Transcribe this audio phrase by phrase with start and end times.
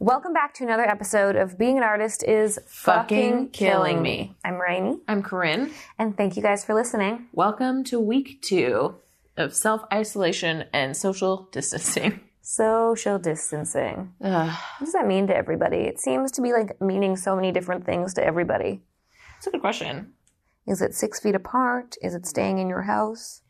[0.00, 4.36] Welcome back to another episode of Being an Artist is Fucking Killing Me.
[4.44, 5.70] I'm Rainy, I'm Corinne.
[5.98, 7.26] and thank you guys for listening.
[7.32, 8.94] Welcome to week two
[9.36, 12.20] of self isolation and social distancing.
[12.40, 14.14] Social distancing.
[14.24, 14.48] Ugh,
[14.78, 15.80] What does that mean to everybody?
[15.80, 18.80] It seems to be like meaning so many different things to everybody.
[19.36, 20.14] It's a good question.
[20.66, 21.96] Is it six feet apart?
[22.00, 23.42] Is it staying in your house?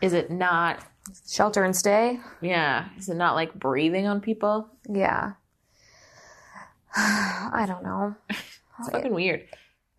[0.00, 0.78] Is it not,
[1.30, 2.18] Shelter and stay?
[2.40, 4.70] yeah, is it not like breathing on people?
[4.88, 5.32] Yeah.
[6.98, 8.14] I don't know.
[8.30, 9.46] It's fucking weird.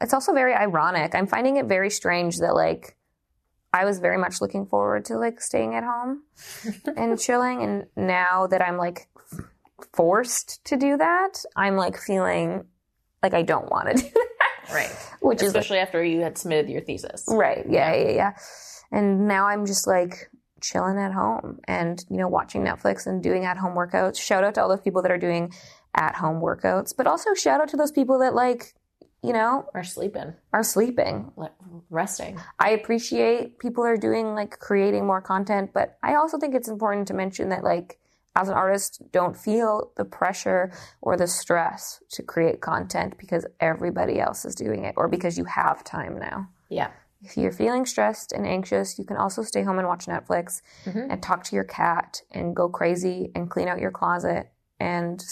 [0.01, 1.15] It's also very ironic.
[1.15, 2.95] I'm finding it very strange that like
[3.73, 6.23] I was very much looking forward to like staying at home
[6.97, 9.07] and chilling and now that I'm like
[9.93, 12.65] forced to do that, I'm like feeling
[13.21, 14.73] like I don't want to do that.
[14.73, 14.91] Right.
[15.21, 17.25] Which is Especially after you had submitted your thesis.
[17.29, 17.65] right.
[17.69, 18.33] Yeah, yeah, yeah.
[18.91, 20.29] And now I'm just like
[20.61, 24.19] chilling at home and you know watching Netflix and doing at home workouts.
[24.19, 25.53] Shout out to all those people that are doing
[25.97, 28.73] at home workouts, but also shout out to those people that like,
[29.23, 31.31] you know, are sleeping, are sleeping.
[31.35, 31.51] le-
[31.89, 32.39] resting.
[32.59, 37.07] I appreciate people are doing like creating more content, but I also think it's important
[37.09, 37.99] to mention that like
[38.35, 44.19] as an artist, don't feel the pressure or the stress to create content because everybody
[44.19, 46.47] else is doing it or because you have time now.
[46.69, 46.91] Yeah.
[47.23, 51.07] If you're feeling stressed and anxious, you can also stay home and watch Netflix Mhm.
[51.09, 55.25] and talk to your cat and go crazy and clean out your closet and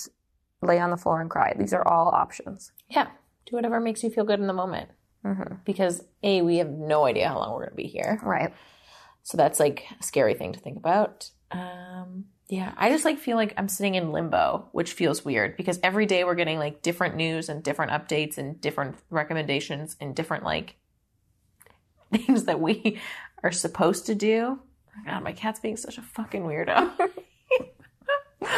[0.66, 1.53] lay on the floor and cry.
[1.58, 2.71] These are all options.
[2.89, 3.08] Yeah.
[3.45, 4.89] Do whatever makes you feel good in the moment.
[5.23, 8.19] hmm Because A, we have no idea how long we're going to be here.
[8.23, 8.53] Right.
[9.23, 11.30] So that's like a scary thing to think about.
[11.52, 15.80] Um, yeah, I just like feel like I'm sitting in limbo, which feels weird because
[15.81, 20.43] every day we're getting like different news and different updates and different recommendations and different
[20.43, 20.75] like
[22.11, 22.99] things that we
[23.43, 24.59] are supposed to do.
[25.05, 26.91] God, my cat's being such a fucking weirdo.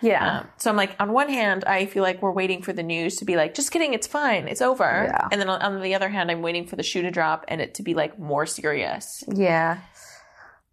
[0.00, 0.40] Yeah.
[0.40, 3.16] Um, so I'm like, on one hand, I feel like we're waiting for the news
[3.18, 5.04] to be like, just kidding, it's fine, it's over.
[5.08, 5.28] Yeah.
[5.30, 7.60] And then on, on the other hand, I'm waiting for the shoe to drop and
[7.60, 9.22] it to be like more serious.
[9.32, 9.78] Yeah.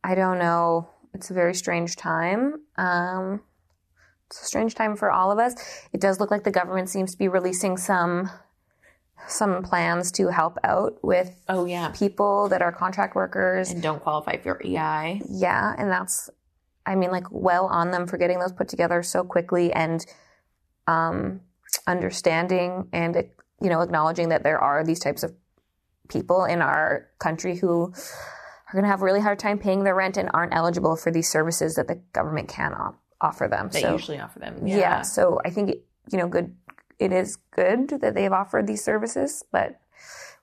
[0.03, 0.89] I don't know.
[1.13, 2.55] It's a very strange time.
[2.75, 3.41] Um,
[4.31, 5.53] it's a strange time for all of us.
[5.93, 8.31] It does look like the government seems to be releasing some
[9.27, 13.69] some plans to help out with Oh yeah, people that are contract workers.
[13.69, 15.21] and don't qualify for EI.
[15.29, 16.29] Yeah, and that's
[16.89, 20.05] I mean like well on them for getting those put together so quickly and
[20.87, 21.41] um
[21.85, 23.15] understanding and
[23.61, 25.33] you know acknowledging that there are these types of
[26.09, 29.95] people in our country who are going to have a really hard time paying their
[29.95, 33.69] rent and aren't eligible for these services that the government can op- offer them.
[33.71, 34.65] They so usually offer them.
[34.65, 35.01] yeah.
[35.03, 36.55] so I think it, you know good
[36.97, 39.79] it is good that they've offered these services, but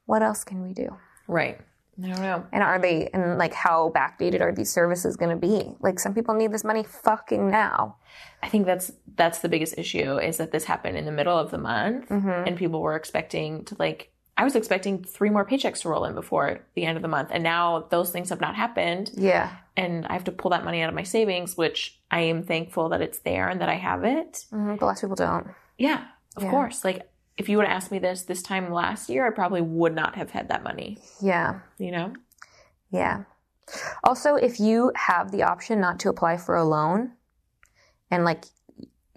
[0.06, 0.96] what else can we do?
[1.28, 1.60] Right.
[2.02, 2.46] I don't know.
[2.52, 5.72] And are they, and like how backdated are these services going to be?
[5.80, 7.96] Like some people need this money fucking now.
[8.42, 11.50] I think that's that's the biggest issue is that this happened in the middle of
[11.50, 12.28] the month Mm-hmm.
[12.46, 16.14] and people were expecting to like I was expecting three more paychecks to roll in
[16.14, 19.50] before the end of the month and now those things have not happened Yeah.
[19.78, 22.90] and I have to pull that money out of my savings which I am thankful
[22.90, 24.44] that it's there and that I have it.
[24.50, 25.46] hmm But lots of people don't.
[25.78, 26.04] Yeah,
[26.36, 26.50] of Yeah.
[26.50, 26.84] course.
[26.84, 29.94] Like if you would have asked me this this time last year, I probably would
[29.94, 31.60] not have had that money, Yeah.
[31.78, 32.14] you know?
[32.90, 33.24] Yeah.
[34.04, 37.12] Also, if you have the option not to apply for a loan
[38.10, 38.44] and like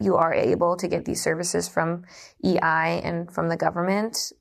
[0.02, 2.03] you are able to get these services from
[2.44, 4.31] EI and from the government,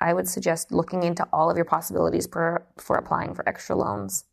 [0.00, 4.24] I would suggest looking into all of your possibilities for, for applying for extra loans.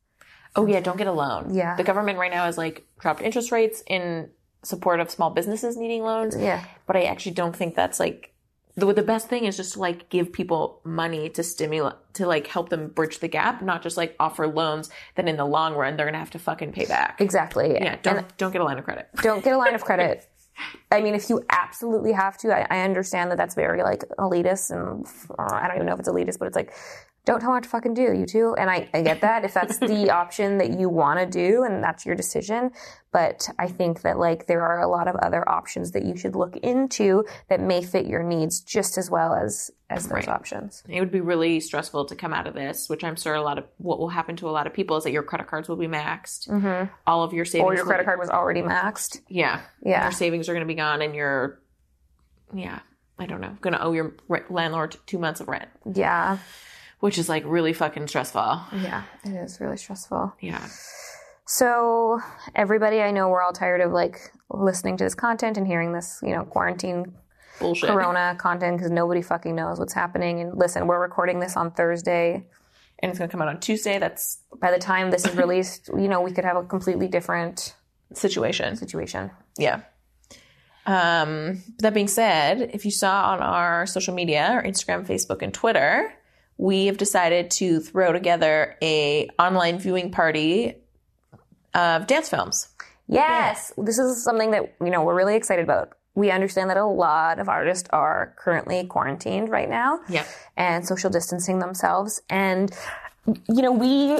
[0.56, 1.54] Oh yeah, don't get a loan.
[1.54, 1.76] Yeah.
[1.76, 4.32] The government right now has like dropped interest rates in
[4.64, 6.36] support of small businesses needing loans.
[6.36, 6.64] Yeah.
[6.88, 8.34] but I actually don't think that's like
[8.80, 12.48] the the best thing is just to like give people money to stimulate to like
[12.48, 15.98] help them bridge the gap, not just like offer loans that in the long run
[15.98, 17.20] they're gonna have to fucking pay back.
[17.22, 17.74] Exactly.
[17.74, 19.08] Yeah, don't And don't get a line of credit.
[19.22, 20.26] don't get a line of credit.
[20.92, 24.72] I mean, if you absolutely have to, I, I understand that that's very like elitist,
[24.72, 25.06] and
[25.38, 26.74] or I don't even know if it's elitist, but it's like,
[27.32, 28.56] don't tell me what to fucking do, you two.
[28.58, 31.84] And I, I get that if that's the option that you want to do and
[31.84, 32.72] that's your decision.
[33.12, 36.36] But I think that like there are a lot of other options that you should
[36.36, 40.28] look into that may fit your needs just as well as as those Right.
[40.30, 40.84] options.
[40.88, 43.58] It would be really stressful to come out of this, which I'm sure a lot
[43.58, 45.78] of what will happen to a lot of people is that your credit cards will
[45.78, 46.92] be maxed, Mm-hmm.
[47.08, 49.22] all of your savings, Or your credit card was already maxed.
[49.30, 50.04] yeah, Yeah.
[50.04, 51.60] your savings are going to be gone, and your
[52.54, 52.80] yeah,
[53.18, 54.14] I don't know, going to owe your
[54.50, 56.38] landlord two months of rent, Yeah.
[57.00, 58.62] Which is like really fucking stressful.
[58.74, 59.04] Yeah.
[59.24, 60.34] It is really stressful.
[60.42, 60.66] Yeah.
[61.46, 62.20] So,
[62.54, 66.20] everybody, I know we're all tired of like listening to this content and hearing this,
[66.22, 67.14] you know, quarantine
[67.60, 67.90] Bullshit.
[67.90, 70.42] corona content because nobody fucking knows what's happening.
[70.42, 72.46] And listen, we're recording this on Thursday.
[73.02, 73.98] And it's going to come out on Tuesday.
[73.98, 77.76] That's By the time this is released, you know, we could have a completely different
[78.14, 78.76] situation.
[78.76, 79.32] situation.
[79.58, 79.82] Yeah.
[80.86, 85.54] Um, that being said, if you saw on our social media, our Instagram, Facebook, and
[85.54, 86.14] Twitter,
[86.60, 90.76] we have decided to throw together a online viewing party
[91.74, 92.68] of dance films.
[93.08, 95.94] Yes, this is something that you know we're really excited about.
[96.16, 100.26] We understand that a lot of artists are currently quarantined right now, Yeah.
[100.58, 102.22] and social distancing themselves.
[102.30, 102.72] And
[103.26, 104.20] you know, we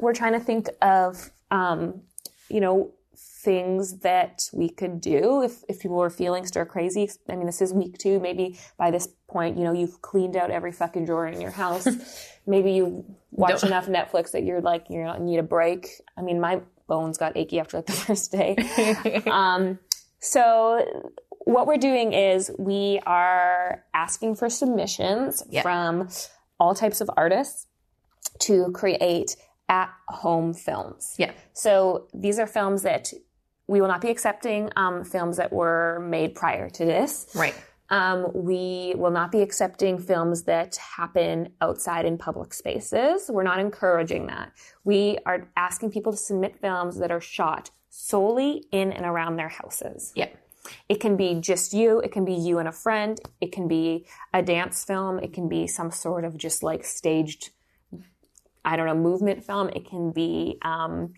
[0.00, 2.00] we're trying to think of um,
[2.48, 2.90] you know
[3.46, 7.08] things that we could do if if people were feeling stir crazy.
[7.30, 8.18] I mean, this is week two.
[8.28, 11.86] Maybe by this point, you know, you've cleaned out every fucking drawer in your house.
[12.46, 12.84] Maybe you
[13.30, 15.82] watch enough Netflix that you're like you know need a break.
[16.18, 18.50] I mean, my bones got achy after like the first day.
[19.40, 19.78] um,
[20.18, 20.84] so
[21.54, 25.62] what we're doing is we are asking for submissions Yeah.
[25.62, 26.08] from
[26.58, 27.66] all types of artists
[28.46, 29.36] to create
[29.68, 31.14] at home films.
[31.18, 31.32] Yeah.
[31.52, 33.12] So these are films that
[33.68, 37.28] we will not be accepting um, films that were made prior to this.
[37.34, 37.54] Right.
[37.88, 43.30] Um, we will not be accepting films that happen outside in public spaces.
[43.30, 44.52] We're not encouraging that.
[44.84, 49.48] We are asking people to submit films that are shot solely in and around their
[49.48, 50.12] houses.
[50.14, 50.28] Yeah.
[50.88, 54.06] It can be just you, it can be you and a friend, it can be
[54.34, 57.50] a dance film, it can be some sort of just like staged,
[58.64, 61.14] I don't know, movement film, it can be um,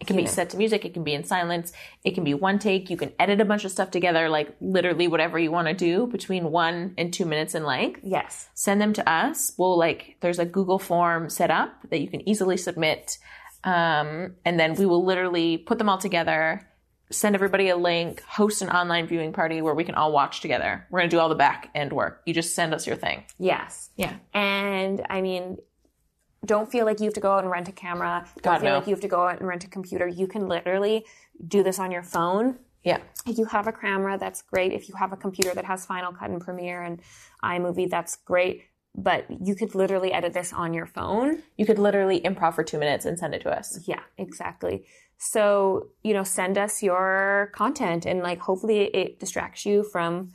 [0.00, 0.84] It can be set to music.
[0.84, 1.72] It can be in silence.
[2.04, 2.88] It can be one take.
[2.88, 6.06] You can edit a bunch of stuff together, like literally whatever you want to do
[6.06, 8.00] between one and two minutes in length.
[8.02, 8.48] yes.
[8.54, 9.52] Send them to us.
[9.58, 13.18] We'll like, there's a Google form set up that you can easily submit.
[13.64, 16.68] Um, and then we will literally put them all together,
[17.10, 20.86] send everybody a link, host an online viewing party where we can all watch together.
[20.90, 22.22] We're going to do all the back end work.
[22.24, 23.24] You just send us your thing.
[23.38, 23.90] Yes.
[23.96, 24.14] Yeah.
[24.32, 25.58] And I mean,
[26.44, 28.24] don't feel like you have to go out and rent a camera.
[28.36, 28.78] Don't God, feel no.
[28.78, 30.06] like you have to go out and rent a computer.
[30.06, 31.04] You can literally
[31.46, 32.58] do this on your phone.
[32.84, 32.98] Yeah.
[33.26, 34.72] If you have a camera, that's great.
[34.72, 37.00] If you have a computer that has Final Cut and Premiere and
[37.42, 38.62] iMovie, that's great.
[38.94, 41.42] But you could literally edit this on your phone.
[41.56, 43.80] You could literally improv for two minutes and send it to us.
[43.86, 44.86] Yeah, exactly.
[45.18, 50.32] So, you know, send us your content and like hopefully it distracts you from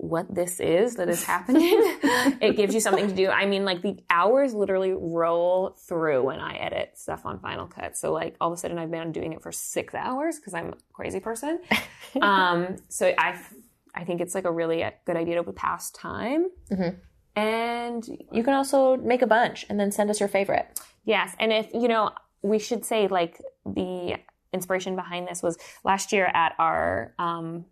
[0.00, 1.62] what this is that is happening.
[2.40, 3.28] it gives you something to do.
[3.28, 7.98] I mean, like the hours literally roll through when I edit stuff on Final Cut.
[7.98, 10.68] So like all of a sudden I've been doing it for six hours because I'm
[10.70, 11.60] a crazy person.
[12.22, 13.38] um, so I,
[13.94, 16.48] I think it's like a really good idea to pass time.
[17.36, 20.80] And You can also make a bunch and then send us your favorite.
[21.04, 22.10] Yes, and if you know,
[22.42, 24.16] we should say like the
[24.52, 27.66] inspiration behind this was last year at our um,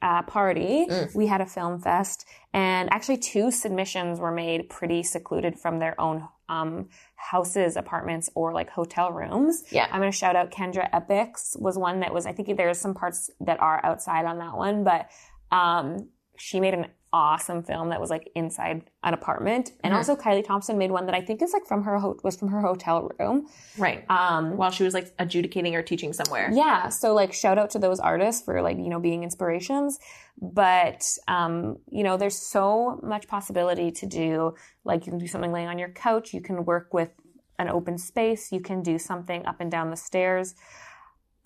[0.00, 5.58] uh, party, we had a film fest, and actually two submissions were made pretty secluded
[5.58, 9.64] from their own um, houses, apartments, or like hotel rooms.
[9.70, 9.86] Yeah.
[9.90, 12.26] I'm going to shout out Kendra Epics was one that was.
[12.26, 15.10] I think there's some parts that are outside on that one, but
[15.50, 20.44] um, she made an awesome film that was like inside an apartment, and also Kylie
[20.44, 23.10] Thompson made one that I think is like from her ho- was from her hotel
[23.18, 23.46] room.
[23.78, 24.04] Right.
[24.10, 26.50] Um, While she was like adjudicating or teaching somewhere.
[26.52, 29.98] yeah, so like shout out to those artists for like you know being inspirations,
[30.40, 34.54] but um, you know there's so much possibility to do.
[34.84, 36.34] Like you can do something laying on your couch.
[36.34, 37.10] You can work with
[37.58, 38.52] an open space.
[38.52, 40.54] You can do something up and down the stairs.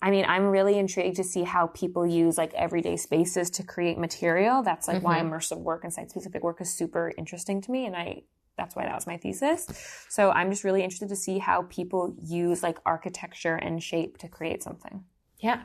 [0.03, 3.97] I mean, I'm really intrigued to see how people use like everyday spaces to create
[3.97, 4.61] material.
[4.61, 7.85] That's like why immersive work and site specific work is super interesting to me.
[7.85, 8.23] And I,
[8.57, 9.65] that's why that was my thesis.
[10.09, 14.27] So I'm just really interested to see how people use like architecture and shape to
[14.27, 15.05] create something.
[15.39, 15.61] Yeah,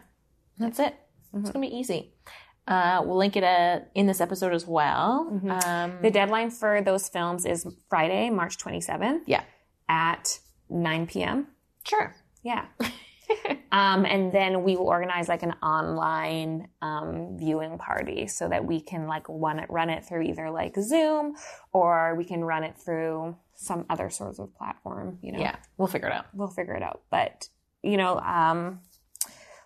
[0.56, 0.94] that's it.
[1.34, 2.12] It's gonna be easy.
[2.68, 5.26] Uh, we'll link it uh, in this episode as well.
[5.64, 9.42] Um, The deadline for those films is Friday, March 27th yeah,
[9.88, 10.38] at
[10.70, 11.48] 9 p.m.
[11.82, 12.14] sure.
[12.44, 12.66] Yeah.
[13.72, 18.80] um, and then we will organize like an online um, viewing party so that we
[18.80, 21.34] can like run it, run it through either like Zoom
[21.72, 25.18] or we can run it through some other sorts of platform.
[25.22, 26.26] You know, Yeah, we'll figure it out.
[26.32, 27.02] we'll figure it out.
[27.10, 27.48] But
[27.82, 28.80] you know, um,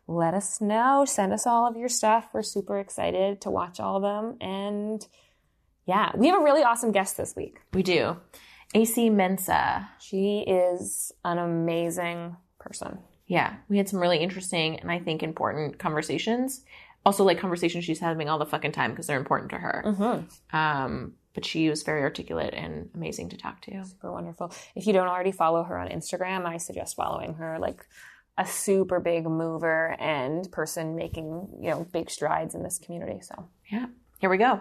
[0.07, 1.05] let us know.
[1.07, 2.29] Send us all of your stuff.
[2.33, 4.37] We're super excited to watch all of them.
[4.41, 5.07] And
[5.87, 7.61] yeah, we have a really awesome guest this week.
[7.73, 8.17] We do.
[8.75, 9.89] Esie Mensah.
[10.01, 12.99] She is an amazing person.
[13.33, 16.61] Yeah, we had some really interesting and I think important conversations.
[17.07, 19.83] Also, like conversations she's having all the fucking time because they're important to her.
[19.87, 20.55] Mm-hmm.
[20.55, 23.87] Um, but she was very articulate and amazing to talk to.
[23.87, 24.53] Super wonderful.
[24.75, 27.59] If you don't already follow her on Instagram, I suggest following her.
[27.59, 27.87] Like
[28.37, 33.23] a super big mover and person making, you know, big strides in this community.
[33.23, 33.87] So Yeah,
[34.19, 34.61] here we go.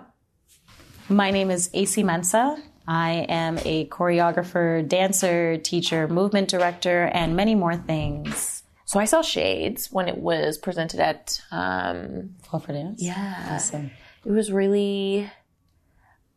[1.09, 2.57] My name is Esie Mensah.
[2.87, 8.60] I am a choreographer, dancer, teacher, movement director, and many more things.
[8.91, 12.35] So I saw Shades when it was presented at um
[12.67, 13.01] dance.
[13.01, 13.51] yeah.
[13.51, 13.89] Awesome.
[14.25, 15.31] It was really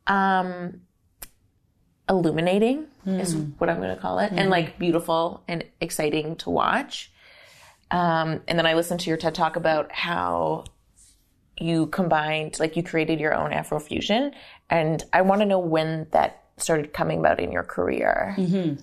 [0.07, 0.83] um
[2.09, 7.11] illuminating is what I'm going to call it and like beautiful and exciting to watch.
[7.91, 10.63] Um and then I listened to your TED talk about how
[11.59, 14.33] you combined like you created your own Afrofusion
[14.71, 18.37] and I want to know when that started coming about in your career.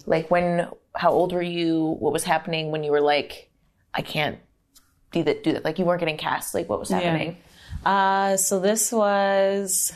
[0.06, 1.96] Like when how old were you?
[2.00, 3.48] What was happening when you were like
[3.94, 4.40] I can't
[5.12, 7.38] do that do that like you weren't getting cast like what was happening?
[7.86, 9.92] Uh, so this was,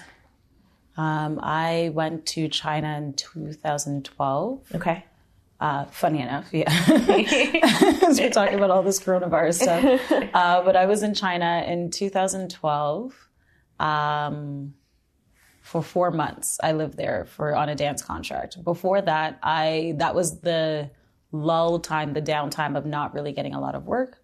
[0.98, 4.62] um, I went to China in 2012.
[4.76, 5.06] Okay.
[5.60, 6.66] Uh, funny enough, yeah.
[8.08, 10.30] As we're talking about all this coronavirus stuff.
[10.34, 13.30] Uh, but I was in China in 2012
[13.80, 14.74] um,
[15.62, 16.60] for four months.
[16.62, 18.62] I lived there for on a dance contract.
[18.64, 20.90] Before that, I that was the
[21.44, 24.18] lull time, the downtime of not really getting a lot of work.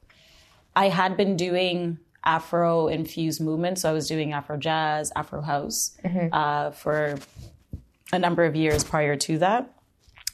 [0.76, 3.82] I had been doing Afro infused movements.
[3.82, 5.98] So I was doing Afro jazz, Afro house
[6.32, 7.18] uh, for
[8.14, 9.74] a number of years prior to that.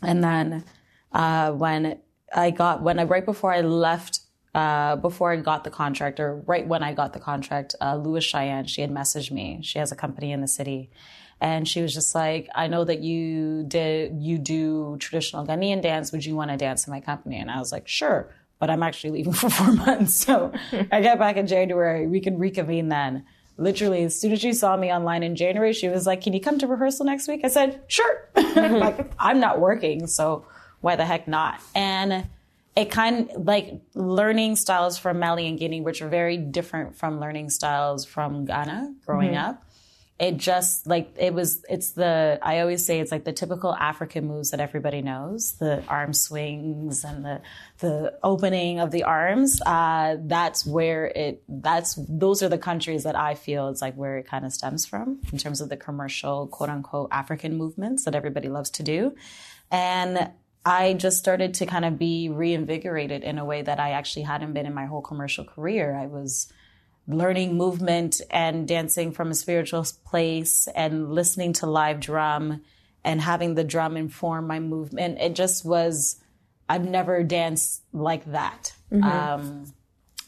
[0.01, 0.63] And then
[1.12, 2.00] uh, when
[2.34, 4.19] I got, when I, right before I left,
[4.53, 8.19] uh, before I got the contract, or right when I got the contract, uh, Lua
[8.19, 9.60] Shayenne, she had messaged me.
[9.63, 10.89] She has a company in the city.
[11.39, 16.12] And she was just like, I know that you did, you do traditional Ghanaian dance.
[16.12, 17.39] Would you want to dance in my company?
[17.39, 20.15] And I was like, sure but I'm actually leaving for four months.
[20.15, 20.51] So
[20.91, 22.08] I get back in January.
[22.08, 23.25] We can reconvene then.
[23.60, 26.39] Literally, as soon as she saw me online in January, she was like, Can you
[26.39, 27.41] come to rehearsal next week?
[27.44, 28.29] I said, Sure.
[28.36, 30.46] like, I'm not working, so
[30.82, 31.60] why the heck not?
[31.74, 32.27] And
[32.75, 37.20] it kind of like learning styles from Mali and Guinea, which are very different from
[37.20, 39.50] learning styles from Ghana growing mm-hmm.
[39.50, 39.63] up
[40.20, 44.26] it just like it was it's the i always say it's like the typical african
[44.26, 47.42] moves that everybody knows the arm swings and the
[47.80, 53.16] the opening of the arms uh, that's where it that's those are the countries that
[53.16, 56.48] i feel it's like where it kind of stems from in terms of the commercial
[56.48, 59.16] quote unquote african movements that everybody loves to do
[59.70, 60.32] and
[60.66, 64.52] I just started to kind of be reinvigorated in a way that I actually hadn't
[64.52, 65.96] been in my whole commercial career.
[65.96, 66.52] I was
[67.08, 72.62] learning movement and dancing from a spiritual place and listening to live drum
[73.04, 75.18] and having the drum inform my movement.
[75.20, 76.18] It just was,
[76.68, 78.74] I've never danced like that.
[79.04, 79.74] Um,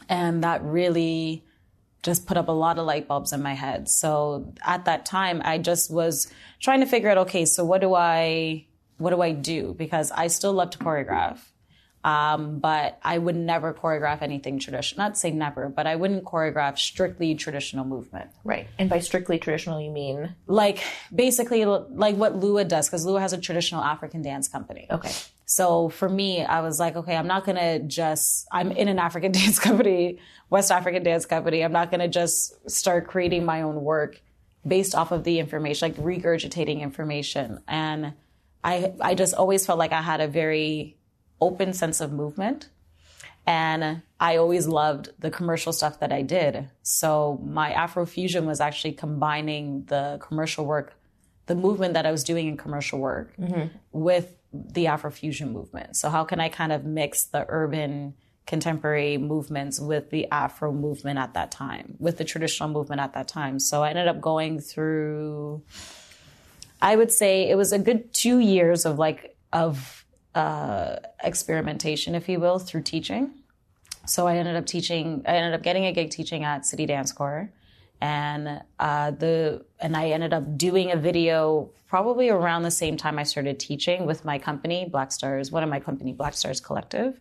[0.08, 1.44] and that really
[2.02, 3.90] just put up a lot of light bulbs in my head.
[3.90, 6.32] So at that time, I just was
[6.62, 8.66] trying to figure out, okay, so what do I,
[8.98, 9.76] what do I do?
[9.78, 11.40] Because I still love to choreograph.
[12.04, 15.06] Um, but I would never choreograph anything traditional.
[15.06, 18.30] Not say never, but I wouldn't choreograph strictly traditional movement.
[18.46, 18.68] Right.
[18.78, 20.34] And by strictly traditional, you mean?
[20.48, 20.82] Like
[21.14, 24.88] basically like what Lua does, because Lua has a traditional African dance company.
[24.90, 25.12] Okay.
[25.46, 29.32] So for me, I was like, okay, I'm not gonna just, I'm in an African
[29.34, 31.64] dance company, West African dance company.
[31.64, 34.22] I'm not gonna just start creating my own work
[34.66, 37.62] based off of the information, like regurgitating information.
[37.68, 38.14] And
[38.64, 40.98] I, I just always felt like I had a very
[41.42, 42.70] open sense of movement.
[43.46, 46.70] And I always loved the commercial stuff that I did.
[46.84, 50.94] So my Afrofusion was actually combining the commercial work,
[51.48, 53.76] the movement that I was doing in commercial work mm-hmm.
[53.92, 55.96] with the Afrofusion movement.
[55.96, 58.14] So how can I kind of mix the urban
[58.50, 63.28] contemporary movements with the Afro movement at that time, with the traditional movement at that
[63.28, 63.60] time.
[63.60, 65.62] So I ended up going through
[66.82, 69.99] I would say it was a good two years of like of
[70.36, 73.32] uh, experimentation, if you will, through teaching.
[74.06, 75.24] So I ended up teaching.
[75.26, 77.52] I ended up getting a gig teaching at City Dance Corps,
[78.02, 83.18] and uh, the and I ended up doing a video probably around the same time
[83.18, 87.20] I started teaching with my company Black Stars, one of my company Black Stars Collective,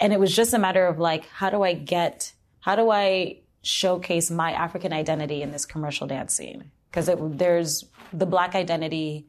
[0.00, 3.38] and it was just a matter of like, how do I get, how do I
[3.62, 6.70] showcase my African identity in this commercial dance scene?
[6.90, 9.26] Because there's the Black identity,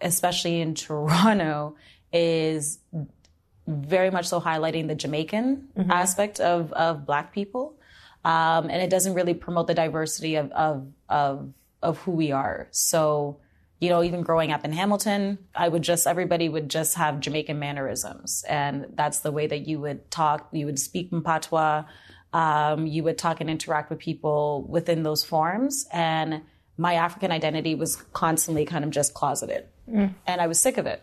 [0.00, 1.76] especially in Toronto,
[2.12, 2.78] is
[3.66, 7.74] very much so highlighting the Jamaican aspect of, of Black people.
[8.24, 11.52] Um, and it doesn't really promote the diversity of, of, of,
[11.82, 12.68] of who we are.
[12.70, 13.38] So,
[13.80, 17.58] you know, even growing up in Hamilton, I would just, everybody would just have Jamaican
[17.58, 18.44] mannerisms.
[18.48, 21.84] And that's the way that you would talk, you would speak in patois,
[22.32, 25.86] um, you would talk and interact with people within those forms.
[25.92, 26.42] And
[26.76, 29.66] my African identity was constantly kind of just closeted.
[30.26, 31.02] And I was sick of it.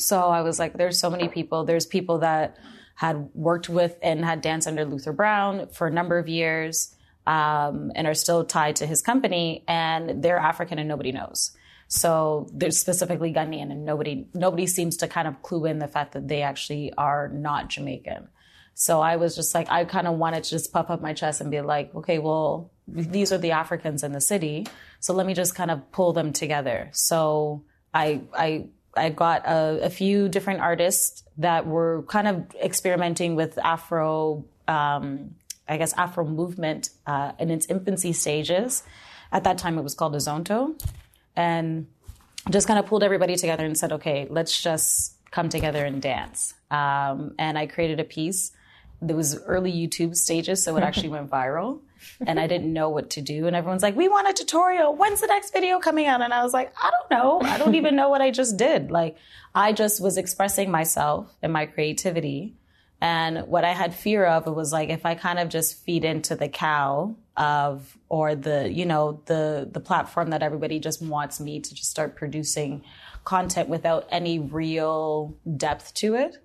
[0.00, 1.64] So I was like, there's so many people.
[1.64, 2.56] There's people that
[2.94, 6.94] had worked with and had danced under Luther Brown for a number of years
[7.26, 11.52] um, and are still tied to his company, and they're African and nobody knows.
[11.88, 16.12] So they're specifically Ghanaian, and nobody nobody seems to kind of clue in the fact
[16.12, 18.28] that they actually are not Jamaican.
[18.74, 21.40] So I was just like, I kind of wanted to just puff up my chest
[21.40, 24.66] and be like, okay, well, these are the Africans in the city.
[25.00, 26.88] So let me just kind of pull them together.
[26.92, 33.36] So I, I, I got a, a few different artists that were kind of experimenting
[33.36, 35.34] with Afro, um,
[35.68, 38.82] I guess Afro movement uh, in its infancy stages.
[39.32, 40.80] At that time, it was called Azonto,
[41.36, 41.86] and
[42.50, 46.54] just kind of pulled everybody together and said, okay, let's just come together and dance.
[46.70, 48.52] Um, and I created a piece.
[49.02, 51.80] that was early YouTube stages, so it actually went viral.
[52.26, 53.46] And I didn't know what to do.
[53.46, 54.94] And everyone's like, we want a tutorial.
[54.94, 56.20] When's the next video coming out?
[56.20, 57.40] And I was like, I don't know.
[57.48, 58.90] I don't even know what I just did.
[58.90, 59.16] Like,
[59.54, 62.54] I just was expressing myself and my creativity.
[63.00, 66.36] And what I had fear of was like if I kind of just feed into
[66.36, 71.60] the cow of or the you know the the platform that everybody just wants me
[71.60, 72.84] to just start producing
[73.24, 76.36] content without any real depth to it,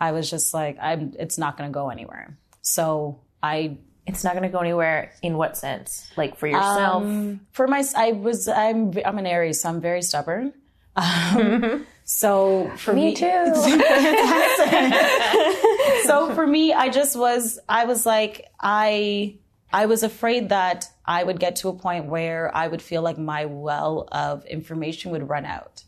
[0.00, 2.38] I was just like I'm it's not going to go anywhere.
[2.62, 6.10] So I It's not going to go anywhere in what sense?
[6.16, 7.02] Like for yourself?
[7.02, 10.52] um, for my I was I'm I'm an Aries, so I'm very stubborn.
[10.96, 13.24] Um, so for me, Me too.
[16.04, 19.38] so for me, I just was, I was like, I,
[19.72, 23.18] I was afraid that I would get to a point where I would feel like
[23.18, 25.82] my well of information would run out.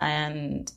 [0.00, 0.72] and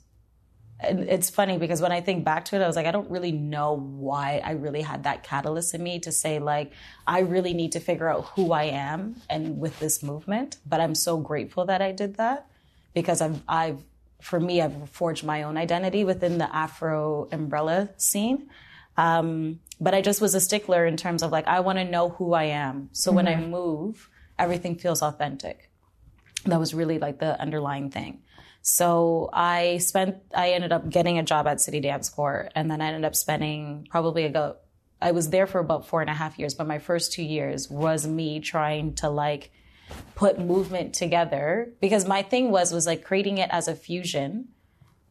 [0.90, 3.32] it's funny because when I think back to it, I was like, I don't really
[3.32, 6.72] know why I really had that catalyst in me to say, like,
[7.06, 10.58] I really need to figure out who I am and with this movement.
[10.66, 12.48] But I'm so grateful that I did that
[12.94, 13.84] because I've, I've,
[14.22, 18.50] for me, I've forged my own identity within the Afro umbrella scene.
[18.98, 22.10] Um, but I just was a stickler in terms of like, I want to know
[22.10, 22.90] who I am.
[22.94, 25.70] So when I move, everything feels authentic.
[26.46, 28.22] That was really like the underlying thing.
[28.62, 32.82] So I spent, I ended up getting a job at City Dance Corps, and then
[32.82, 34.62] I ended up spending probably about,
[35.00, 37.70] I was there for about four and a half years, but my first two years
[37.70, 39.52] was me trying to like
[40.16, 44.48] put movement together because my thing was, was like creating it as a fusion,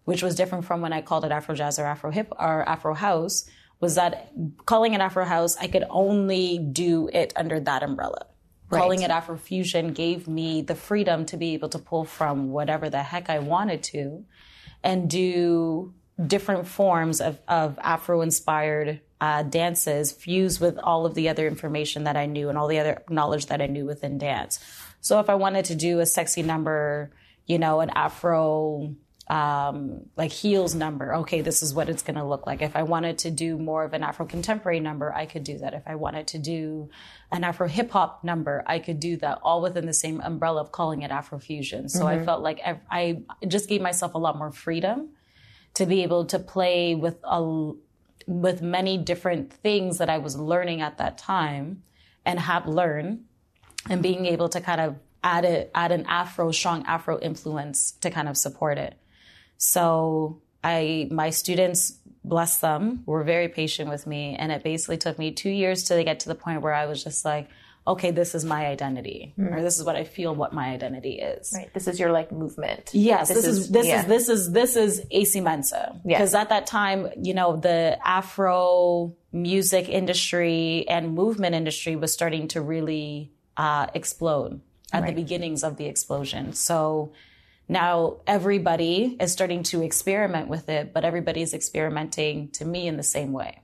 [0.04, 2.92] which was different from when I called it Afro Jazz or Afro Hip or Afro
[2.92, 4.32] House, was that
[4.66, 8.26] calling it Afro House, I could only do it under that umbrella.
[8.78, 13.02] Calling it Afrofusion gave me the freedom to be able to pull from whatever the
[13.02, 14.24] heck I wanted to
[14.82, 21.28] and do different forms of, of Afro inspired uh, dances fused with all of the
[21.28, 24.60] other information that I knew and all the other knowledge that I knew within dance.
[25.00, 27.10] So if I wanted to do a sexy number,
[27.46, 28.94] you know, an Afro
[29.28, 31.14] um, like heels number.
[31.16, 32.60] Okay, this is what it's going to look like.
[32.60, 35.72] If I wanted to do more of an Afro contemporary number, I could do that.
[35.72, 36.90] If I wanted to do
[37.32, 40.72] an Afro hip hop number, I could do that all within the same umbrella of
[40.72, 41.90] calling it Afrofusion.
[41.90, 45.10] So I felt like I, I just gave myself a lot more freedom
[45.74, 47.72] to be able to play with a
[48.26, 51.82] with many different things that I was learning at that time
[52.24, 53.24] and have learned
[53.90, 58.10] and being able to kind of add it add an afro strong afro influence to
[58.10, 58.94] kind of support it
[59.58, 65.18] so i my students bless them were very patient with me and it basically took
[65.18, 67.48] me two years to get to the point where i was just like
[67.86, 71.52] okay this is my identity or this is what i feel what my identity is
[71.54, 71.72] Right.
[71.72, 72.90] This is your like movement.
[72.92, 74.00] Yes, this, is, this yeah.
[74.00, 76.00] is this is this is Esie Mensah.
[76.04, 76.18] Yeah.
[76.18, 82.48] Because at that time, you know, the Afro music industry and movement industry was starting
[82.48, 84.60] to really uh, explode
[84.92, 86.52] at the beginnings of the explosion.
[86.52, 87.12] So
[87.68, 93.02] now everybody is starting to experiment with it, but everybody's experimenting to me in the
[93.02, 93.62] same way.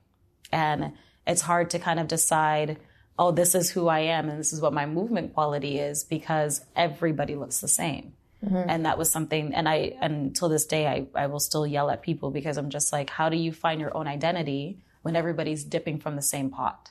[0.50, 0.92] And
[1.26, 2.78] it's hard to kind of decide,
[3.18, 6.64] oh, this is who I am and this is what my movement quality is because
[6.74, 8.14] everybody looks the same.
[8.44, 8.70] Mm-hmm.
[8.70, 12.00] And that was something, and I, until this day, I, I will still yell at
[12.00, 15.98] people because I'm just like, how do you find your own identity when everybody's dipping
[15.98, 16.90] from the same pot?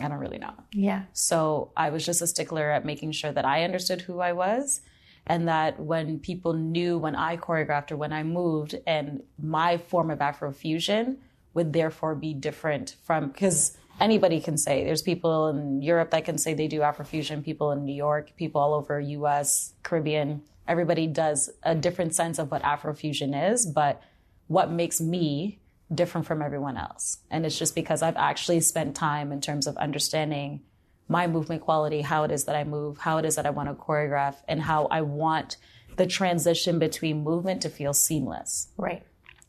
[0.00, 0.54] I don't really know.
[0.72, 1.02] Yeah.
[1.12, 4.80] So I was just a stickler at making sure that I understood who I was
[5.26, 10.10] and that when people knew when I choreographed or when I moved and my form
[10.10, 11.16] of Afrofusion
[11.54, 16.38] would therefore be different from because anybody can say there's people in Europe that can
[16.38, 21.50] say they do Afrofusion, people in New York, people all over US, Caribbean, everybody does
[21.62, 24.02] a different sense of what Afrofusion is, but
[24.46, 25.60] what makes me
[25.94, 27.18] different from everyone else.
[27.30, 30.62] And it's just because I've actually spent time in terms of understanding
[31.12, 33.68] my movement quality, how it is that I move, how it is that I want
[33.68, 35.58] to choreograph, and how I want
[35.96, 38.68] the transition between movement to feel seamless.
[38.76, 39.04] Right.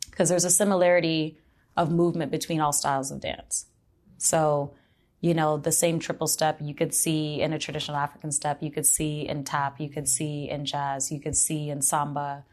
[0.10, 1.40] Because there's a similarity
[1.76, 3.66] of movement between all styles of dance.
[4.18, 4.76] So,
[5.22, 8.70] you know, the same triple step you could see in a traditional African step, you
[8.70, 12.46] could see in tap, you could see in jazz, you could see in samba.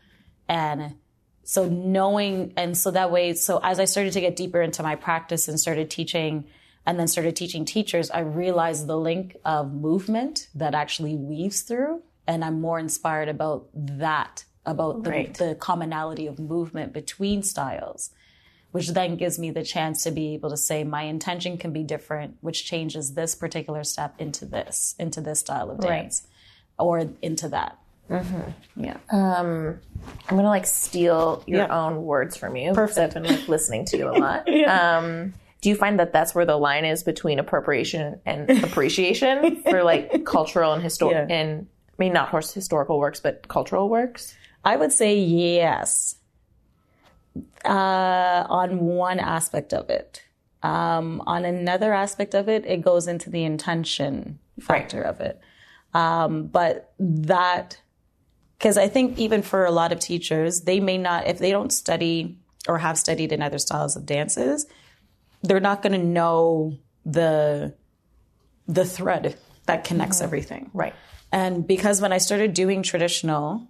[0.49, 0.95] And
[1.43, 4.95] so knowing and so that way so as i started to get deeper into my
[4.95, 6.45] practice and started teaching
[6.87, 12.03] and then started teaching teachers i realized the link of movement that actually weaves through
[12.27, 15.35] and i'm more inspired about that about the, Right.
[15.35, 18.11] the commonality of movement between styles
[18.73, 21.83] which then gives me the chance to be able to say my intention can be
[21.83, 26.03] different which changes this particular step into this into this style of Right.
[26.03, 26.27] dance
[26.79, 27.79] or into that
[28.77, 29.79] yeah Um,
[30.29, 31.87] I'm gonna like steal your Yeah.
[31.87, 32.73] own words from you.
[32.73, 32.99] Perfect.
[33.17, 34.49] I've been like listening to you a lot.
[34.69, 39.83] um, do you find that that's where the line is between appropriation and appreciation for
[39.83, 41.35] like cultural and historical Yeah.
[41.37, 44.35] and I mean not horse historical works, but cultural works?
[44.65, 46.17] I would say yes.
[47.65, 50.23] Uh, on one aspect of it.
[50.63, 55.41] Um, on another aspect of it, it goes into the intention factor of it.
[55.95, 57.79] Um, but that,
[58.59, 61.73] because I think even for a lot of teachers, they may not, if they don't
[61.73, 62.37] study
[62.69, 64.67] or have studied in other styles of dances,
[65.43, 67.75] they're not going to know the
[68.69, 70.25] the thread that connects mm-hmm.
[70.25, 70.71] everything.
[70.73, 70.95] Right.
[71.33, 73.69] And because when I started doing traditional,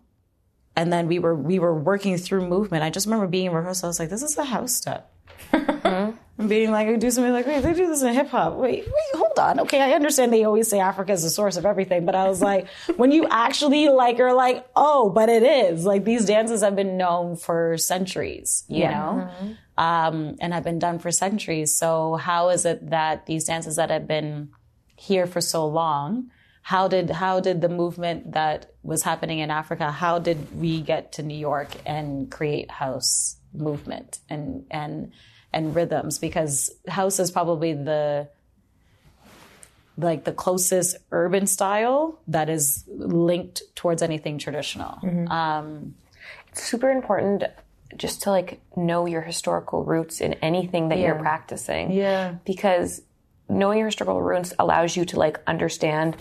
[0.77, 3.87] and then we were we were working through movement, I just remember being in rehearsal.
[3.87, 5.13] I was like, "This is a house step."
[5.53, 6.17] Mm-hmm.
[6.39, 8.85] and being like, I do something like, "Wait, they do this in hip hop." Wait,
[8.87, 9.61] wait, hold on.
[9.61, 12.41] Okay, I understand they always say Africa is the source of everything, but I was
[12.41, 16.77] like, when you actually like are like, "Oh, but it is." Like these dances have
[16.77, 19.53] been known for centuries, you know, mm-hmm.
[19.81, 21.77] Um, and have been done for centuries.
[21.77, 24.51] So how is it that these dances that have been
[24.95, 26.31] here for so long
[26.62, 31.12] how did how did the movement that was happening in Africa how did we get
[31.12, 35.11] to New York and create house movement and and
[35.55, 38.29] and rhythms because house is probably the
[39.97, 44.99] like the closest urban style that is linked towards anything traditional.
[45.31, 45.95] Um,
[46.53, 47.45] super important
[47.96, 51.92] just to like know your historical roots in anything that you're practicing.
[51.92, 52.37] Yeah.
[52.44, 53.03] Because
[53.48, 56.16] knowing your historical roots allows you to like understand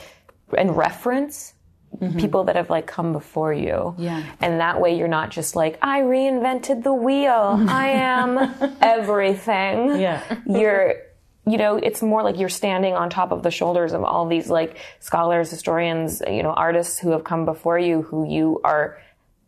[0.58, 1.54] and reference
[2.18, 3.72] people that have like come before you.
[3.72, 4.02] Mm-hmm.
[4.02, 4.24] Yeah.
[4.42, 7.66] And that way you're not just like, I reinvented the wheel.
[7.68, 8.38] I am
[8.82, 10.00] everything.
[10.00, 10.24] Yeah.
[10.48, 10.96] You're
[11.48, 14.52] you know, it's more like you're standing on top of the shoulders of all these
[14.52, 19.00] like scholars, historians, you know, artists who have come before you who you are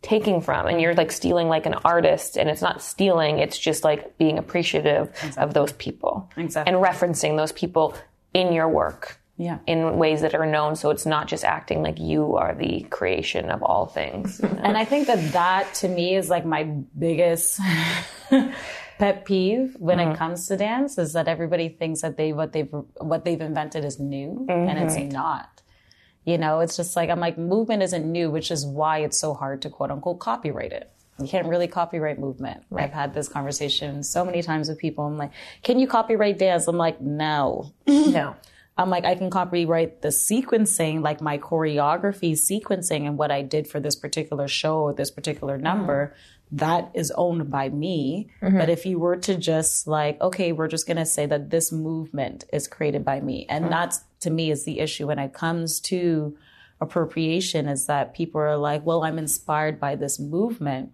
[0.02, 3.84] taking from and you're like stealing like an artist and it's not stealing it's just
[3.84, 6.72] like being appreciative of those people Exactly.
[6.72, 7.94] and referencing those people
[8.34, 9.58] in your work Yeah.
[9.66, 13.48] in ways that are known so it's not just acting like you are the creation
[13.48, 14.60] of all things you know?
[14.62, 16.64] And I think that that to me is like my
[16.98, 17.60] biggest
[18.98, 20.14] pet peeve when it mm-hmm.
[20.14, 24.00] comes to dance is that everybody thinks that they what they've what they've invented is
[24.00, 25.10] new and it's mm-hmm.
[25.10, 25.61] not.
[26.24, 29.34] You know, it's just like I'm like movement isn't new, which is why it's so
[29.34, 30.90] hard to quote unquote copyright it.
[31.18, 32.64] You can't really copyright movement.
[32.74, 35.04] I've had this conversation so many times with people.
[35.04, 35.32] I'm like,
[35.62, 36.66] can you copyright dance?
[36.68, 37.72] I'm like, no.
[37.86, 38.36] No.
[38.78, 43.68] I'm like, I can copyright the sequencing, like my choreography sequencing and what I did
[43.68, 46.06] for this particular show or this particular number.
[46.06, 46.16] Mm-hmm.
[46.52, 48.28] That is owned by me.
[48.42, 48.58] Mm-hmm.
[48.58, 51.72] But if you were to just like, okay, we're just going to say that this
[51.72, 53.46] movement is created by me.
[53.48, 53.72] And mm-hmm.
[53.72, 56.36] that's to me is the issue when it comes to
[56.80, 60.92] appropriation is that people are like, well, I'm inspired by this movement.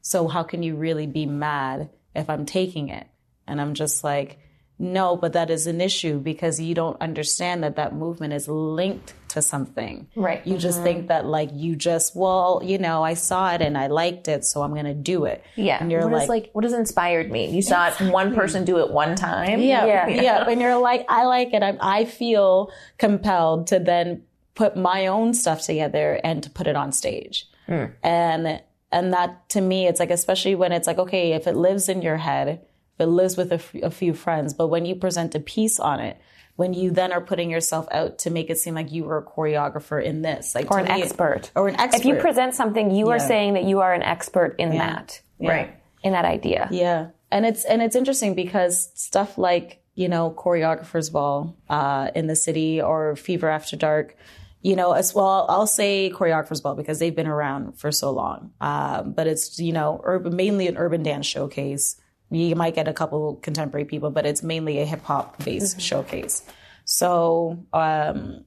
[0.00, 3.06] So how can you really be mad if I'm taking it?
[3.46, 4.38] And I'm just like,
[4.78, 9.14] no, but that is an issue because you don't understand that that movement is linked
[9.34, 10.08] to something.
[10.16, 10.44] Right.
[10.46, 10.84] You just mm-hmm.
[10.84, 14.44] think that like you just, well, you know, I saw it and I liked it,
[14.44, 15.44] so I'm going to do it.
[15.56, 15.78] Yeah.
[15.80, 17.50] And you're What is, like, like, what has inspired me?
[17.50, 19.60] You saw it one person do it one time.
[19.60, 20.08] yeah, Yeah.
[20.08, 21.62] yeah, And you're like, I like it.
[21.62, 24.22] I, I feel compelled to then
[24.54, 27.48] put my own stuff together and to put it on stage.
[27.66, 27.86] Hmm.
[28.02, 31.88] And and that to me, it's like especially when it's like, okay, if it lives
[31.88, 34.94] in your head, if it lives with a, f- a few friends, but when you
[34.94, 36.20] present a piece on it.
[36.56, 39.24] When you then are putting yourself out to make it seem like you were a
[39.24, 42.92] choreographer in this, like or an me- expert or an expert, if you present something
[42.92, 45.74] you are saying that you are an expert in that Right.
[46.04, 47.08] in that idea Yeah.
[47.32, 52.36] And it's and it's interesting because stuff like, you know, choreographers ball uh in the
[52.36, 54.16] city or Fever After Dark,
[54.62, 58.52] you know, as well I'll say choreographers ball because they've been around for so long.
[58.60, 61.96] Um, but it's, you know, urban mainly an urban dance showcase.
[62.30, 66.42] You might get a couple contemporary people, but it's mainly a hip hop based showcase.
[66.84, 68.44] So um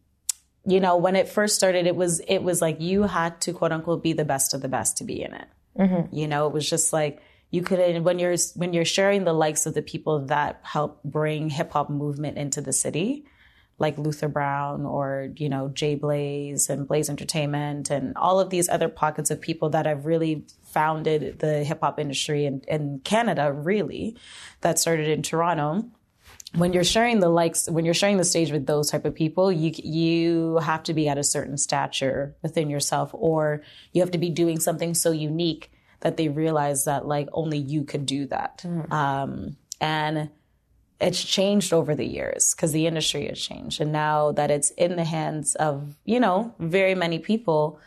[0.70, 3.72] you know, when it first started, it was it was like you had to quote
[3.72, 5.48] unquote be the best of the best to be in it.
[6.12, 9.66] You know, it was just like you could when you're when you're sharing the likes
[9.66, 13.26] of the people that help bring hip hop movement into the city,
[13.80, 18.68] like Luther Brown or, you know, Jay Blaze and Blaze Entertainment and all of these
[18.68, 20.46] other pockets of people that have really
[20.78, 24.16] founded the hip hop industry in, in Canada, really,
[24.62, 25.90] that started in Toronto.
[26.54, 29.52] When you're sharing the likes, when you're sharing the stage with those type of people,
[29.52, 34.20] you you have to be at a certain stature within yourself, or you have to
[34.20, 38.64] be doing something so unique that they realize that like only you could do that.
[38.92, 40.30] Um, and
[41.00, 43.82] it's changed over the years because the industry has changed.
[43.82, 47.80] And now that it's in the hands of, you know, very many people,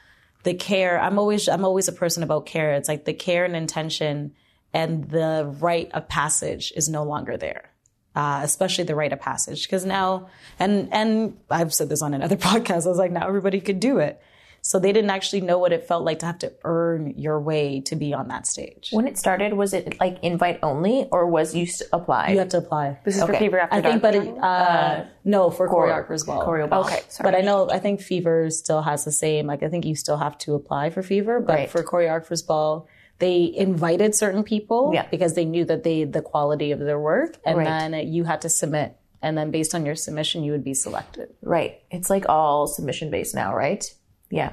[0.43, 2.75] the care, I'm always, I'm always a person about care.
[2.75, 4.33] It's like the care and intention
[4.73, 7.71] and the rite of passage is no longer there.
[8.17, 9.69] Uh, especially the rite of passage.
[9.69, 12.85] Cause now, and, and I've said this on another podcast.
[12.85, 14.21] I was like, now everybody could do it.
[14.63, 17.81] So they didn't actually know what it felt like to have to earn your way
[17.83, 18.91] to be on that stage.
[18.93, 22.31] When it started, was it like invite only, or was you apply?
[22.31, 22.99] You have to apply.
[23.05, 23.39] This is for Okay.
[23.41, 24.15] Fever After I think, Dark.
[24.15, 26.47] but it, uh, no, for choreographer as well.
[26.47, 26.85] Choreo ball.
[26.85, 27.31] okay, sorry.
[27.31, 29.47] But I know, I think Fever still has the same.
[29.47, 31.71] Like, I think you still have to apply for Fever, but Right.
[31.71, 32.87] for choreographers ball,
[33.19, 35.07] they invited certain people Yeah.
[35.11, 37.67] because they knew that they the quality of their work, and Right.
[37.93, 41.29] then you had to submit, and then based on your submission, you would be selected.
[41.43, 41.81] Right.
[41.91, 43.85] It's like all submission based now, right?
[44.31, 44.53] Yeah.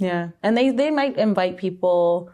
[0.00, 2.30] Yeah, and they they might invite people.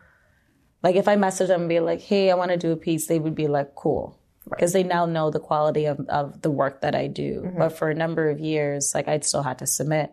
[0.82, 3.08] Like if I message them and be like, "Hey, I want to do a piece,"
[3.08, 4.16] they would be like, "Cool,"
[4.48, 7.52] because they now know the quality of of the work that I do.
[7.58, 10.12] But for a number of years, like I'd still had to submit.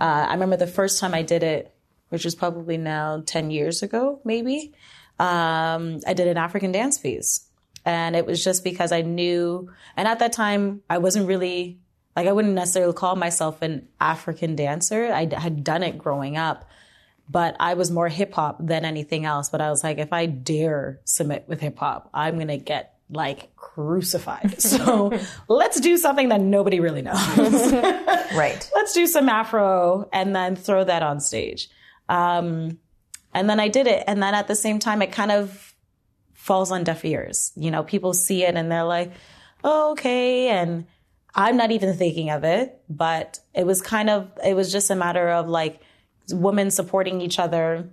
[0.00, 1.72] Uh, I remember the first time I did it,
[2.08, 4.74] which was probably now ten years ago, maybe.
[5.20, 7.46] Um, I did an African dance piece,
[7.84, 9.70] and it was just because I knew.
[9.96, 11.78] And at that time, I wasn't really
[12.18, 15.12] like I wouldn't necessarily call myself an African dancer.
[15.12, 16.68] I had done it growing up
[17.28, 19.50] but I was more hip hop than anything else.
[19.50, 22.94] But I was like, if I dare submit with hip hop, I'm going to get
[23.10, 24.60] like crucified.
[24.68, 27.72] So let's do something that nobody really knows.
[28.34, 28.70] Right.
[28.74, 31.70] let's do some Afro and then throw that on stage.
[32.10, 32.78] Um,
[33.32, 34.04] and then I did it.
[34.06, 35.74] And then at the same time, it kind of
[36.34, 37.52] falls on deaf ears.
[37.56, 39.12] You know, people see it and they're like,
[39.64, 40.48] oh, okay.
[40.48, 40.84] And
[41.38, 44.96] I'm not even thinking of it, but it was kind of, it was just a
[44.96, 45.80] matter of like
[46.32, 47.88] women supporting each other,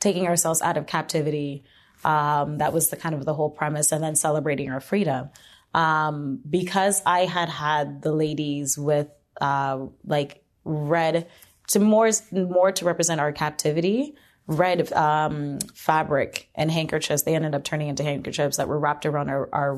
[0.00, 1.64] taking ourselves out of captivity.
[2.06, 5.28] Um, that was the kind of the whole premise and then celebrating our freedom.
[5.74, 9.08] Um, because I had had the ladies with,
[9.42, 11.28] uh, like red
[11.68, 17.24] to more, more to represent our captivity, red, um, fabric and handkerchiefs.
[17.24, 19.74] They ended up turning into handkerchiefs that were wrapped around our, our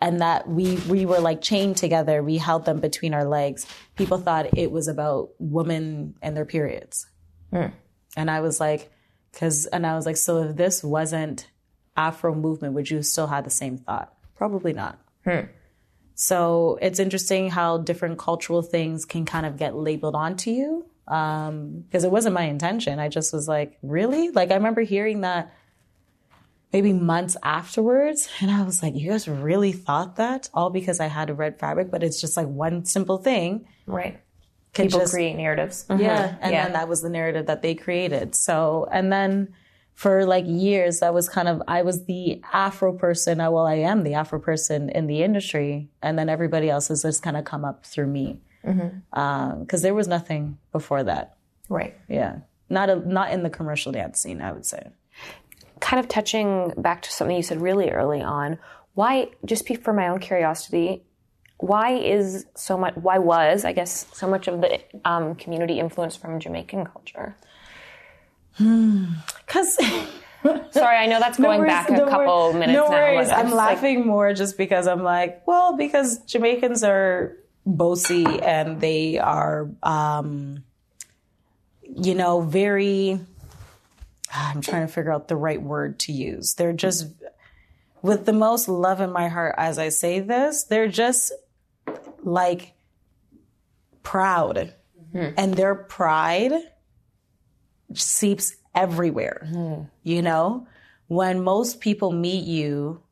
[0.00, 2.22] and that we we were like chained together.
[2.22, 3.66] We held them between our legs.
[3.96, 7.06] People thought it was about women and their periods,
[7.52, 7.66] hmm.
[8.16, 8.90] and I was like,
[9.32, 11.48] because and I was like, so if this wasn't
[11.96, 14.12] Afro movement, would you still have the same thought?
[14.36, 14.98] Probably not.
[15.24, 15.46] Hmm.
[16.14, 20.86] So it's interesting how different cultural things can kind of get labeled onto you.
[21.06, 22.98] Um, because it wasn't my intention.
[22.98, 24.30] I just was like, really?
[24.30, 25.54] Like I remember hearing that
[26.72, 28.28] maybe months afterwards.
[28.40, 31.58] And I was like, you guys really thought that all because I had a red
[31.58, 33.66] fabric, but it's just like one simple thing.
[33.86, 34.20] Right.
[34.74, 35.86] People just, create narratives.
[35.88, 35.96] yeah.
[35.96, 36.36] Mm-hmm.
[36.42, 36.64] And Yeah.
[36.64, 38.34] then that was the narrative that they created.
[38.34, 39.54] So, and then
[39.94, 43.38] for like years, that was kind of, I was the Afro person.
[43.38, 45.88] Well, I am the Afro person in the industry.
[46.02, 48.40] And then everybody else has just kind of come up through me.
[48.64, 49.18] Mm-hmm.
[49.18, 51.36] Um, because there was nothing before that.
[51.68, 51.96] Right.
[52.08, 52.40] Yeah.
[52.68, 54.90] Not, a, not in the commercial dance scene, I would say.
[55.88, 58.58] Kind of touching back to something you said really early on,
[58.92, 61.02] why, just for my own curiosity,
[61.56, 66.20] why is so much, why was, I guess, so much of the um, community influenced
[66.20, 67.34] from Jamaican culture?
[68.58, 69.76] Because
[70.72, 72.90] Sorry, I know that's going back a couple minutes no now.
[72.90, 73.28] worries.
[73.30, 78.26] but I'm it's like- laughing more just because I'm like, well, because Jamaicans are bossy
[78.26, 80.64] and they are, um,
[81.82, 83.20] you know, very.
[84.34, 86.54] I'm trying to figure out the right word to use.
[86.54, 87.06] They're just,
[88.02, 91.32] with the most love in my heart as I say this, they're just
[92.22, 92.74] like
[94.02, 94.74] proud.
[95.14, 96.52] And their pride
[97.94, 99.48] seeps everywhere.
[100.02, 100.66] You know,
[101.08, 103.02] when most people meet you,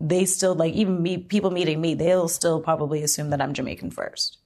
[0.00, 3.90] they still like even me, people meeting me, they'll still probably assume that I'm Jamaican
[3.92, 4.38] first.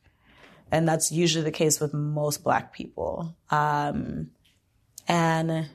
[0.70, 3.36] And that's usually the case with most black people.
[3.50, 4.30] Um,
[5.08, 5.68] and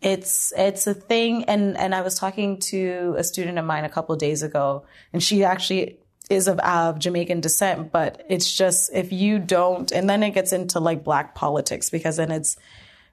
[0.00, 1.44] it's it's a thing.
[1.44, 5.22] And and I was talking to a student of mine a couple days ago and
[5.22, 5.98] she actually
[6.30, 10.52] is of, of Jamaican descent but it's just if you don't and then it gets
[10.52, 12.56] into like black politics because then it's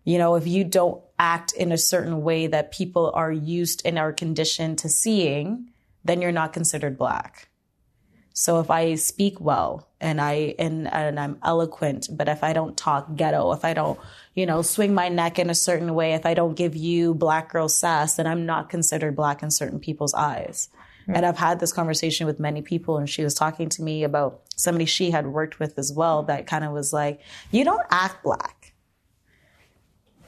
[0.06, 3.98] you know if you don't act in a certain way that people are used and
[3.98, 5.70] are conditioned to seeing
[6.04, 7.50] then you're not considered black.
[8.34, 12.78] So if I speak well and I and and I'm eloquent, but if I don't
[12.78, 14.00] talk ghetto, if I don't,
[14.36, 17.52] you know, swing my neck in a certain way, if I don't give you black
[17.52, 20.70] girl sass, then I'm not considered black in certain people's eyes.
[21.12, 24.42] And I've had this conversation with many people, and she was talking to me about
[24.56, 28.24] somebody she had worked with as well that kind of was like, You don't act
[28.24, 28.74] black.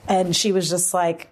[0.07, 1.29] And she was just like,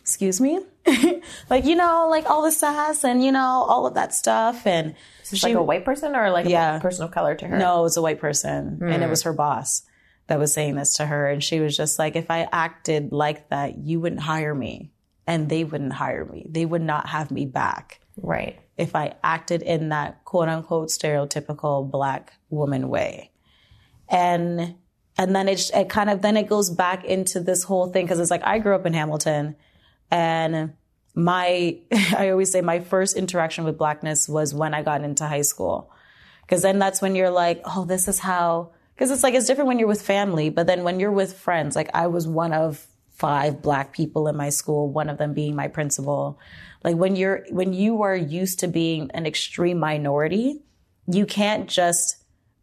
[0.00, 0.60] Excuse me?
[1.50, 4.64] like, you know, like all the sass and, you know, all of that stuff.
[4.64, 6.76] And She's like a white person or like Yeah.
[6.76, 7.58] a person of color to her?
[7.58, 9.10] no, it was a white person, and it hmm.
[9.10, 9.82] was her boss
[10.32, 11.28] that was saying this to her.
[11.28, 14.90] And she was just like, if I acted like that, you wouldn't hire me,
[15.26, 16.46] and they wouldn't hire me.
[16.48, 18.58] They would not have me back Right.
[18.78, 23.30] if I acted in that quote unquote stereotypical black woman way.
[24.08, 24.76] And
[25.18, 28.18] and then it, it kind of then it goes back into this whole thing because
[28.18, 29.54] it's like I grew up in Hamilton
[30.10, 30.72] and
[31.14, 31.76] my
[32.16, 35.92] I always say my first interaction with blackness was when I got into high school.
[36.48, 38.70] Cuz then that's when you're like, "Oh, this is how
[39.02, 41.74] cuz it's like it's different when you're with family, but then when you're with friends,
[41.74, 45.56] like I was one of five black people in my school, one of them being
[45.56, 46.38] my principal.
[46.84, 50.62] Like when you're when you are used to being an extreme minority,
[51.06, 52.16] you can't just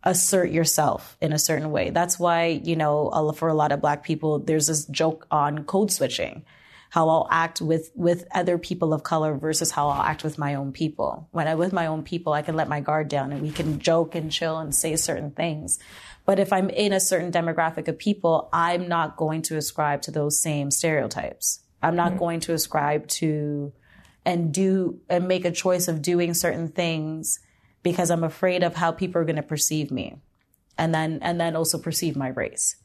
[0.04, 1.89] assert yourself in a certain way.
[1.89, 5.91] That's why, you know, for a lot of black people, there's this joke on code
[5.91, 6.45] switching.
[6.89, 10.56] How I'll act with with other people of color versus how I'll act with my
[10.56, 11.28] own people.
[11.32, 13.80] When I'm with my own people, I can let my guard down and we can
[13.80, 15.78] joke and chill and say certain things.
[16.30, 20.12] But if I'm in a certain demographic of people, I'm not going to ascribe to
[20.12, 21.62] those same stereotypes.
[21.82, 22.20] I'm not mm-hmm.
[22.20, 23.74] going to ascribe to
[24.26, 27.39] and do and make a choice of doing certain things
[27.82, 30.18] because I'm afraid of how people are going to perceive me
[30.78, 32.76] and then and then also perceive my race.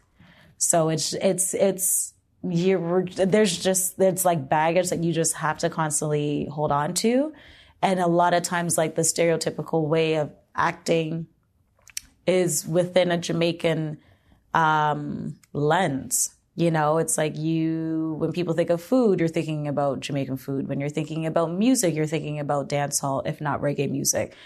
[0.56, 5.68] So it's it's it's you there's just it's like baggage that you just have to
[5.68, 7.34] constantly hold on to
[7.82, 11.26] and a lot of times like the stereotypical way of acting
[12.26, 13.98] is within a Jamaican
[14.54, 16.34] um, lens.
[16.56, 20.68] You know, it's like you, when people think of food, you're thinking about Jamaican food.
[20.68, 24.36] When you're thinking about music, you're thinking about dancehall, if not reggae music.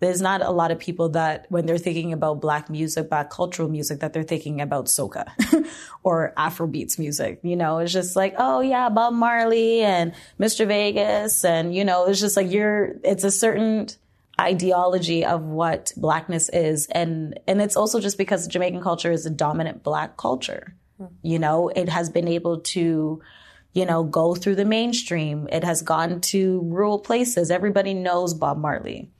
[0.00, 3.68] There's not a lot of people that, when they're thinking about black music, black cultural
[3.68, 5.26] music, that they're thinking about soca
[6.04, 7.40] or Afrobeats music.
[7.42, 10.66] You know, it's just like, oh yeah, Bob Marley and Mr.
[10.66, 11.44] Vegas.
[11.44, 13.88] And, you know, it's just like you're, it's a certain,
[14.40, 19.30] ideology of what blackness is and and it's also just because Jamaican culture is a
[19.30, 20.74] dominant black culture.
[21.22, 23.22] You know, it has been able to
[23.72, 25.48] you know go through the mainstream.
[25.50, 27.50] It has gone to rural places.
[27.50, 29.10] Everybody knows Bob Marley.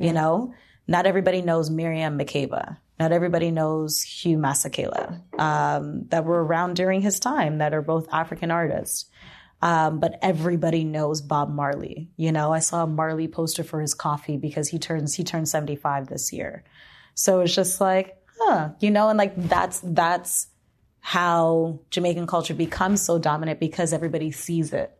[0.00, 0.54] You know,
[0.88, 2.78] not everybody knows Miriam Makeba.
[2.98, 8.06] Not everybody knows Hugh Masekela um, that were around during his time that are both
[8.12, 9.06] African artists.
[9.64, 12.10] Um, but everybody knows Bob Marley.
[12.18, 15.48] You know, I saw a Marley poster for his coffee because he turns he turned
[15.48, 16.64] 75 this year.
[17.14, 20.48] So it's just like, huh, you know, and like that's that's
[21.00, 24.92] how Jamaican culture becomes so dominant because everybody sees it.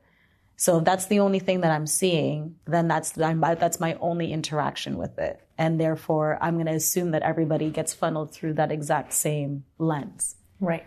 [0.57, 4.33] So if that's the only thing that I'm seeing, then that's I'm, that's my only
[4.33, 8.73] interaction with it, and therefore I'm going to assume that everybody gets funneled through that
[8.73, 10.37] exact same lens.
[10.59, 10.87] Right.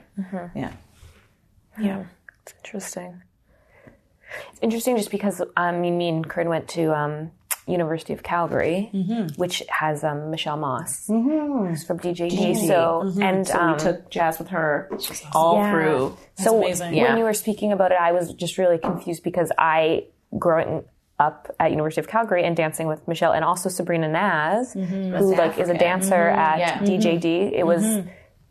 [0.55, 0.73] Yeah.
[1.79, 2.05] Yeah,
[2.41, 3.21] it's interesting.
[4.51, 7.31] It's interesting just because um, I mean, me and Corinne went to um,
[7.65, 8.89] University of Calgary,
[9.35, 12.67] which has um, Michelle Moss who's from DJD.
[12.67, 14.89] So and So um, we took jazz with her
[15.33, 15.71] all yeah.
[15.71, 16.17] through.
[16.35, 16.87] So amazing.
[16.87, 17.17] when Yeah.
[17.17, 20.05] you were speaking about it, I was just really confused because I
[20.37, 20.83] growing
[21.19, 25.57] up at University of Calgary and dancing with Michelle and also Sabrina Naz, who like
[25.57, 26.79] is a dancer at Yeah.
[26.79, 27.51] DJD.
[27.53, 27.83] It was.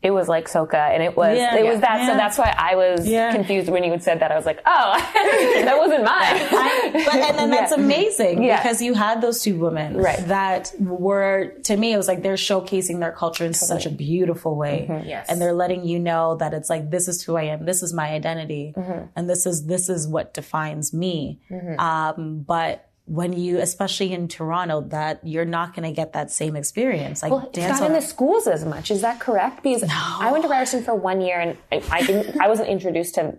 [0.02, 1.56] It was like soca, and it was Yeah.
[1.56, 2.00] it was that.
[2.00, 2.08] Yeah.
[2.08, 3.32] So that's why I was Yeah.
[3.32, 4.30] confused when you had said that.
[4.30, 4.94] I was like, oh,
[5.64, 6.92] that wasn't mine.
[7.04, 8.62] but and then that's amazing Yeah.
[8.62, 10.18] because you had those two women Right.
[10.28, 14.54] that were to me it was like they're showcasing their culture in such a beautiful
[14.56, 15.08] way mm-hmm.
[15.08, 15.26] Yes.
[15.28, 17.92] and they're letting you know that it's like this is who I am this is
[17.92, 19.06] my identity mm-hmm.
[19.16, 21.78] and this is this is what defines me mm-hmm.
[21.80, 26.56] um, but when you especially in Toronto that you're not going to get that same
[26.56, 28.90] experience like Well, it's not in the schools as much.
[28.90, 29.62] Is that correct?
[29.62, 32.40] Because I went to Ryerson for one year, and I, I didn't.
[32.40, 33.38] I wasn't introduced to.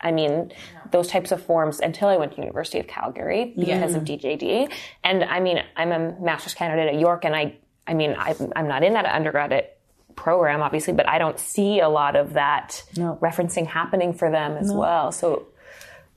[0.00, 0.52] I mean,
[0.90, 4.70] those types of forms until I went to University of Calgary because of DJD.
[5.04, 7.56] And I mean, I'm a master's candidate at York, and I.
[7.86, 9.76] I mean, I'm, I'm not in that undergraduate
[10.14, 13.18] program, obviously, but I don't see a lot of that No.
[13.20, 15.12] referencing happening for them as well.
[15.12, 15.46] So.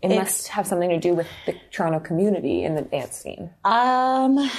[0.02, 3.50] It must have something to do with the Toronto community in the dance scene.
[3.64, 4.50] Um,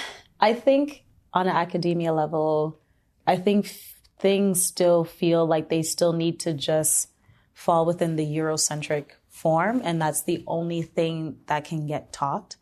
[0.40, 2.80] I think on an academia level,
[3.26, 7.10] I think f- things still feel like they still need to just
[7.52, 12.56] fall within the Eurocentric form, and that's the only thing that can get taught.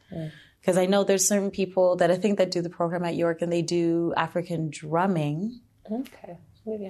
[0.60, 3.42] because I know there's certain people that I think that do the program at York
[3.42, 5.60] and they do African drumming
[5.90, 6.38] Okay.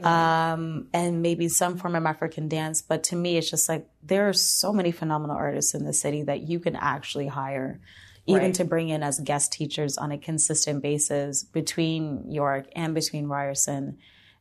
[0.04, 2.82] Um, and maybe some form of African dance.
[2.82, 6.22] But to me, it's just like there are so many phenomenal artists in the city
[6.22, 7.80] that you can actually hire,
[8.26, 8.54] even Right.
[8.54, 13.98] to bring in as guest teachers on a consistent basis between York and between Ryerson.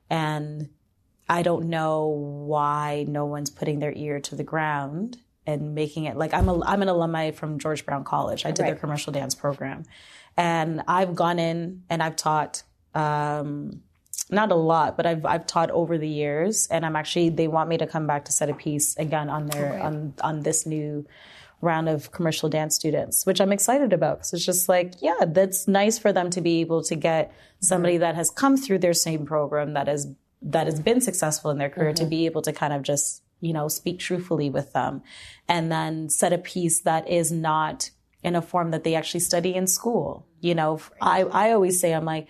[0.09, 0.69] And
[1.27, 5.17] I don't know why no one's putting their ear to the ground
[5.47, 8.45] and making it like I'm a I'm an alumni from George Brown College.
[8.45, 9.83] I did their commercial dance program,
[10.37, 12.63] and I've gone in and I've taught.
[12.93, 13.81] Um,
[14.29, 17.69] not a lot, but I've I've taught over the years, and I'm actually they want
[17.69, 21.05] me to come back to set a piece again on their on on this new
[21.61, 25.67] round of commercial dance students, which I'm excited about because it's just like yeah, that's
[25.67, 29.25] nice for them to be able to get somebody that has come through their same
[29.25, 30.07] program that has
[30.41, 32.09] that has been successful in their career to mm-hmm.
[32.09, 35.01] be able to kind of just you know speak truthfully with them,
[35.47, 37.89] and then set a piece that is not
[38.23, 40.25] in a form that they actually study in school.
[40.41, 42.27] You know, I I always say I'm like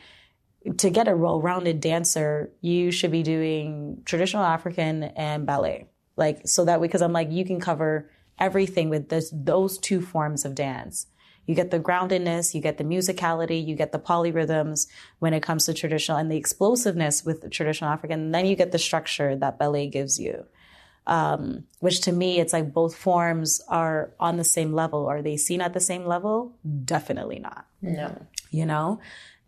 [0.77, 5.87] to get a well-rounded dancer, you should be doing traditional African and ballet.
[6.15, 8.09] Like so that way, because I'm like, you can cover
[8.39, 11.07] everything with this, those two forms of dance.
[11.45, 14.87] You get the groundedness, you get the musicality, you get the polyrhythms
[15.19, 18.21] when it comes to traditional and the explosiveness with the traditional African.
[18.21, 20.45] And then you get the structure that ballet gives you.
[21.05, 25.07] Um, which to me, it's like both forms are on the same level.
[25.07, 26.55] Are they seen at the same level?
[26.85, 27.65] Definitely not.
[27.81, 28.25] No.
[28.51, 29.01] You know?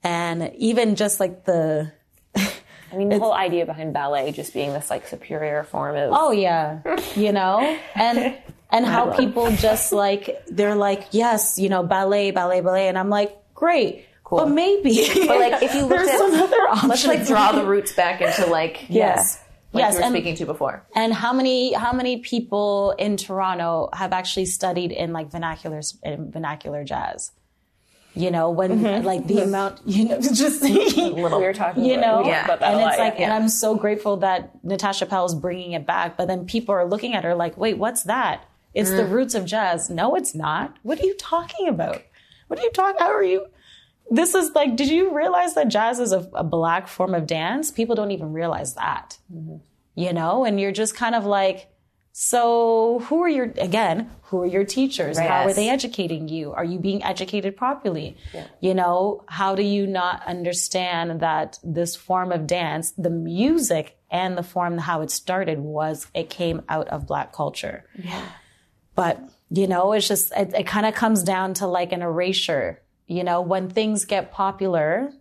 [0.05, 1.91] And even just like the,
[2.35, 6.31] I mean, the whole idea behind ballet just being this like superior form of oh
[6.31, 6.79] yeah,
[7.15, 7.59] you know?
[7.95, 8.37] And,
[8.69, 12.87] and how people just like, they're like, yes, you know, ballet, ballet, ballet.
[12.87, 14.05] And I'm like, great.
[14.23, 14.39] Cool.
[14.39, 15.07] But maybe.
[15.27, 16.89] But like, if you looked there's at- some other options.
[16.89, 19.41] Let's like draw the roots back into like Yes.
[19.73, 19.93] like yes.
[19.93, 20.85] you were and- speaking to before.
[20.95, 26.31] And how many how many people in Toronto have actually studied in like vernacular in
[26.31, 27.31] vernacular jazz?
[28.15, 29.05] You know, when Mm-hmm.
[29.05, 32.45] like the amount, you know, just we were talking you about, know, Yeah.
[32.45, 33.25] about and it's lot, like, yeah.
[33.25, 36.15] and I'm so grateful that Natasha Powell is bringing it back.
[36.17, 38.45] But then people are looking at her like, wait, what's that?
[38.73, 38.97] It's Mm.
[38.97, 39.89] the roots of jazz.
[39.89, 40.75] No, it's not.
[40.83, 42.01] What are you talking about?
[42.47, 42.99] What are you talking?
[42.99, 43.47] How are you?
[44.11, 47.71] This is like, did you realize that jazz is a, a black form of dance?
[47.71, 49.57] People don't even realize that, Mm-hmm.
[49.95, 50.45] you know.
[50.45, 51.67] And you're just kind of like,
[52.17, 54.09] so who are your again?
[54.29, 55.19] Who are your teachers?
[55.19, 56.53] How are they educating you?
[56.53, 58.15] Are you being educated properly?
[58.61, 64.37] You know, how do you not understand that this form of dance, the music and
[64.37, 67.83] the form how it started was it came out of black culture.
[68.01, 68.25] Yeah.
[68.95, 72.81] But, you know, it's just it, it kind of comes down to like an erasure.
[73.07, 75.11] You know, when things get popular,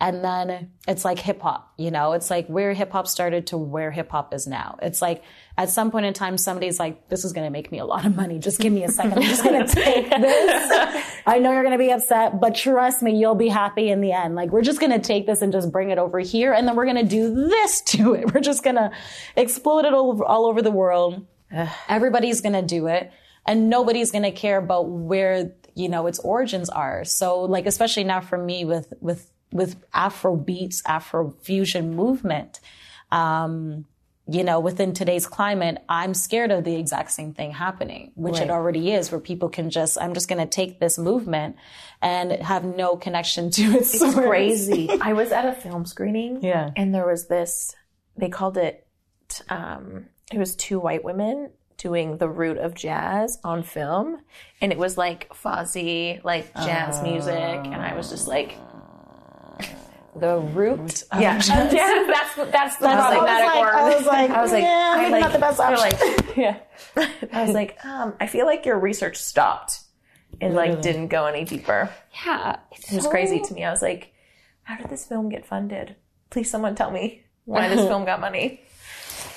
[0.00, 3.58] and then it's like hip hop, you know, it's like where hip hop started to
[3.58, 4.78] where hip hop is now.
[4.80, 5.22] It's like
[5.60, 8.06] at some point in time, somebody's like, this is going to make me a lot
[8.06, 8.38] of money.
[8.38, 9.12] Just give me a second.
[9.12, 11.04] I'm just going to take this.
[11.26, 14.10] I know you're going to be upset, but trust me, you'll be happy in the
[14.10, 14.34] end.
[14.34, 16.54] Like we're just going to take this and just bring it over here.
[16.54, 18.32] And then we're going to do this to it.
[18.32, 18.90] We're just going to
[19.36, 21.26] explode it all over, all over the world.
[21.90, 23.12] Everybody's going to do it
[23.44, 27.04] and nobody's going to care about where, you know, its origins are.
[27.04, 32.60] So like, especially now for me with, with, with Afro beats, Afro fusion movement,
[33.12, 33.84] um,
[34.30, 38.48] you know, within today's climate, I'm scared of the exact same thing happening, which it
[38.48, 41.56] already is, where people can just, I'm just going to take this movement
[42.00, 43.74] and have no connection to it.
[43.74, 44.14] its source.
[44.14, 44.88] crazy.
[45.00, 46.44] I was at a film screening.
[46.44, 46.70] Yeah.
[46.76, 47.74] And there was this,
[48.16, 48.86] they called it,
[49.48, 54.20] um, it was two white women doing the root of jazz on film.
[54.60, 57.34] And it was like fuzzy, like jazz music.
[57.34, 58.56] And I was just like,
[60.16, 61.04] the root.
[61.12, 61.40] yeah.
[61.44, 63.74] yeah, that's that's the problematic like, word.
[63.74, 65.98] I was like, I was like, yeah, I like, not the best option.
[65.98, 66.58] like, yeah.
[67.32, 69.80] I was like, um, I feel like your research stopped
[70.40, 71.90] and like didn't go any deeper.
[72.24, 72.56] Yeah.
[72.72, 73.64] It was crazy to me.
[73.64, 74.12] I was like,
[74.62, 75.96] how did this film get funded?
[76.30, 78.62] Please, someone tell me why this film got money.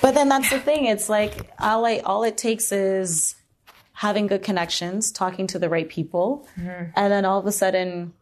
[0.02, 0.86] But then that's the thing.
[0.86, 3.36] It's like all I, all it takes is
[3.94, 6.92] having good connections, talking to the right people, Mm-hmm.
[6.96, 8.14] and then all of a sudden,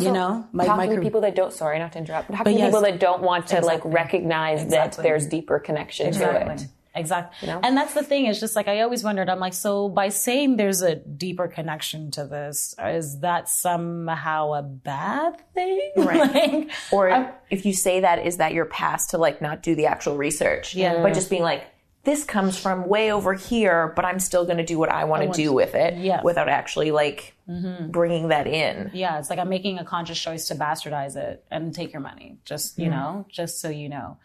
[0.00, 2.54] you know, my, talking my to people that don't sorry not to interrupt but talking
[2.54, 2.68] to yes.
[2.68, 5.02] people that don't want to like recognize Exactly.
[5.02, 7.48] that there's deeper connection to it Exactly.
[7.48, 8.26] And that's the thing.
[8.26, 9.28] It's just like I always wondered.
[9.28, 14.62] I'm like, so by saying there's a deeper connection to this, is that somehow a
[14.62, 15.92] bad thing?
[15.96, 16.32] Right.
[16.32, 19.86] Like, Or if you say that, is that your past to like not do the
[19.86, 20.74] actual research?
[20.74, 21.02] Yeah.
[21.02, 21.66] But just being like,
[22.08, 25.22] this comes from way over here, but I'm still going to do what I want
[25.22, 26.24] to do with it Yes.
[26.24, 27.90] without actually like mm-hmm.
[27.90, 28.90] bringing that in.
[28.94, 32.38] yeah, it's like I'm making a conscious choice to bastardize it and take your money.
[32.46, 32.94] Just you mm-hmm.
[32.94, 34.16] know, just so you know.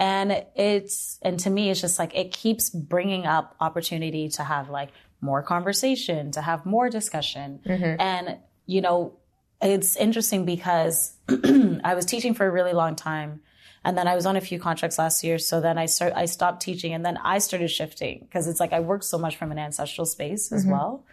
[0.00, 4.68] And it's and to me, it's just like it keeps bringing up opportunity to have
[4.68, 7.60] like more conversation, to have more discussion.
[7.64, 8.00] Mm-hmm.
[8.00, 9.18] And, you know,
[9.60, 13.42] it's interesting because I was teaching for a really long time.
[13.84, 15.38] And then I was on a few contracts last year.
[15.38, 18.72] So then I start, I stopped teaching and then I started shifting because it's like
[18.72, 21.04] I work so much from an ancestral space as well.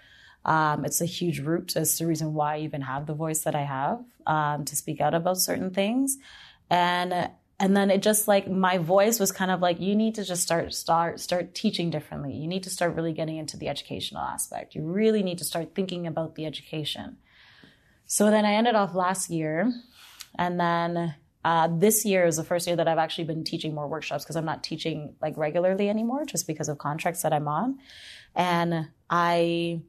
[0.46, 1.76] Um, it's a huge root.
[1.76, 5.02] It's the reason why I even have the voice that I have um, to speak
[5.02, 6.18] out about certain things.
[6.70, 10.24] And and then it just like my voice was kind of like you need to
[10.24, 12.34] just start start start teaching differently.
[12.34, 14.76] You need to start really getting into the educational aspect.
[14.76, 17.18] You really need to start thinking about the education.
[18.06, 19.74] So then I ended off last year,
[20.38, 21.16] and then
[21.48, 24.36] uh, this year is the first year that I've actually been teaching more workshops because
[24.36, 27.80] I'm not teaching like regularly anymore, just because of contracts that I'm on,
[28.36, 29.80] and I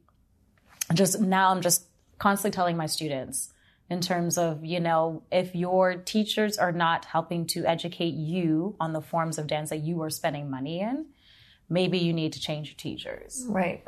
[0.93, 1.83] just now I'm just
[2.17, 3.51] constantly telling my students
[3.89, 8.93] in terms of you know if your teachers are not helping to educate you on
[8.93, 11.07] the forms of dance that you are spending money in
[11.67, 13.45] maybe you need to change your teachers.
[13.47, 13.83] Right.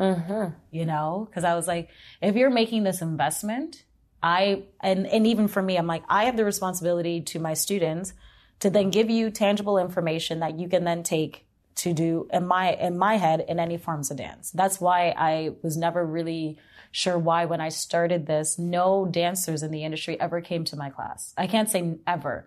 [0.71, 1.89] you know because i was like
[2.21, 3.83] if you're making this investment
[4.23, 8.13] i and and even for me i'm like i have the responsibility to my students
[8.59, 11.45] to then give you tangible information that you can then take
[11.75, 15.51] to do in my in my head in any forms of dance that's why i
[15.61, 16.57] was never really
[16.91, 20.89] sure why when i started this no dancers in the industry ever came to my
[20.89, 22.45] class i can't say ever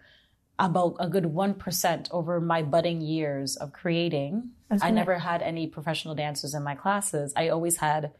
[0.59, 4.51] about a good 1% over my budding years of creating.
[4.71, 7.33] I never had any professional dancers in my classes.
[7.37, 8.13] I always had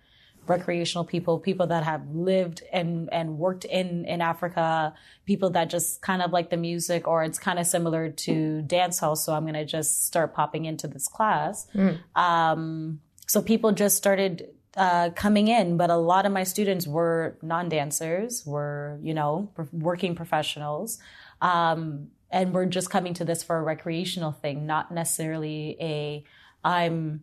[0.47, 6.03] recreational people, people that have lived and, and worked in, in Africa, people that just
[6.03, 9.17] kind of like the music or it's kind of similar to dance hall.
[9.17, 11.67] So I'm going to just start popping into this class.
[12.15, 17.39] Um, so people just started uh, coming in, but a lot of my students were
[17.43, 20.99] non-dancers, were, you know, working professionals.
[21.41, 26.25] Um, and we're just coming to this for a recreational thing, not necessarily a,
[26.65, 27.23] I'm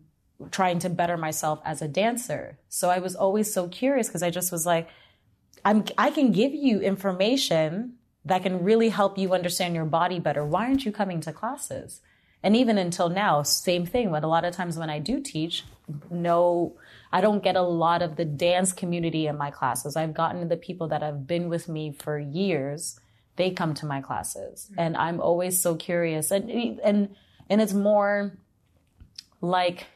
[0.50, 2.58] trying to better myself as a dancer.
[2.68, 4.88] So I was always so curious because I just was like,
[5.64, 10.44] I'm, I can give you information that can really help you understand your body better.
[10.44, 12.00] Why aren't you coming to classes?
[12.42, 14.10] And even until now, same thing.
[14.10, 15.64] But a lot of times when I do teach,
[16.10, 16.76] no,
[17.12, 19.96] I don't get a lot of the dance community in my classes.
[19.96, 22.98] I've gotten the people that have been with me for years.
[23.36, 26.30] They come to my classes, and I'm always so curious.
[26.30, 27.16] And and
[27.48, 28.36] and it's more
[29.40, 29.86] like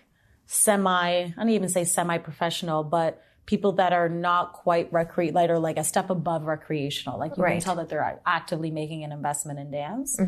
[0.46, 1.24] semi.
[1.24, 5.76] I don't even say semi-professional, but people that are not quite recre like or like
[5.76, 7.18] a step above recreational.
[7.18, 7.52] Like you Right.
[7.52, 10.18] can tell that they're actively making an investment in dance.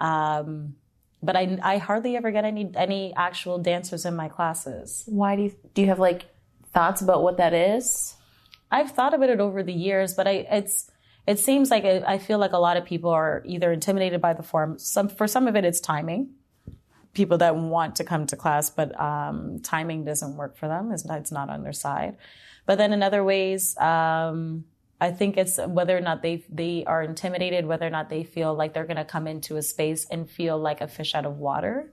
[0.00, 0.74] Um,
[1.22, 5.04] but I, I hardly ever get any any actual dancers in my classes.
[5.06, 6.26] Why do you do you have like
[6.72, 8.14] thoughts about what that is?
[8.70, 10.90] I've thought about it over the years, but I it's
[11.26, 14.34] it seems like I I feel like a lot of people are either intimidated by
[14.34, 14.78] the form.
[14.78, 16.30] Some for some of it, it's timing.
[17.16, 20.92] People that want to come to class, but um, timing doesn't work for them.
[20.92, 22.16] It's not, it's not on their side.
[22.66, 24.64] But then in other ways, um,
[25.00, 28.54] I think it's whether or not they they are intimidated, whether or not they feel
[28.54, 31.38] like they're going to come into a space and feel like a fish out of
[31.38, 31.90] water.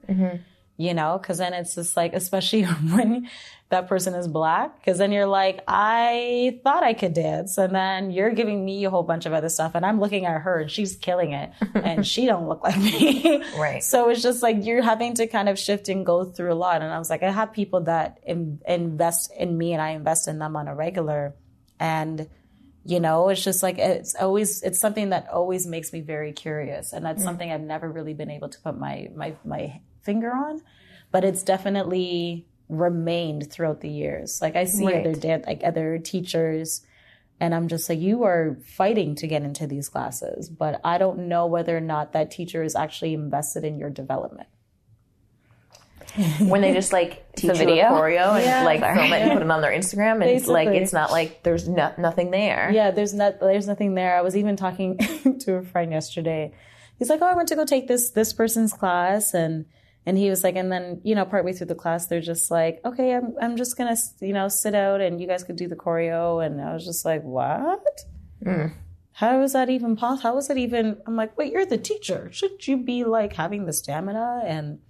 [0.76, 3.28] You know, because then it's just like, especially when
[3.70, 8.10] that person is black, because then you're like, I thought I could dance, and then
[8.10, 10.70] you're giving me a whole bunch of other stuff, and I'm looking at her, and
[10.70, 13.42] she's killing it, and she don't look like me.
[13.56, 13.82] Right.
[13.94, 16.82] So it's just like you're having to kind of shift and go through a lot.
[16.82, 20.26] And I was like, I have people that in, invest in me, and I invest
[20.26, 21.34] in them on a regular,
[21.78, 22.28] and
[22.84, 26.92] you know it's just like it's always it's something that always makes me very curious
[26.92, 27.24] and that's mm.
[27.24, 30.60] something i've never really been able to put my my my finger on
[31.10, 35.06] but it's definitely remained throughout the years like i see Right.
[35.06, 36.84] other dan- like other teachers
[37.40, 41.28] and i'm just like you are fighting to get into these classes but i don't
[41.28, 44.48] know whether or not that teacher is actually invested in your development
[46.38, 47.86] When they just like teach you video?
[47.86, 48.62] a choreo and Yeah.
[48.64, 51.42] like film it and put it on their Instagram, and it's like it's not like
[51.42, 52.70] there's no, nothing there.
[52.72, 54.16] Yeah, there's not there's nothing there.
[54.16, 54.98] I was even talking
[55.40, 56.52] to a friend yesterday.
[56.98, 59.64] He's like, "Oh, I went to go take this this person's class," and
[60.06, 62.80] and he was like, and then you know, partway through the class, they're just like,
[62.84, 65.76] "Okay, I'm I'm just gonna you know sit out, and you guys could do the
[65.76, 68.04] choreo," and I was just like, "What?
[69.12, 70.22] How is that even possible?
[70.22, 72.28] How is it even?" I'm like, "Wait, you're the teacher.
[72.32, 74.80] Shouldn't you be like having the stamina and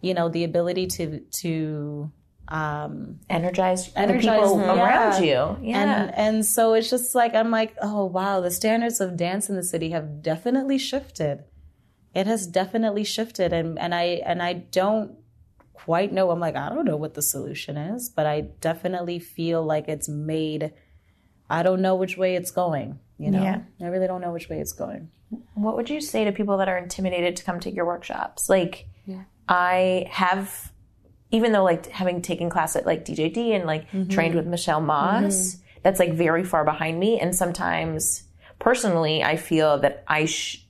[0.00, 2.10] you know the ability to to
[2.48, 4.84] um Energize, Energize, the people yeah.
[4.84, 5.68] around you.
[5.68, 5.82] Yeah.
[5.82, 9.56] and and so it's just like I'm like, oh wow, the standards of dance in
[9.56, 11.44] the city have definitely shifted.
[12.16, 15.16] It has definitely shifted, and and I and I don't
[15.74, 16.30] quite know.
[16.30, 20.08] I'm like, I don't know what the solution is, but I definitely feel like it's
[20.08, 20.72] made.
[21.50, 22.98] I don't know which way it's going.
[23.18, 23.60] You know, Yeah.
[23.82, 25.10] I really don't know which way it's going.
[25.54, 28.48] what would you say to people that are intimidated to come to your workshops?
[28.48, 28.86] Like,
[29.46, 30.72] I have
[31.30, 34.08] even though like having taken class at like DJD and like mm-hmm.
[34.08, 35.80] trained with Michelle Moss, mm-hmm.
[35.82, 37.20] that's like very far behind me.
[37.20, 38.22] And sometimes
[38.58, 40.65] personally, I feel that I sh-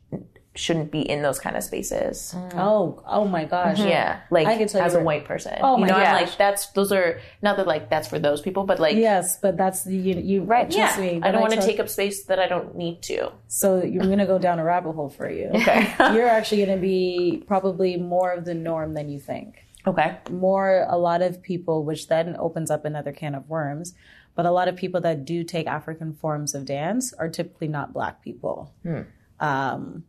[0.56, 2.34] shouldn't be in those kind of spaces.
[2.36, 2.54] Mm.
[2.56, 3.78] Oh, oh my gosh.
[3.78, 3.88] Mm-hmm.
[3.88, 5.54] Yeah, like I could tell you as a white person.
[5.60, 6.28] Oh you my know, I'm gosh.
[6.28, 9.56] like that's those are not that like that's for those people, but like Yes, but
[9.56, 10.14] that's you.
[10.14, 10.70] You right?
[10.70, 11.20] yeah, Trust me.
[11.22, 13.32] I don't want to take up space that I don't need to.
[13.48, 15.50] So you're going to go down a rabbit hole for you.
[15.54, 15.94] Okay.
[16.14, 19.66] you're actually going to be probably more of the norm than you think.
[19.86, 20.18] Okay.
[20.30, 23.94] More, a lot of people, which then opens up another can of worms.
[24.34, 27.92] But a lot of people that do take African forms of dance are typically not
[27.92, 28.74] Black people.
[28.82, 29.02] Hmm.
[29.40, 30.04] Um,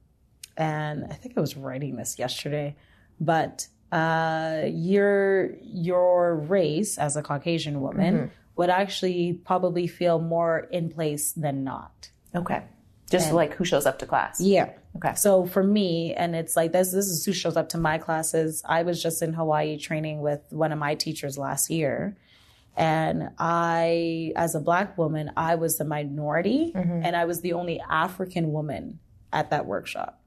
[0.57, 2.75] and I think I was writing this yesterday,
[3.19, 10.89] but uh, your your race as a Caucasian woman would actually probably feel more in
[10.89, 12.09] place than not.
[12.35, 12.63] Okay.
[13.09, 14.41] Just like who shows up to class.
[14.41, 14.71] Yeah.
[14.97, 15.13] Okay.
[15.15, 16.91] So for me, and it's like this.
[16.91, 18.61] This is who shows up to my classes.
[18.67, 22.17] I was just in Hawaii training with one of my teachers last year,
[22.75, 27.79] and I, as a black woman, I was the minority, and I was the only
[27.79, 28.99] African woman
[29.31, 30.19] at that workshop.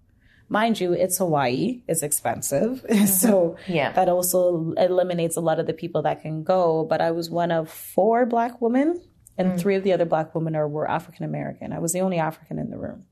[0.50, 1.82] Mind you, it's Hawaii.
[1.88, 3.06] It's expensive, mm-hmm.
[3.06, 3.92] so Yeah.
[3.92, 6.84] that also eliminates a lot of the people that can go.
[6.84, 9.00] But I was one of four black women,
[9.38, 9.58] and mm.
[9.58, 11.72] three of the other black women are were African American.
[11.72, 13.06] I was the only African in the room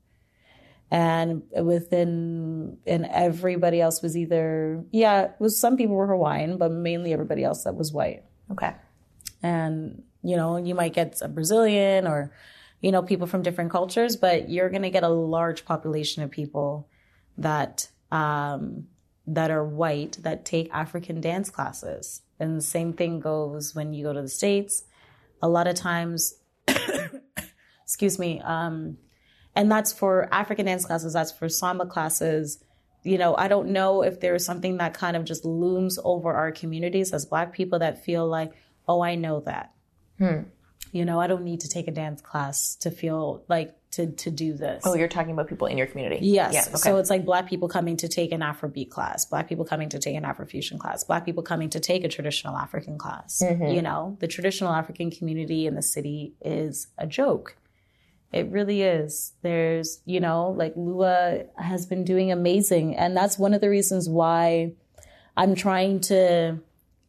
[0.91, 7.13] and within and everybody else was either yeah was some people were hawaiian but mainly
[7.13, 8.73] everybody else that was white Okay.
[9.43, 12.31] and you know you might get a brazilian or
[12.81, 16.31] you know people from different cultures but you're going to get a large population of
[16.31, 16.89] people
[17.41, 18.87] that um
[19.27, 24.03] that are white that take african dance classes and the same thing goes when you
[24.03, 24.83] go to the states
[25.41, 26.35] a lot of times
[27.83, 28.97] excuse me um
[29.55, 32.63] and that's for African dance classes, that's for samba classes.
[33.03, 36.51] You know, I don't know if there's something that kind of just looms over our
[36.51, 38.53] communities as Black people that feel like,
[38.87, 39.73] oh, I know that.
[40.91, 44.31] You know, I don't need to take a dance class to feel like to to
[44.31, 44.83] do this.
[44.85, 46.19] Oh, you're talking about people in your community.
[46.25, 46.53] Yes.
[46.53, 46.61] Yeah.
[46.61, 46.77] Okay.
[46.77, 49.99] So it's like black people coming to take an Afrobeat class, black people coming to
[49.99, 53.41] take an Afrofusion class, black people coming to take a traditional African class.
[53.43, 53.67] Mm-hmm.
[53.67, 57.55] You know, the traditional African community in the city is a joke.
[58.31, 59.33] It really is.
[59.41, 62.95] There's, you know, like Lua has been doing amazing.
[62.95, 64.73] And that's one of the reasons why
[65.35, 66.59] I'm trying to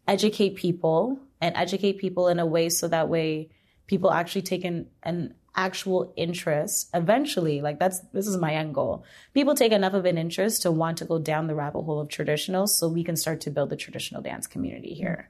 [0.09, 3.51] educate people and educate people in a way so that way
[3.91, 9.05] people actually take an, an actual interest eventually like that's this is my end goal.
[9.35, 12.09] People take enough of an interest to want to go down the rabbit hole of
[12.09, 15.29] traditional so we can start to build the traditional dance community here.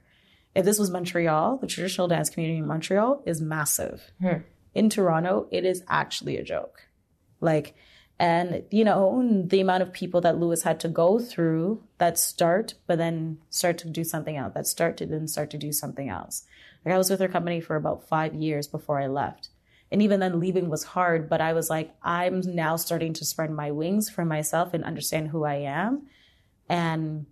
[0.53, 4.11] If this was montreal the traditional dance community in montreal is massive.
[4.21, 4.41] Hmm.
[4.75, 6.87] In toronto it is actually a joke.
[7.39, 7.73] Like
[8.19, 12.75] and you know the amount of people that Lua's had to go through that start
[12.85, 16.09] but then start to do something else that start to then start to do something
[16.09, 16.43] else
[16.85, 19.49] like i was with her company for about five years before i left
[19.91, 23.51] and even then leaving was hard but i was like i'm now starting to spread
[23.51, 26.07] my wings for myself and understand who i am
[26.69, 27.25] and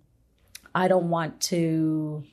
[0.75, 2.23] i don't want to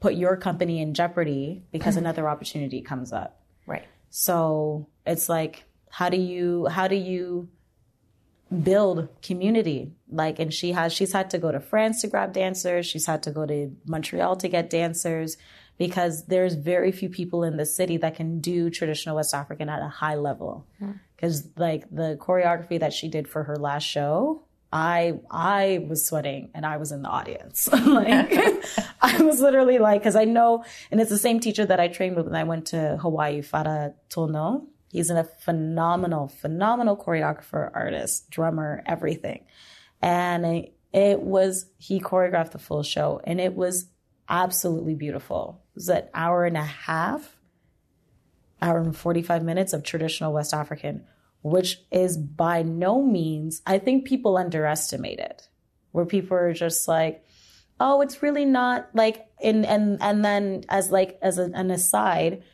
[0.00, 3.86] put your company in jeopardy because another opportunity comes up right.
[4.10, 7.48] so it's like, how do you how do you
[8.62, 9.92] build community?
[10.10, 12.86] Like, and she has she's had to go to France to grab dancers.
[12.86, 15.36] She's had to go to Montreal to get dancers
[15.86, 19.82] because there's very few people in the city that can do traditional West African at
[19.82, 20.64] a high level.
[20.78, 20.92] Hmm.
[21.16, 24.44] Because like the choreography that she did for her last show.
[24.72, 27.68] I I was sweating and I was in the audience.
[27.72, 28.32] like
[29.02, 32.14] I was literally like, because I know, and it's the same teacher that I trained
[32.14, 34.68] with when I went to Hawaii, Fara Tono.
[34.92, 39.46] He's a phenomenal, phenomenal choreographer, artist, drummer, everything.
[40.00, 43.88] And it, it was, he choreographed the full show and it was
[44.28, 45.61] absolutely beautiful.
[45.74, 47.38] Was an hour and a half,
[48.60, 51.04] hour and 45 minutes of traditional West African,
[51.42, 55.48] which is by no means, I think people underestimate it,
[55.90, 57.24] where people are just like,
[57.80, 62.44] oh, it's really not like, and, and, and then as like, as a, an aside,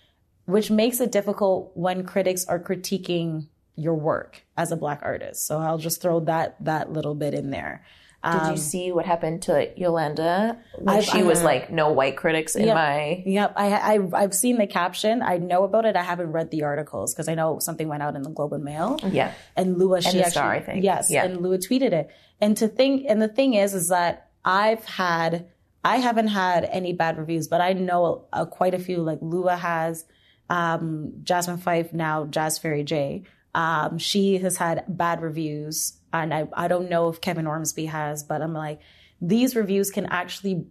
[0.46, 5.46] which makes it difficult when critics are critiquing your work as a black artist.
[5.46, 7.84] So I'll just throw that, that little bit in there.
[8.24, 12.66] Did you see what happened to Yolanda when she was like, no white critics in
[12.66, 12.74] Yeah.
[12.74, 13.22] my.
[13.24, 15.22] Yep, I, I I've seen the caption.
[15.22, 15.94] I know about it.
[15.96, 18.64] I haven't read the articles because I know something went out in the Globe and
[18.64, 18.98] Mail.
[19.08, 19.32] Yeah.
[19.56, 20.84] and Lua, she actually, Star, I think.
[20.84, 21.24] yes, Yeah.
[21.24, 22.10] and Lua tweeted it.
[22.40, 25.46] And to think, and the thing is, is that I've had,
[25.84, 28.98] I haven't had any bad reviews, but I know uh, quite a few.
[29.02, 30.04] Like Lua has,
[30.50, 33.22] um, Jasmyn Fyffe now, Jazz Fairy J.
[33.54, 38.22] Um, she has had bad reviews, and I I don't know if Kevin Ormsby has,
[38.22, 38.80] but I'm like,
[39.20, 40.66] these reviews can actually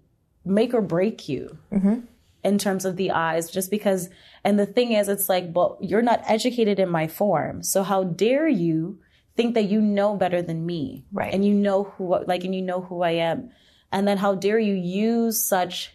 [0.45, 1.99] make or break you mm-hmm.
[2.43, 4.09] in terms of the eyes, just because.
[4.43, 7.63] And the thing is, it's like, well, you're not educated in my form.
[7.63, 8.99] So how dare you
[9.35, 11.05] think that you know better than me?
[11.11, 11.33] Right.
[11.33, 13.51] And you know who, like, and you know who I am.
[13.91, 15.93] And then how dare you use such,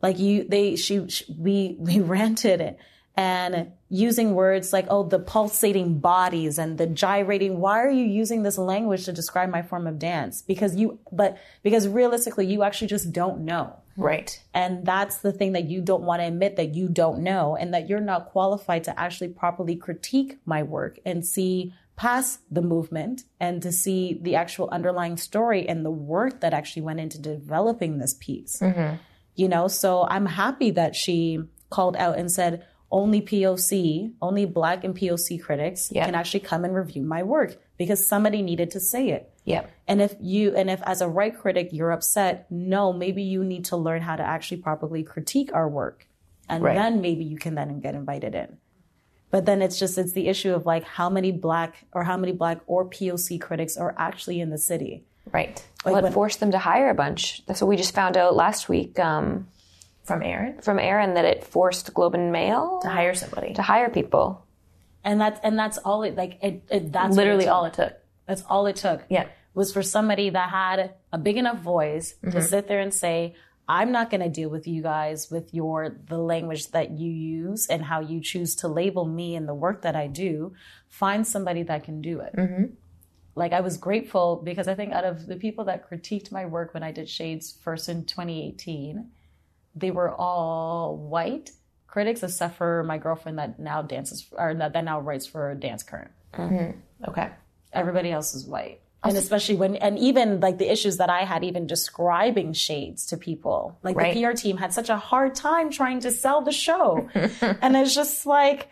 [0.00, 2.78] like you, they, she, she we, we ranted it
[3.16, 7.60] and using words like, oh, the pulsating bodies and the gyrating.
[7.60, 10.40] Why are you using this language to describe my form of dance?
[10.40, 13.76] Because you, but because realistically, you actually just don't know.
[13.96, 14.42] Right.
[14.54, 17.74] And that's the thing that you don't want to admit that you don't know and
[17.74, 23.24] that you're not qualified to actually properly critique my work and see past the movement
[23.38, 27.98] and to see the actual underlying story and the work that actually went into developing
[27.98, 28.58] this piece.
[28.60, 28.96] Mm-hmm.
[29.34, 34.84] You know, so I'm happy that she called out and said, only POC, only Black
[34.84, 36.04] and POC critics Yeah.
[36.04, 39.30] can actually come and review my work because somebody needed to say it.
[39.44, 39.70] Yep.
[39.88, 43.64] And if you, and if as a right critic, you're upset, no, maybe you need
[43.66, 46.06] to learn how to actually properly critique our work.
[46.48, 46.74] And Right.
[46.76, 48.58] then maybe you can then get invited in.
[49.30, 52.32] But then it's just, it's the issue of like how many black or how many
[52.32, 55.02] black or POC critics are actually in the city.
[55.32, 55.64] Right.
[55.84, 57.42] Well, it when- forced them to hire a bunch.
[57.46, 59.48] That's what we just found out last week um,
[60.04, 63.54] From Aaron from Aaron that it forced Globe and Mail to hire somebody.
[63.54, 64.44] to hire people.
[65.04, 67.92] And that's, and that's all it, like, it, it that's Literally it all it took.
[68.26, 69.02] That's all it took.
[69.08, 69.26] Yeah.
[69.54, 72.30] Was for somebody that had a big enough voice Mm-hmm.
[72.30, 73.34] to sit there and say,
[73.68, 77.66] I'm not going to deal with you guys with your the language that you use
[77.68, 80.52] and how you choose to label me and the work that I do.
[80.88, 82.34] Find somebody that can do it.
[82.36, 82.64] Mm-hmm.
[83.34, 86.74] Like I was grateful because I think out of the people that critiqued my work
[86.74, 89.10] when I did Shades first in 2018,
[89.74, 91.50] they were all white.
[91.86, 96.10] Critics, except for my girlfriend that now dances or that now writes for Dance Current.
[96.32, 97.10] Mm-hmm.
[97.10, 97.28] Okay.
[97.74, 98.80] everybody else is white.
[99.04, 103.16] And especially when and even like the issues that i had even describing shades to
[103.18, 103.76] people.
[103.82, 104.14] Like Right.
[104.14, 107.08] the pr team had such a hard time trying to sell the show.
[107.60, 108.68] And it's just like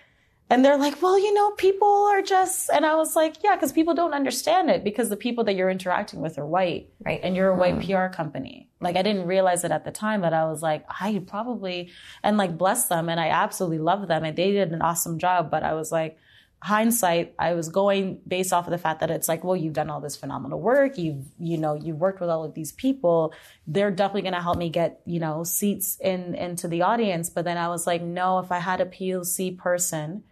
[0.49, 3.73] and they're like well you know people are just and i was like yeah because
[3.73, 7.21] people don't understand it because the people that you're interacting with are white Right.
[7.23, 7.85] and you're a white mm.
[7.85, 11.23] pr company like i didn't realize it at the time but i was like i
[11.27, 11.91] probably
[12.23, 15.51] and like bless them and i absolutely love them and they did an awesome job
[15.51, 16.19] but i was like
[16.63, 19.89] hindsight, I was going based off of the fact that it's like, well, you've done
[19.89, 20.99] all this phenomenal work.
[20.99, 23.33] You've, you know, you've worked with all of these people.
[23.67, 27.31] They're definitely going to help me get, you know, seats in, into the audience.
[27.31, 30.23] But then I was like, no, if I had a POC person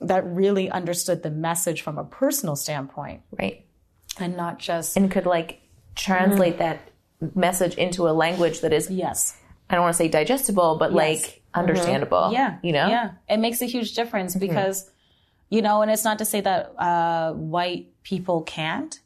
[0.00, 3.66] that really understood the message from a personal standpoint Right.
[4.18, 5.62] and not just, And could like
[5.94, 6.62] translate mm-hmm.
[6.62, 6.89] that
[7.34, 9.36] message into a language that is yes.
[9.68, 12.32] I don't want to say digestible, but like understandable.
[12.32, 12.58] Yeah.
[12.62, 12.88] You know?
[12.88, 13.12] Yeah.
[13.28, 14.90] It makes a huge difference because,
[15.48, 18.98] you know, and it's not to say that uh, white people can't,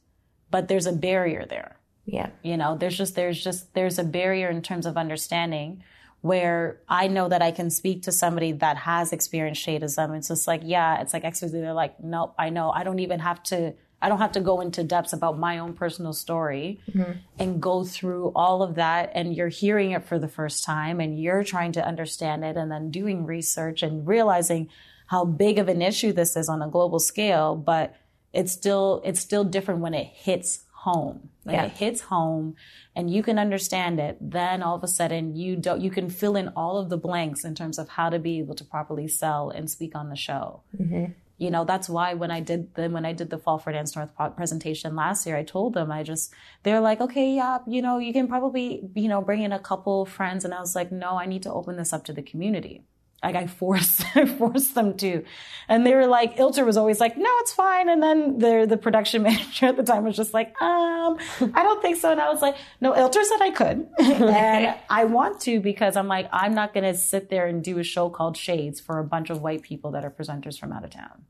[0.51, 1.77] but there's a barrier there.
[2.07, 2.31] Yeah.
[2.43, 5.83] You know, there's just, there's just, there's a barrier in terms of understanding
[6.23, 10.17] where I know that I can speak to somebody that has experienced shadism.
[10.17, 11.61] It's just like, yeah, it's like expertly.
[11.61, 12.71] They're like, nope, I know.
[12.71, 15.73] I don't even have to, I don't have to go into depths about my own
[15.73, 17.13] personal story mm-hmm.
[17.39, 19.11] and go through all of that.
[19.15, 22.71] And you're hearing it for the first time and you're trying to understand it and
[22.71, 24.69] then doing research and realizing
[25.07, 27.57] how big of an issue this is on a global scale.
[27.57, 27.97] But
[28.35, 31.31] it's still, it's still different when it hits home.
[31.45, 31.65] When Yeah.
[31.65, 32.57] it hits home
[32.95, 36.37] and you can understand it, then all of a sudden you don't, you can fill
[36.37, 39.49] in all of the blanks in terms of how to be able to properly sell
[39.49, 40.61] and speak on the show.
[40.79, 41.13] Mm-hmm.
[41.45, 43.95] You know, that's why when I did the, when I did the Fall for Dance
[43.95, 46.33] North presentation last year, I told them, I just,
[46.63, 50.07] they're like, okay, yeah, you know, you can probably, you know, bring in a couple
[50.07, 50.47] friends.
[50.47, 52.83] And I was like, no, I need to open this up to the community.
[53.23, 55.23] Like I forced, I forced them to.
[55.69, 57.91] And they were like, Ilter was always like, no, it's fine.
[57.91, 61.19] And then the, the production manager at the time was just like, um,
[61.53, 62.11] I don't think so.
[62.11, 63.87] And I was like, no, Ilter said I could.
[63.99, 67.79] and I want to because I'm like, I'm not going to sit there and do
[67.79, 70.85] a show called Shades for a bunch of white people that are presenters from out
[70.85, 71.27] of town.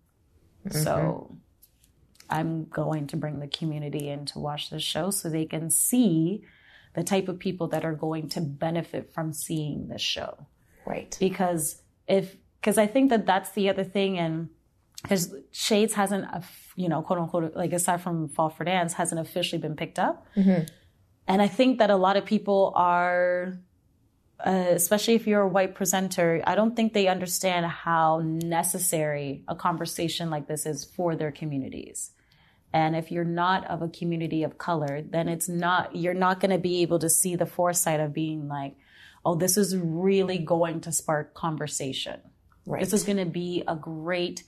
[0.70, 1.36] So
[2.30, 6.44] I'm going to bring the community in to watch this show so they can see
[6.94, 10.46] the type of people that are going to benefit from seeing this show.
[10.86, 11.16] Right.
[11.18, 14.50] because if because I think that that's the other thing and
[15.02, 16.40] because Shades hasn't uh,
[16.76, 20.26] you know quote unquote like aside from Fall for Dance hasn't officially been picked up.
[21.26, 23.58] And I think that a lot of people are
[24.45, 29.55] uh, especially if you're a white presenter I don't think they understand how necessary a
[29.55, 32.11] conversation like this is for their communities
[32.74, 36.51] and if you're not of a community of color, then it's not, you're not going
[36.51, 38.74] to be able to see the foresight of being like,
[39.24, 42.20] oh, this is really going to spark conversation.
[42.66, 42.80] Right.
[42.80, 44.42] This is going to be a great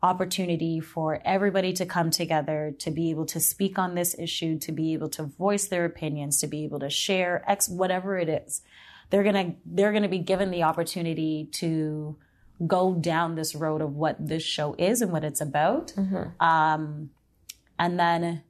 [0.00, 4.70] opportunity for everybody to come together to be able to speak on this issue, to
[4.70, 8.62] be able to voice their opinions, to be able to share X, whatever it is.
[9.12, 12.16] They're gonna they're gonna be given the opportunity to
[12.66, 15.92] go down this road of what this show is and what it's about.
[16.40, 17.10] Um,
[17.78, 18.42] and then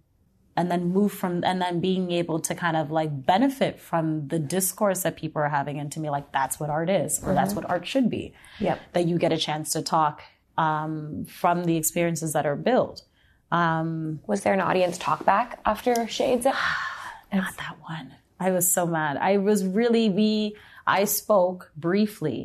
[0.56, 4.38] and then move from and then being able to kind of like benefit from the
[4.38, 7.54] discourse that people are having and to me like that's what art is or that's
[7.54, 8.78] what art should be Yep.
[8.92, 10.20] that you get a chance to talk
[10.58, 13.02] um, from the experiences that are built
[13.50, 16.44] um, Was there an audience talk back after Shades?
[17.32, 18.14] not that one
[18.46, 22.40] i was so mad i was really we i spoke briefly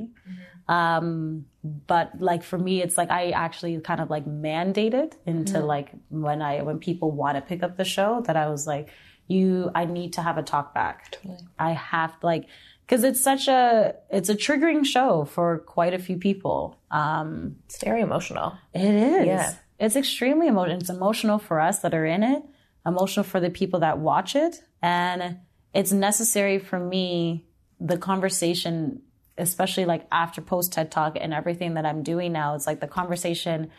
[0.68, 1.46] um
[1.88, 6.42] but like for me it's like i actually kind of like mandated into like when
[6.42, 8.90] i when people want to pick up the show that i was like
[9.28, 11.16] you i need to have a talk back
[11.60, 12.46] i have like
[12.86, 17.82] because it's such a it's a triggering show for quite a few people um It's
[17.84, 18.50] very emotional.
[18.74, 19.26] it is.
[19.28, 19.54] Yeah.
[19.80, 20.80] It's extremely emotional.
[20.80, 22.42] It's emotional for us that are in it,
[22.86, 24.64] emotional for the people that watch it.
[24.82, 25.38] And
[25.78, 27.46] it's necessary for me,
[27.80, 29.04] the conversation,
[29.38, 32.88] especially like after post TED Talk and everything that I'm doing now, it's like the
[32.88, 33.70] conversation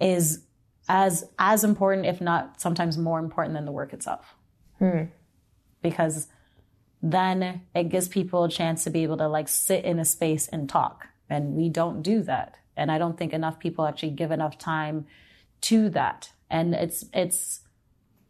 [0.00, 0.44] is
[0.88, 4.34] as as important, if not sometimes more important than the work itself.
[4.80, 5.04] Hmm.
[5.80, 6.26] Because
[7.00, 10.48] then it gives people a chance to be able to like sit in a space
[10.48, 11.06] and talk.
[11.30, 12.56] And we don't do that.
[12.76, 15.06] And I don't think enough people actually give enough time
[15.60, 16.32] to that.
[16.50, 17.60] And it's, it's,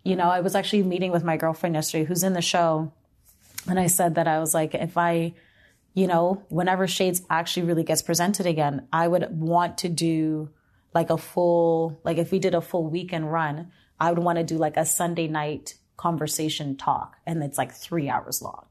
[0.04, 2.92] you know, I was actually meeting with my girlfriend yesterday who's in the show.
[3.68, 5.34] And I said that I was like, if I,
[5.94, 10.50] you know, whenever Shades actually really gets presented again, I would want to do
[10.92, 14.44] like a full, like if we did a full weekend run, I would want to
[14.44, 17.16] do like a Sunday night conversation talk.
[17.26, 18.66] And it's like three hours long.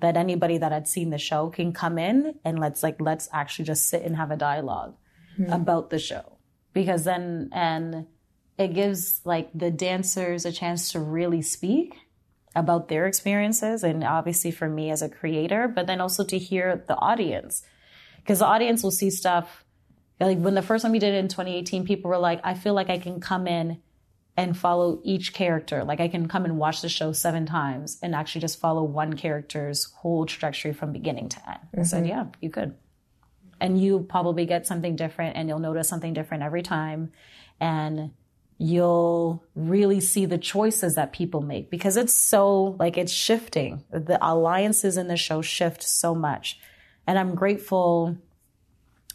[0.00, 3.64] That anybody that had seen the show can come in and let's like, let's actually
[3.64, 4.96] just sit and have a dialogue
[5.36, 5.50] hmm.
[5.50, 6.38] about the show.
[6.72, 8.06] Because then, and
[8.58, 11.94] it gives like the dancers a chance to really speak
[12.54, 16.84] about their experiences and obviously for me as a creator but then also to hear
[16.86, 17.62] the audience.
[18.18, 19.64] Because the audience will see stuff
[20.20, 22.72] like when the first time we did it in 2018 people were like i feel
[22.72, 23.80] like i can come in
[24.36, 25.84] and follow each character.
[25.84, 29.14] Like i can come and watch the show seven times and actually just follow one
[29.14, 31.60] character's whole trajectory from beginning to end.
[31.76, 32.08] I said mm-hmm.
[32.08, 32.74] yeah you could.
[33.60, 37.12] And you probably get something different and you'll notice something different every time.
[37.60, 38.10] And
[38.58, 43.82] you'll really see the choices that people make because it's so like it's shifting.
[43.90, 46.58] The alliances in the show shift so much.
[47.06, 48.16] And i'm grateful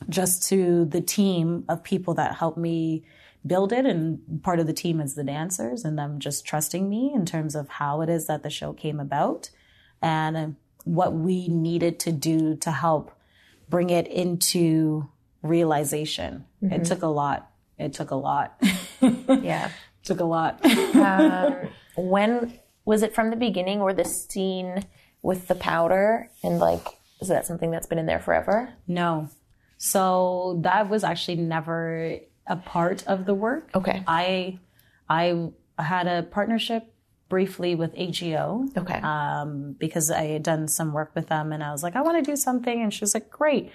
[0.07, 3.03] just to the team of people that helped me
[3.45, 3.85] build it.
[3.85, 5.83] And part of the team is the dancers.
[5.83, 8.99] And them just trusting me in terms of how it is that the show came
[8.99, 9.49] about
[10.01, 13.11] and what we needed to do to help
[13.69, 15.09] bring it into
[15.41, 16.45] realization.
[16.61, 16.83] It mm-hmm.
[16.83, 17.48] took a lot
[17.79, 18.61] it took a lot
[19.01, 19.71] Yeah.
[20.03, 20.59] took a lot.
[21.97, 22.53] When
[22.85, 24.85] was it from the beginning or the scene
[25.21, 26.85] with the powder and like
[27.21, 28.73] is that something that's been in there forever?
[28.87, 29.29] no.
[29.81, 32.17] So that was actually never
[32.47, 33.69] a part of the work.
[33.73, 34.03] Okay.
[34.07, 34.59] I
[35.07, 36.93] I had a partnership
[37.29, 38.65] briefly with AGO.
[38.75, 38.99] Okay.
[38.99, 42.23] Um, because I had done some work with them and I was like, I want
[42.23, 42.81] to do something.
[42.81, 43.71] And she was like, great.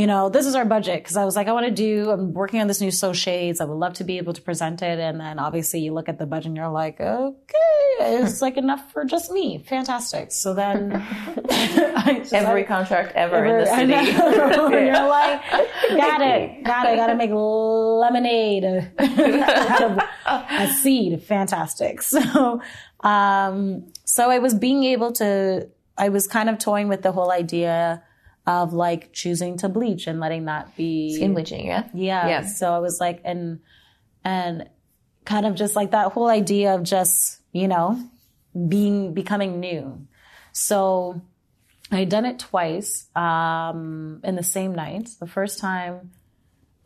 [0.00, 1.04] You know, this is our budget.
[1.04, 3.60] Cause I was like, I want to do, I'm working on this new So Shades.
[3.60, 4.98] I would love to be able to present it.
[4.98, 8.90] And then obviously you look at the budget and you're like, okay, it's like enough
[8.94, 9.58] for just me.
[9.58, 10.32] Fantastic.
[10.32, 10.92] So then
[11.50, 14.10] I just- Every contract ever in the I city.
[14.86, 19.98] You're like, got it, got it, got to make lemonade out of
[20.60, 21.22] a seed.
[21.24, 22.00] Fantastic.
[22.00, 22.62] So,
[23.00, 27.30] um, so I was being able to, I was kind of toying with the whole
[27.30, 28.02] idea
[28.46, 31.88] of like choosing to bleach and letting that be Skin bleaching, yeah?
[31.94, 32.28] yeah.
[32.28, 32.46] Yeah.
[32.46, 33.60] So I was like, and,
[34.24, 34.68] and
[35.24, 38.00] kind of just like that whole idea of just, you know,
[38.68, 40.06] being, becoming new.
[40.52, 41.20] So
[41.92, 45.10] I had done it twice, um, in the same night.
[45.20, 46.10] The first time,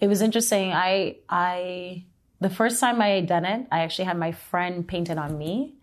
[0.01, 0.73] it was interesting.
[0.73, 2.05] I, I,
[2.41, 5.39] the first time I had done it, I actually had my friend paint it on
[5.39, 5.77] me.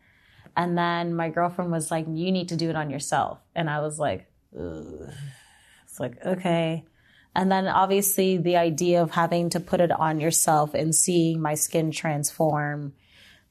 [0.55, 3.39] And then my girlfriend was like, you need to do it on yourself.
[3.55, 4.27] And I was like,
[4.59, 5.09] Ugh.
[5.91, 6.85] It's like, okay.
[7.35, 11.55] And then obviously the idea of having to put it on yourself and seeing my
[11.55, 12.93] skin transform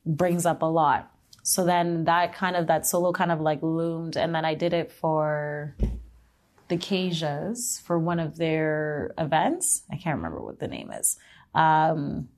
[0.06, 1.12] brings up a lot.
[1.42, 4.16] So then that kind of, that solo kind of like loomed.
[4.16, 5.76] And then I did it for
[6.68, 9.82] the Kasias for one of their events.
[9.90, 11.18] I can't remember what the name is.
[11.54, 12.28] Um,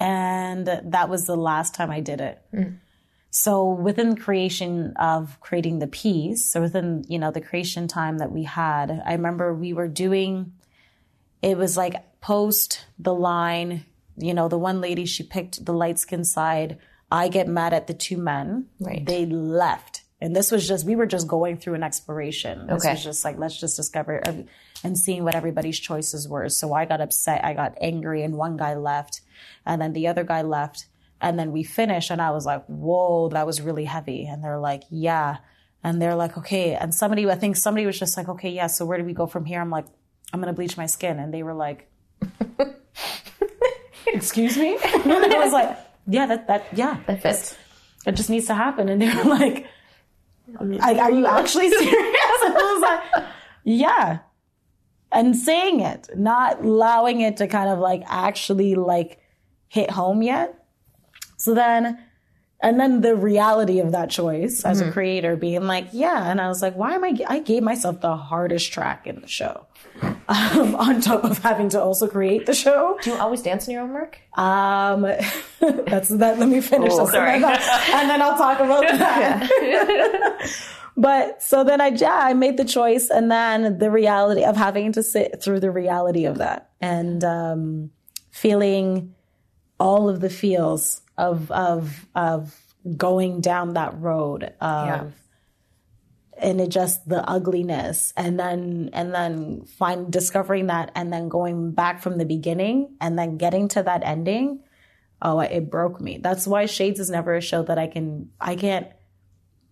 [0.00, 2.42] and that was the last time I did it.
[3.36, 8.16] So within the creation of creating the piece, so within, you know, the creation time
[8.18, 10.54] that we had, I remember we were doing,
[11.42, 13.84] it was like post the line,
[14.16, 16.78] you know, the one lady, she picked the light skin side.
[17.12, 18.68] I get mad at the two men.
[18.80, 19.04] Right.
[19.04, 20.04] They left.
[20.18, 22.66] And this was just, we were just going through an exploration.
[22.66, 22.94] This Okay.
[22.94, 24.22] was just like, let's just discover
[24.82, 26.48] and seeing what everybody's choices were.
[26.48, 27.44] So I got upset.
[27.44, 29.20] I got angry and one guy left
[29.66, 30.86] and then the other guy left.
[31.20, 34.26] And then we finished and I was like, whoa, that was really heavy.
[34.26, 35.38] And they're like, yeah.
[35.82, 36.74] And they're like, okay.
[36.74, 38.66] And somebody, I think somebody was just like, okay, yeah.
[38.66, 39.60] So where do we go from here?
[39.60, 39.86] I'm like,
[40.32, 41.18] I'm going to bleach my skin.
[41.18, 41.88] And they were like,
[44.06, 44.76] excuse me?
[44.94, 47.00] and I was like, yeah, that, that, yeah.
[47.06, 47.56] That fits.
[48.06, 48.88] It just needs to happen.
[48.88, 49.66] And they were like,
[50.58, 52.42] are you actually serious?
[52.44, 53.24] And I was like,
[53.64, 54.18] yeah.
[55.12, 59.20] And saying it, not allowing it to kind of like actually like
[59.68, 60.65] hit home yet.
[61.36, 61.98] So then,
[62.60, 66.30] and then the reality of that choice as a creator being like, yeah.
[66.30, 69.28] And I was like, why am I, I gave myself the hardest track in the
[69.28, 69.66] show.
[70.28, 72.98] Um, on top of having to also create the show.
[73.00, 74.18] Do you always dance in your own work?
[74.36, 75.02] Um,
[75.60, 76.40] that's that.
[76.40, 77.34] Let me finish Oh, sorry.
[77.34, 80.50] And, then I'll, and then I'll talk about that.
[80.96, 84.92] but so then I, yeah, I made the choice, and then the reality of having
[84.92, 87.90] to sit through the reality of that, and um,
[88.32, 89.14] feeling
[89.78, 92.54] all of the feels of of of
[92.96, 95.04] going down that road of Yeah.
[96.38, 101.72] and it just the ugliness and then and then find discovering that and then going
[101.72, 104.60] back from the beginning and then getting to that ending.
[105.22, 106.18] Oh it broke me.
[106.18, 108.88] That's why shades is never a show that i can i can't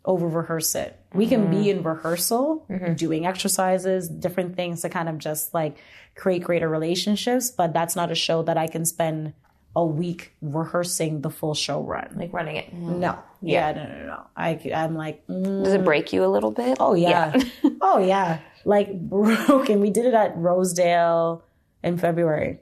[0.05, 0.99] over rehearse it.
[1.15, 1.79] We can be mm-hmm.
[1.79, 2.95] in rehearsal mm-hmm.
[2.95, 5.79] doing exercises different things to kind of just like
[6.15, 9.33] create greater relationships but that's not a show that i can spend
[9.77, 12.73] a week rehearsing the full show run Like running it.
[12.73, 16.51] no yeah no no no i i'm like mm, Does it break you a little
[16.53, 16.77] bit?
[16.81, 17.37] Oh yeah.
[17.81, 18.39] oh yeah.
[18.65, 19.81] Like broken.
[19.81, 21.43] We did it at Rosedale
[21.83, 22.61] in February.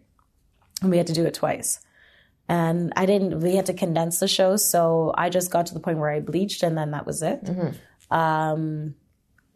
[0.81, 1.79] And we had to do it twice.
[2.49, 5.81] And I didn't we had to condense the show, so I just got to the
[5.81, 7.41] point where I bleached and then that was it.
[8.11, 8.95] Um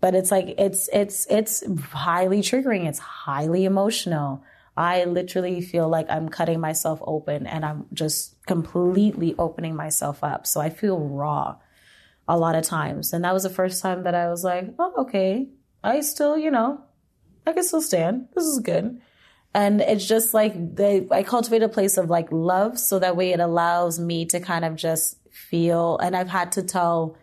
[0.01, 2.87] but it's like it's it's it's highly triggering.
[2.87, 4.45] It's highly emotional.
[4.77, 10.47] I literally feel like I'm cutting myself open and I'm just completely opening myself up.
[10.47, 11.57] So I feel raw
[12.29, 13.13] a lot of times.
[13.13, 15.49] And that was the first time that I was like, oh, okay,
[15.83, 16.81] I still, you know,
[17.47, 18.29] I can still stand.
[18.35, 19.01] This is good.
[19.55, 23.33] And it's just like they, I cultivate a place of like love so that way
[23.33, 25.97] it allows me to kind of just feel.
[25.99, 27.17] And I've had to tell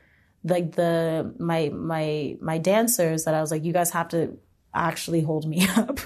[0.43, 4.39] like the, my, my, my dancers that I was like, you guys have to
[4.73, 5.99] actually hold me up.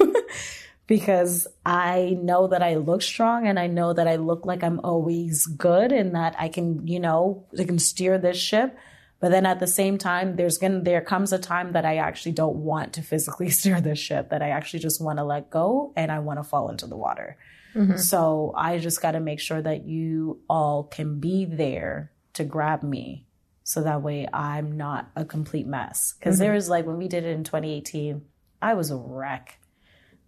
[0.87, 4.79] Because I know that I look strong and I know that I look like I'm
[4.83, 8.77] always good and that I can, you know, I can steer this ship.
[9.19, 12.31] But then at the same time, there's gonna there comes a time that I actually
[12.33, 15.91] don't want to physically steer this ship, that I actually just want to let go
[15.95, 17.37] and I want to fall into the water.
[17.75, 17.97] Mm-hmm.
[17.97, 22.81] So I just got to make sure that you all can be there to grab
[22.81, 23.25] me
[23.63, 26.13] so that way I'm not a complete mess.
[26.17, 26.43] Because mm-hmm.
[26.43, 28.21] there was like when we did it in 2018,
[28.61, 29.59] I was a wreck.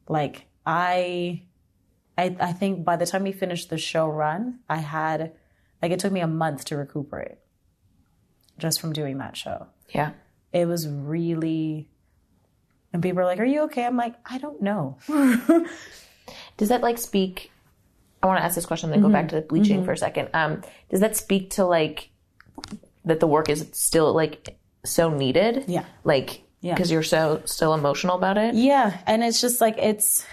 [0.08, 1.44] Like I,
[2.18, 5.34] I, I think by the time we finished the show run, I had
[5.82, 7.38] like it took me a month to recuperate
[8.58, 9.68] just from doing that show.
[9.90, 10.12] Yeah.
[10.52, 11.88] It was really,
[12.92, 14.98] and people are like, "Are you okay?" I'm like, "I don't know."
[16.58, 17.52] Does that like speak?
[18.22, 20.30] I want to ask this question, then go back to the bleaching for a second.
[20.34, 22.10] Um, does that speak to like
[23.06, 25.64] that the work is still like so needed?
[25.68, 25.86] Yeah.
[26.04, 26.74] Like Yeah.
[26.74, 28.54] because you're so still emotional about it.
[28.56, 30.26] Yeah, and it's just like it's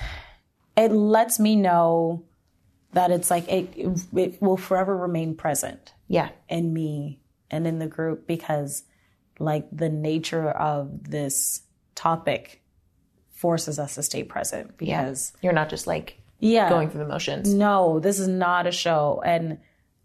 [0.77, 2.25] it lets me know
[2.93, 3.73] that it's like it
[4.15, 6.31] it will forever remain present Yeah.
[6.49, 7.21] in me
[7.51, 8.83] and in the group because
[9.39, 11.63] like the nature of this
[11.95, 12.63] topic
[13.35, 17.53] forces us to stay present because You're not just like yeah, going through the motions.
[17.55, 19.23] no, this is not a show.
[19.25, 19.59] And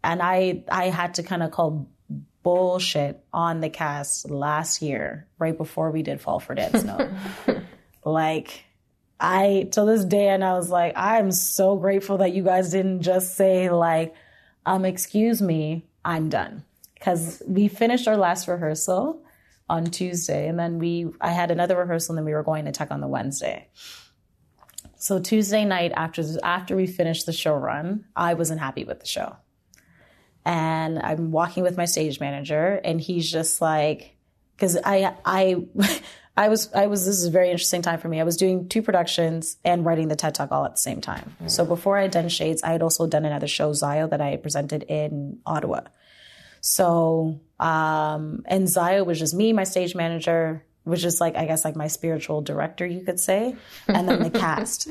[0.03, 1.87] and I I had to kind of call
[2.43, 7.11] bullshit on the cast last year, right before we did Fall for Dead Snow.
[8.03, 8.65] like
[9.19, 13.03] I till this day and I was like, I'm so grateful that you guys didn't
[13.03, 14.15] just say like,
[14.65, 16.63] um, excuse me, I'm done.
[16.99, 19.23] Cause we finished our last rehearsal
[19.69, 22.71] on Tuesday and then we I had another rehearsal and then we were going to
[22.71, 23.67] tech on the Wednesday.
[24.97, 29.07] So Tuesday night after after we finished the show run, I wasn't happy with the
[29.07, 29.35] show.
[30.45, 34.15] And I'm walking with my stage manager and he's just like
[34.57, 35.65] cuz I I
[36.37, 38.19] I was I was this is a very interesting time for me.
[38.19, 41.35] I was doing two productions and writing the TED Talk all at the same time.
[41.47, 44.29] So before I had done Shades, I had also done another show Zio that I
[44.29, 45.81] had presented in Ottawa.
[46.61, 51.63] So um and Zio was just me, my stage manager, which is like I guess
[51.63, 53.55] like my spiritual director, you could say,
[53.87, 54.87] and then the cast.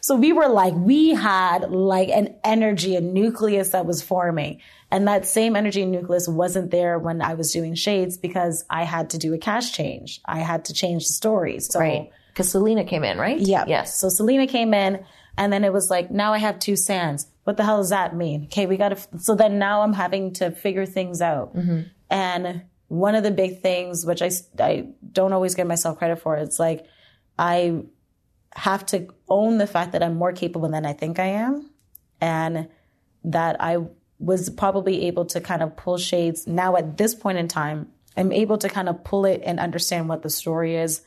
[0.00, 4.60] So we were like we had like an energy, a nucleus that was forming.
[4.90, 9.10] And that same energy nucleus wasn't there when I was doing Shades because I had
[9.10, 10.20] to do a cast change.
[10.24, 11.66] I had to change the stories.
[11.72, 12.10] So Right.
[12.28, 13.38] Because Selena came in, right?
[13.38, 13.64] yeah.
[13.66, 13.98] Yes.
[13.98, 15.04] So Selena came in
[15.36, 17.26] and then it was like, now I have two sands.
[17.44, 18.44] What the hell does that mean?
[18.44, 21.56] Okay, we got to, so then now I'm having to figure things out.
[21.56, 21.80] Mm-hmm.
[22.10, 26.36] And one of the big things, which I, I don't always give myself credit for,
[26.36, 26.86] it's like,
[27.38, 27.82] I
[28.54, 31.70] have to own the fact that I'm more capable than I think I am.
[32.20, 32.68] And
[33.24, 33.78] that I
[34.18, 37.88] was probably able to kind of pull shades now at this point in time.
[38.16, 41.02] I'm able to kind of pull it and understand what the story is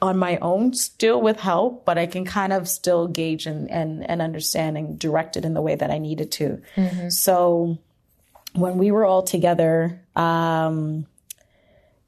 [0.00, 4.08] on my own, still with help, but I can kind of still gauge and, and,
[4.08, 6.62] and understand and direct it in the way that I needed to.
[6.76, 7.08] Mm-hmm.
[7.10, 7.78] So
[8.54, 11.06] when we were all together, um,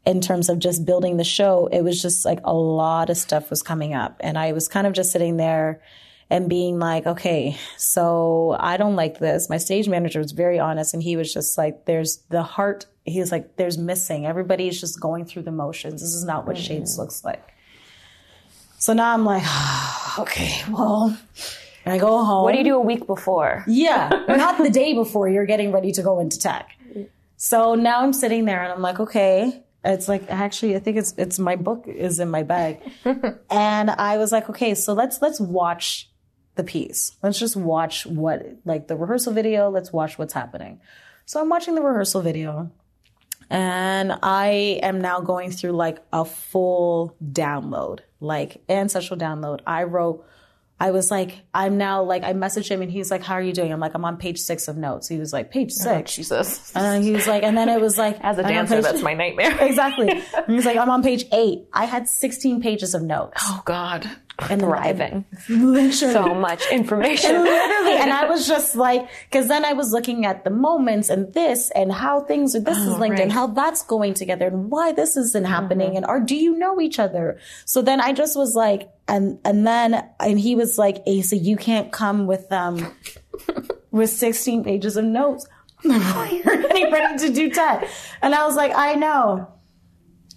[0.07, 3.51] in terms of just building the show, it was just like a lot of stuff
[3.51, 4.17] was coming up.
[4.21, 5.81] And I was kind of just sitting there
[6.31, 9.49] and being like, okay, so I don't like this.
[9.49, 12.87] My stage manager was very honest and he was just like, there's the heart.
[13.05, 14.27] He was like, there's missing.
[14.27, 16.01] Everybody's just going through the motions.
[16.01, 17.43] This is not what Shades looks like.
[18.79, 19.45] So now I'm like,
[20.19, 21.17] okay, well,
[21.87, 22.45] I go home.
[22.45, 23.65] What do you do a week before?
[23.67, 26.71] Yeah, not the day before you're getting ready to go into tech.
[27.37, 29.63] So now I'm sitting there and I'm like, okay.
[29.87, 32.81] It's like actually, I think it's it's my book is in my bag,
[33.51, 36.11] and I was like, okay, so let's let's watch
[36.55, 37.17] the piece.
[37.23, 39.69] Let's just watch what like the rehearsal video.
[39.69, 40.81] Let's watch what's happening.
[41.27, 42.71] So I'm watching the rehearsal video,
[43.51, 49.61] and I am now going through like a full download, like ancestral download.
[49.67, 50.25] I wrote
[50.81, 53.53] I was like, I'm now like, I messaged him and he's like, how are you
[53.53, 53.73] doing?
[53.73, 55.07] I'm like, I'm on page six of notes.
[55.09, 56.17] He was like, page oh, six.
[56.17, 56.73] Jesus.
[56.75, 59.15] And then he was like, and then it was like, As a dancer, that's my
[59.15, 59.57] nightmare.
[59.61, 60.11] exactly.
[60.11, 61.67] And he's like, I'm on page eight.
[61.73, 63.41] I had 16 pages of notes.
[63.45, 64.09] Oh God.
[64.39, 65.25] And Thriving.
[65.49, 65.91] Literally.
[65.93, 67.43] So much information.
[67.43, 67.97] Literally.
[67.97, 71.71] And I was just like, cause then I was looking at the moments and this
[71.75, 73.23] and how things are, this is linked right.
[73.23, 76.81] and how that's going together and why this isn't happening and or do you know
[76.81, 77.39] each other?
[77.65, 81.57] So then I just was like, and, and then, and he was like, Asa, you
[81.57, 82.93] can't come with, um,
[83.91, 85.47] with 16 pages of notes.
[85.85, 87.87] You're getting ready to do 10.
[88.23, 89.54] And I was like, I know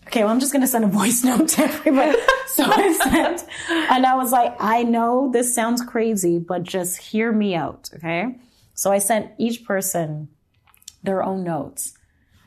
[0.07, 2.17] okay, well, I'm just going to send a voice note to everybody.
[2.47, 7.31] so I sent, and I was like, I know this sounds crazy, but just hear
[7.31, 7.89] me out.
[7.95, 8.35] Okay.
[8.73, 10.29] So I sent each person
[11.03, 11.93] their own notes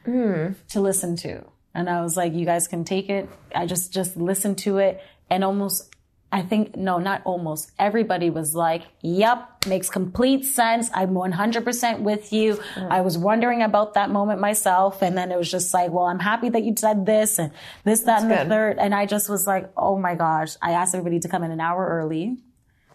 [0.05, 0.49] hmm.
[0.69, 1.45] to listen to.
[1.75, 3.29] And I was like, you guys can take it.
[3.55, 5.01] I just, just listen to it.
[5.29, 5.90] And almost,
[6.33, 7.73] I think, no, not almost.
[7.77, 10.89] Everybody was like, yep, makes complete sense.
[10.95, 12.61] I'm 100% with you.
[12.77, 15.03] I was wondering about that moment myself.
[15.03, 17.51] And then it was just like, well, I'm happy that you said this and
[17.83, 18.49] this, that, and the good.
[18.49, 18.79] third.
[18.79, 20.55] And I just was like, oh my gosh.
[20.63, 22.39] I asked everybody to come in an hour early.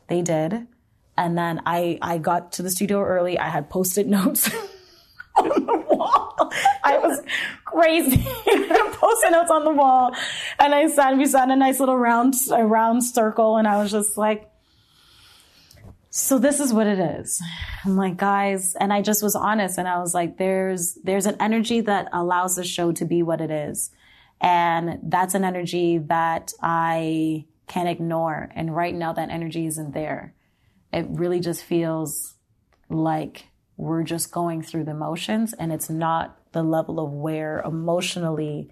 [0.08, 0.68] They did.
[1.18, 3.38] And then I, I got to the studio early.
[3.38, 4.50] I had post-it notes
[5.36, 6.52] on the wall.
[6.86, 7.22] I was
[7.66, 8.26] crazy.
[8.96, 10.16] post-it notes on the wall.
[10.60, 13.58] And I sat, we sat in a nice little round, a round circle.
[13.58, 14.50] And I was just like,
[16.10, 17.42] so this is what it is.
[17.84, 21.36] I'm like, guys, and I just was honest and I was like, there's, there's an
[21.42, 23.92] energy that allows the show to be what it is.
[24.40, 28.50] And that's an energy that I can't ignore.
[28.56, 30.34] And right now that energy isn't there.
[30.94, 32.36] It really just feels
[32.90, 38.72] like we're just going through the motions and it's not the level of where emotionally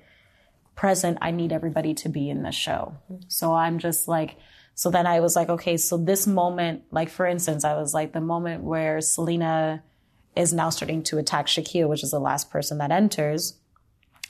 [0.76, 2.96] present I need everybody to be in this show.
[3.28, 4.38] So I'm just like,
[4.76, 8.14] so then I was like, okay, so this moment, like for instance, I was like
[8.14, 9.84] the moment where Selena
[10.36, 13.60] is now starting to attack Shaquille, which is the last person that enters.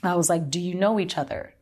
[0.02, 1.54] I was like, do you know each other?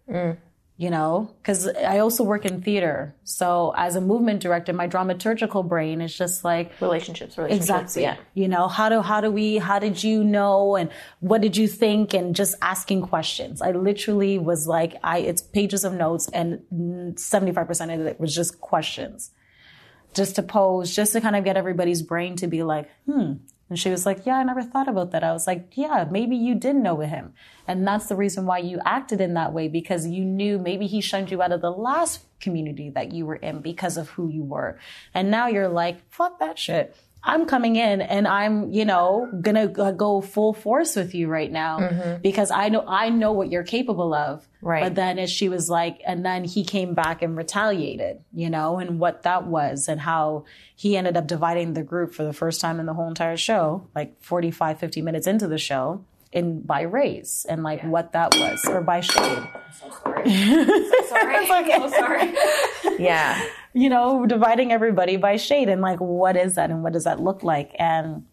[0.78, 3.14] You know, because I also work in theater.
[3.24, 7.70] So as a movement director, my dramaturgical brain is just like, Relationships, relationships.
[7.70, 8.03] Exactly.
[8.03, 8.16] Yeah.
[8.34, 10.90] You know, how do how do we how did you know and
[11.20, 13.62] what did you think and just asking questions.
[13.62, 18.61] I literally was like I it's pages of notes and 75% of it was just
[18.61, 19.30] questions.
[20.14, 23.34] Just to pose, just to kind of get everybody's brain to be like, "Hmm."
[23.72, 26.36] And she was like, "Yeah, I never thought about that." I was like, "Yeah, maybe
[26.36, 27.32] you did know him."
[27.66, 31.00] And that's the reason why you acted in that way because you knew maybe he
[31.00, 34.44] shunned you out of the last community that you were in because of who you
[34.44, 34.78] were.
[35.14, 36.94] And now you're like, fuck that shit.
[37.24, 41.78] I'm coming in and I'm, you know, gonna go full force with you right now
[41.78, 42.20] mm-hmm.
[42.20, 44.46] because I know, I know what you're capable of.
[44.61, 44.82] Right.
[44.82, 48.78] But then as she was like, and then he came back and retaliated, you know,
[48.78, 52.61] and what that was and how he ended up dividing the group for the first
[52.61, 56.04] time in the whole entire show, like 45, 50 minutes into the show.
[56.32, 59.46] in by race and like what that was or by shade.
[59.78, 60.30] So sorry.
[60.30, 61.36] so sorry.
[61.36, 62.34] I'm so sorry.
[62.99, 63.40] Yeah.
[63.74, 67.20] You know, dividing everybody by shade and like, what is that and what does that
[67.20, 67.74] look like?
[67.78, 68.26] And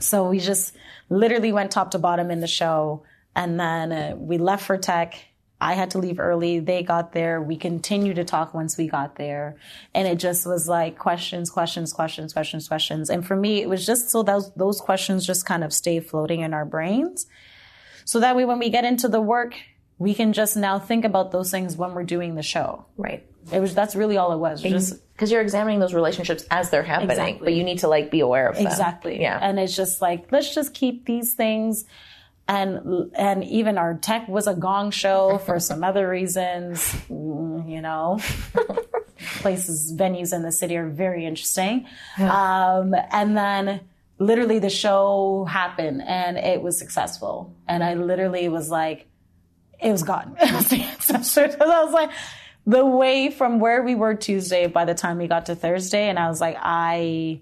[0.00, 0.74] so we just
[1.08, 3.04] literally went top to bottom in the show.
[3.34, 5.24] And then uh, we left for tech.
[5.60, 6.58] I had to leave early.
[6.60, 7.40] They got there.
[7.40, 9.56] We continued to talk once we got there.
[9.94, 13.08] And it just was like questions, questions, questions, questions, questions.
[13.08, 16.40] And for me, it was just so those, those questions just kind of stay floating
[16.40, 17.26] in our brains.
[18.04, 19.54] So that way, when we get into the work,
[19.98, 22.84] we can just now think about those things when we're doing the show.
[22.98, 23.26] Right.
[23.52, 24.62] It was, that's really all it was.
[24.62, 27.44] Just, Because you're examining those relationships as they're happening, Exactly.
[27.44, 28.66] but you need to like be aware of them.
[28.66, 29.20] Exactly.
[29.20, 29.38] Yeah.
[29.40, 31.84] And it's just like, let's just keep these things.
[32.46, 36.80] And, and even our tech was a gong show for some other reasons,
[37.10, 38.18] mm, you know,
[39.40, 41.86] places, venues in the city are very interesting.
[42.18, 43.80] Um, and then
[44.18, 47.54] literally the show happened and it was successful.
[47.66, 49.06] And I literally was like,
[49.82, 50.36] it was gone.
[50.40, 51.50] It the ancestor.
[51.50, 52.10] So I was like,
[52.66, 56.18] the way from where we were Tuesday by the time we got to Thursday, and
[56.18, 57.40] I was like, I,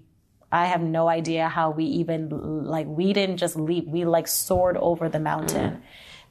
[0.51, 2.29] I have no idea how we even
[2.65, 5.81] like we didn't just leap, we like soared over the mountain.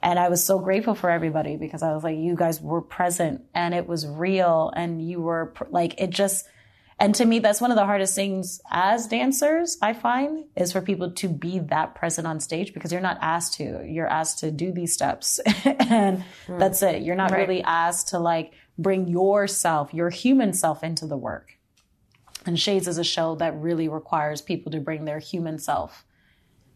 [0.02, 3.42] And I was so grateful for everybody because I was like, you guys were present
[3.54, 6.44] and it was real and you were pr- like, it just,
[6.98, 10.80] and to me, that's one of the hardest things as dancers, I find, is for
[10.80, 13.84] people to be that present on stage because you're not asked to.
[13.88, 15.38] You're asked to do these steps.
[15.64, 16.58] and hmm.
[16.58, 17.02] that's it.
[17.02, 21.58] You're not really asked to like bring yourself, your human self into the work.
[22.44, 26.04] And Shades is a show that really requires people to bring their human self.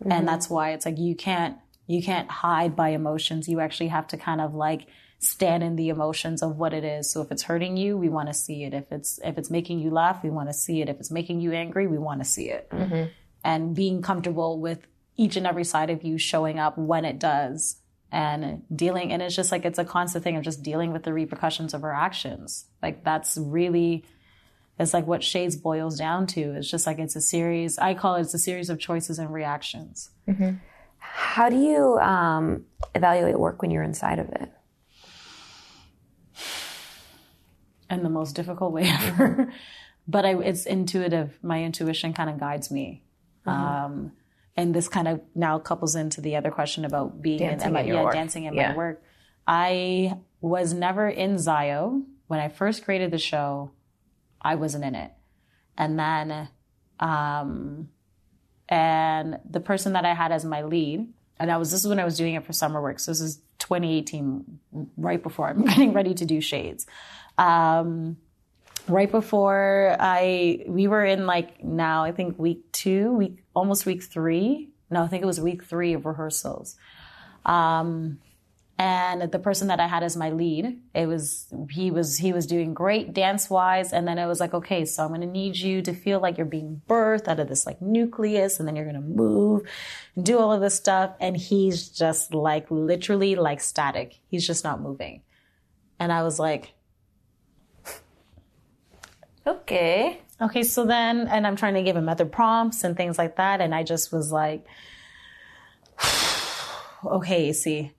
[0.01, 0.27] And mm-hmm.
[0.27, 1.56] that's why it's like you can't
[1.86, 3.48] you can't hide by emotions.
[3.48, 4.86] You actually have to kind of like
[5.18, 7.10] stand in the emotions of what it is.
[7.10, 8.74] So if it's hurting you, we want to see it.
[8.74, 10.89] If it's if it's making you laugh, we want to see it.
[10.89, 12.68] If it's making you angry, we want to see it.
[12.70, 13.10] Mm-hmm.
[13.44, 14.86] And being comfortable with
[15.16, 17.77] each and every side of you showing up when it does
[18.12, 21.12] and dealing and it's just like it's a constant thing of just dealing with the
[21.12, 22.66] repercussions of our actions.
[22.82, 24.04] Like that's really
[24.78, 26.40] it's like what shades boils down to.
[26.54, 27.78] It's just like it's a series.
[27.78, 30.10] I call it it's a series of choices and reactions.
[30.98, 34.50] How do you um, evaluate work when you're inside of it?
[37.90, 39.52] in the most difficult way ever.
[40.08, 41.38] but I, it's intuitive.
[41.42, 43.02] My intuition kind of guides me.
[43.46, 44.12] Um,
[44.56, 47.82] and this kind of now couples into the other question about being Dancing in, my,
[47.82, 48.12] yeah, work.
[48.14, 48.70] dancing in Yeah.
[48.70, 49.02] my work.
[49.46, 53.70] I was never in Zio when I first created the show.
[54.40, 55.12] I wasn't in it,
[55.76, 56.48] and then,
[57.00, 57.88] um,
[58.68, 61.08] and the person that I had as my lead,
[61.38, 62.98] and I was this is when I was doing it for summer work.
[62.98, 64.58] So this is 2018,
[64.96, 66.86] right before I'm getting ready to do Shades.
[67.38, 68.16] Um,
[68.88, 74.02] right before I we were in like now I think week two, week almost week
[74.02, 74.70] three.
[74.90, 76.76] No, I think it was week three of rehearsals.
[77.44, 78.18] Um,
[78.78, 82.46] and the person that I had as my lead, it was he was he was
[82.46, 85.80] doing great dance wise, and then it was like, okay, so I'm gonna need you
[85.82, 89.00] to feel like you're being birthed out of this like nucleus, and then you're gonna
[89.00, 89.62] move
[90.14, 94.20] and do all of this stuff, and he's just like literally like static.
[94.28, 95.22] He's just not moving,
[95.98, 96.74] and I was like,
[99.47, 100.20] Okay.
[100.40, 103.60] Okay, so then, and I'm trying to give him other prompts and things like that.
[103.60, 104.66] And I just was like,
[107.05, 107.93] okay, see.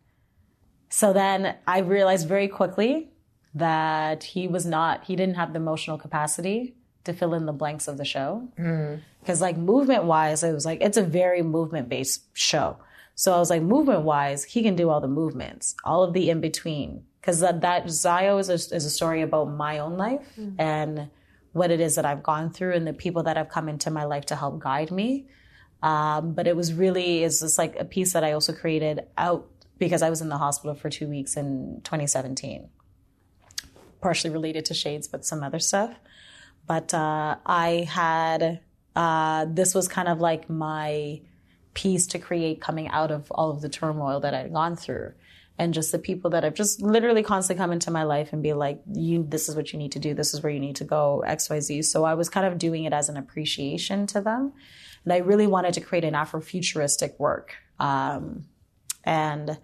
[0.90, 3.10] So then I realized very quickly
[3.56, 6.76] that he was not, he didn't have the emotional capacity
[7.06, 8.48] to fill in the blanks of the show.
[8.60, 9.02] Mm.
[9.20, 12.78] Because, like, movement wise, it was like, it's a very movement based show.
[13.16, 16.30] So I was like, movement wise, he can do all the movements, all of the
[16.30, 17.04] in between.
[17.20, 20.54] Because that, that Zio is a, is a story about my own life mm.
[20.60, 21.10] and
[21.58, 24.06] what it is that I've gone through and the people that have come into my
[24.06, 25.28] life to help guide me.
[25.84, 29.48] Um, but it was really, it's just like a piece that I also created out
[29.78, 32.70] because I was in the hospital for two weeks in 2017,
[34.02, 35.96] partially related to shades, but some other stuff.
[36.66, 38.62] But uh, I had,
[38.96, 41.22] uh, this was kind of like my
[41.74, 45.14] piece to create coming out of all of the turmoil that I'd gone through.
[45.60, 48.54] And just the people that have just literally constantly come into my life and be
[48.54, 50.14] like, you, this is what you need to do.
[50.14, 51.82] This is where you need to go, X, Y, Z.
[51.82, 54.54] So I was kind of doing it as an appreciation to them.
[55.04, 57.56] And I really wanted to create an Afrofuturistic work.
[57.80, 58.46] Um,
[59.04, 59.58] and,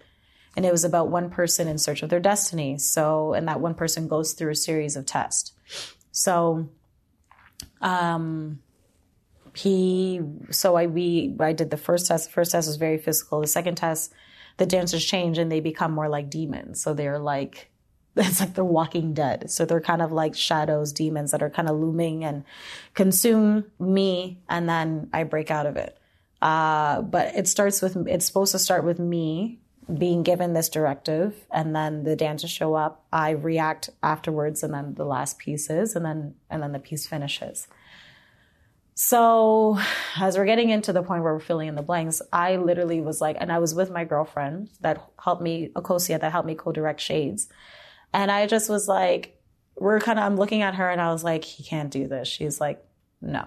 [0.55, 2.79] and it was about one person in search of their destiny.
[2.79, 5.51] So, and that one person goes through a series of tests.
[6.11, 6.69] So,
[7.81, 8.61] um,
[9.53, 12.29] he, so I, we, I did the first test.
[12.29, 13.41] The first test was very physical.
[13.41, 14.11] The second test,
[14.57, 16.81] the dancers change and they become more like demons.
[16.81, 17.69] So they're like,
[18.15, 19.49] it's like they're walking dead.
[19.51, 22.43] So they're kind of like shadows, demons that are kind of looming and
[22.93, 24.39] consume me.
[24.49, 25.97] And then I break out of it.
[26.41, 29.59] Uh, but it starts with it's supposed to start with me
[29.97, 33.05] being given this directive, and then the dancers show up.
[33.13, 37.07] I react afterwards, and then the last piece is, and then and then the piece
[37.07, 37.67] finishes.
[38.95, 39.79] So,
[40.19, 43.19] as we're getting into the point where we're filling in the blanks, I literally was
[43.21, 47.01] like, and I was with my girlfriend that helped me, Okosia, that helped me co-direct
[47.01, 47.47] Shades,
[48.13, 49.39] and I just was like,
[49.75, 52.27] we're kind of, I'm looking at her, and I was like, he can't do this.
[52.27, 52.85] She's like,
[53.21, 53.45] no.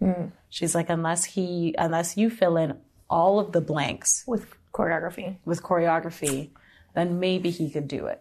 [0.00, 0.26] Hmm.
[0.48, 2.76] She's like, unless he, unless you fill in
[3.08, 5.36] all of the blanks With choreography.
[5.44, 6.50] with choreography,
[6.94, 8.20] then maybe he could do it.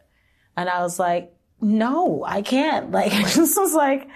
[0.56, 2.92] And I was like, no, I can't.
[3.00, 4.08] Like, I just was like,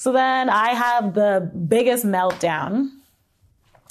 [0.00, 2.88] so then I have the biggest meltdown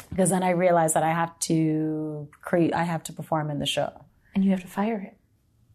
[0.10, 3.68] because then I realized that I have to create, I have to perform in the
[3.68, 3.92] show.
[4.34, 5.14] And you have to fire him.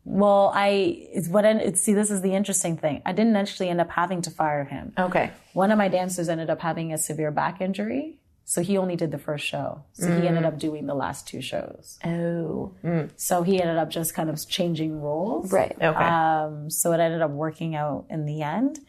[0.05, 3.01] Well, I, it's what, I, see, this is the interesting thing.
[3.07, 4.93] I didn't actually end up having to fire him.
[4.99, 5.31] Okay.
[5.53, 8.17] One of my dancers ended up having a severe back injury.
[8.45, 9.85] So he only did the first show.
[9.93, 12.01] So he ended up doing the last two shows.
[12.05, 12.73] Oh.
[13.15, 15.53] So he ended up just kind of changing roles.
[15.53, 15.77] Right.
[15.81, 15.87] Okay.
[15.87, 18.81] Um, so it ended up working out in the end.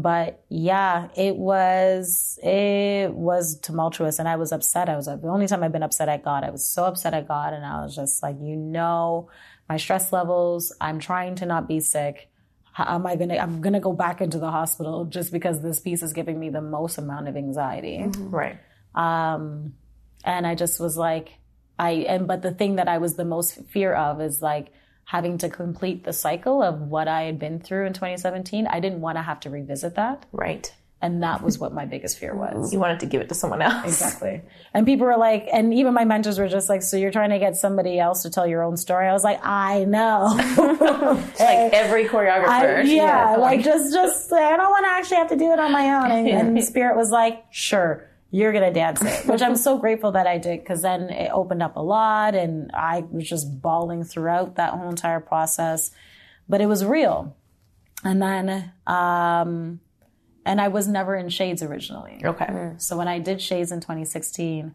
[0.00, 4.88] But yeah, it was it was tumultuous, and I was upset.
[4.88, 6.44] I was like, the only time I've been upset at God.
[6.44, 9.28] I was so upset at God, and I was just like, you know,
[9.68, 10.74] my stress levels.
[10.80, 12.30] I'm trying to not be sick.
[12.72, 13.36] How am I gonna?
[13.36, 16.62] I'm gonna go back into the hospital just because this piece is giving me the
[16.62, 18.06] most amount of anxiety.
[18.18, 18.58] Right.
[18.94, 19.74] Um,
[20.24, 21.30] and I just was like,
[21.78, 24.72] I, and, but the thing that I was the most fear of is like
[25.10, 28.68] having to complete the cycle of what I had been through in 2017.
[28.68, 30.24] I didn't want to have to revisit that.
[30.30, 30.72] Right.
[31.02, 32.60] And that was what my biggest fear mm-hmm.
[32.60, 32.72] was.
[32.72, 33.84] You wanted to give it to someone else.
[33.84, 34.40] Exactly.
[34.72, 37.40] And people were like, and even my mentors were just like, so you're trying to
[37.40, 39.08] get somebody else to tell your own story?
[39.08, 40.28] I was like, I know.
[41.40, 42.46] Like every choreographer.
[42.46, 45.72] I, yeah, like just, just, I don't want to actually have to do it on
[45.72, 46.12] my own.
[46.12, 50.12] And, and Spirit was like, sure, you're going to dance it, which I'm so grateful
[50.12, 54.04] that I did because then it opened up a lot and I was just bawling
[54.04, 55.90] throughout that whole entire process,
[56.48, 57.36] but it was real.
[58.04, 59.80] And then, um,
[60.46, 62.20] and I was never in Shades originally.
[62.24, 62.72] Okay.
[62.78, 64.74] So when I did Shades in 2016,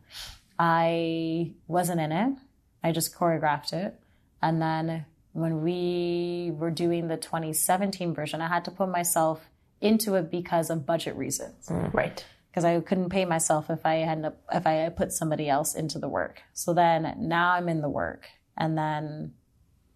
[0.59, 2.37] I wasn't in it.
[2.83, 3.99] I just choreographed it.
[4.41, 9.49] And then when we were doing the 2017 version, I had to put myself
[9.81, 11.67] into it because of budget reasons.
[11.69, 12.23] Right.
[12.55, 16.07] Because I couldn't pay myself if I had if I put somebody else into the
[16.07, 16.41] work.
[16.53, 19.33] So then now I'm in the work, and then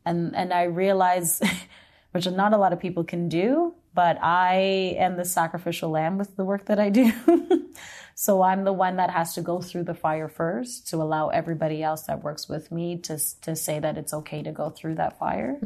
[0.05, 1.41] and and I realize,
[2.11, 6.35] which not a lot of people can do, but I am the sacrificial lamb with
[6.35, 7.13] the work that I do.
[8.15, 11.81] so I'm the one that has to go through the fire first to allow everybody
[11.81, 15.17] else that works with me to to say that it's okay to go through that
[15.17, 15.57] fire,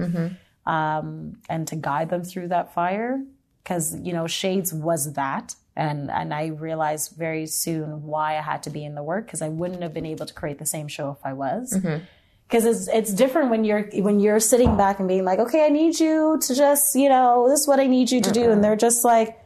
[0.67, 3.23] um, and to guide them through that fire.
[3.63, 8.63] Because you know, Shades was that, and and I realized very soon why I had
[8.63, 10.87] to be in the work because I wouldn't have been able to create the same
[10.87, 12.03] show if I was mm-hmm.
[12.47, 15.69] because it's it's different when you're when you're sitting back and being like, okay, I
[15.69, 18.51] need you to just you know this is what I need you to do, mm-hmm.
[18.51, 19.39] and they're just like,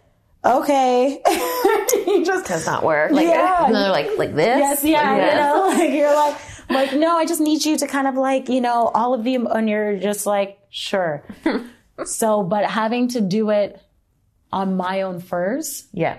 [0.44, 1.22] okay,
[2.08, 3.12] you just Does not work.
[3.12, 3.66] Like, Yeah.
[3.66, 4.58] and they're like, like this.
[4.60, 6.38] yes, yeah, Like, you know, like you're like.
[6.70, 9.36] Like no, I just need you to kind of like you know all of the
[9.36, 11.24] and you're just like sure.
[12.04, 13.82] so, but having to do it
[14.52, 15.88] on my own furs.
[15.94, 16.18] Yeah.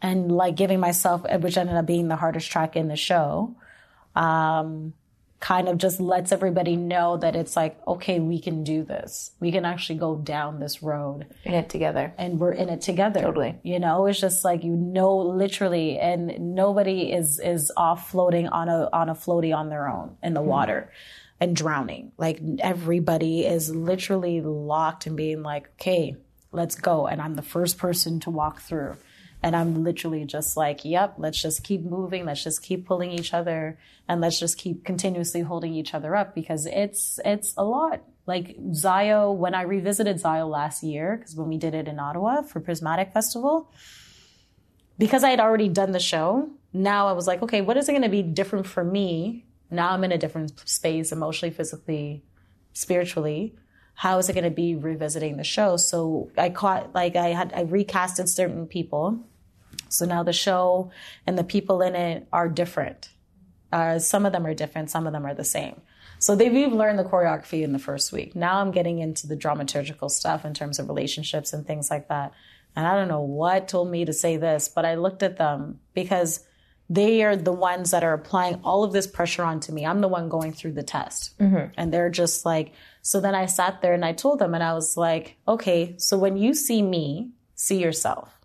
[0.00, 3.56] and like giving myself, which ended up being the hardest track in the show,
[4.14, 4.92] um,
[5.40, 9.30] kind of just lets everybody know that it's like, okay, we can do this.
[9.38, 12.12] We can actually go down this road In it together.
[12.18, 13.20] and we're in it together.
[13.20, 13.56] Totally.
[13.62, 18.68] You know, it's just like you know literally and nobody is is off floating on
[18.68, 20.90] a on a floaty on their own in the water
[21.40, 22.10] and drowning.
[22.18, 26.16] Like everybody is literally locked and being like, "Okay,
[26.52, 28.96] let's go." And I'm the first person to walk through.
[29.42, 32.24] And I'm literally just like, "Yep, let's just keep moving.
[32.24, 36.34] Let's just keep pulling each other and let's just keep continuously holding each other up
[36.34, 41.48] because it's it's a lot." Like Zio, when I revisited Zio last year, because when
[41.48, 43.70] we did it in Ottawa for Prismatic Festival,
[44.98, 47.92] because I had already done the show, now I was like, okay, what is it
[47.92, 49.46] going to be different for me?
[49.70, 52.24] Now I'm in a different space, emotionally, physically,
[52.72, 53.54] spiritually.
[53.98, 55.76] How is it going to be revisiting the show?
[55.76, 59.18] So I caught, like, I had, I recasted certain people.
[59.88, 60.92] So now the show
[61.26, 63.08] and the people in it are different.
[63.72, 65.80] Uh, some of them are different, some of them are the same.
[66.20, 68.36] So they've even learned the choreography in the first week.
[68.36, 72.32] Now I'm getting into the dramaturgical stuff in terms of relationships and things like that.
[72.76, 75.80] And I don't know what told me to say this, but I looked at them
[75.92, 76.44] because
[76.88, 79.84] they are the ones that are applying all of this pressure onto me.
[79.84, 81.34] I'm the one going through the test.
[81.76, 82.72] And they're just like,
[83.02, 86.18] so then I sat there and I told them, and I was like, okay, so
[86.18, 88.38] when you see me, see yourself.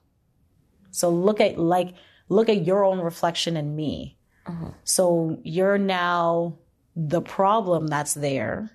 [0.92, 1.94] So look at like,
[2.30, 4.18] look at your own reflection in me.
[4.46, 4.72] Uh-huh.
[4.84, 6.58] So you're now
[6.96, 8.72] the problem that's there,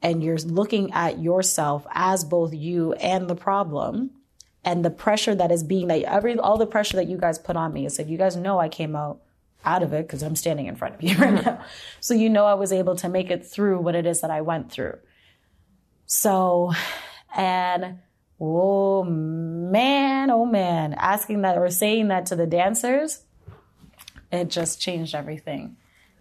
[0.00, 4.10] and you're looking at yourself as both you and the problem.
[4.64, 7.56] And the pressure that is being that every all the pressure that you guys put
[7.56, 9.20] on me is like you guys know I came out
[9.64, 11.44] out of it because I'm standing in front of you right mm-hmm.
[11.44, 11.64] now.
[12.00, 14.40] So you know I was able to make it through what it is that I
[14.40, 14.98] went through.
[16.14, 16.72] So,
[17.34, 18.00] and
[18.38, 23.22] oh man, oh man, asking that or saying that to the dancers,
[24.30, 25.78] it just changed everything.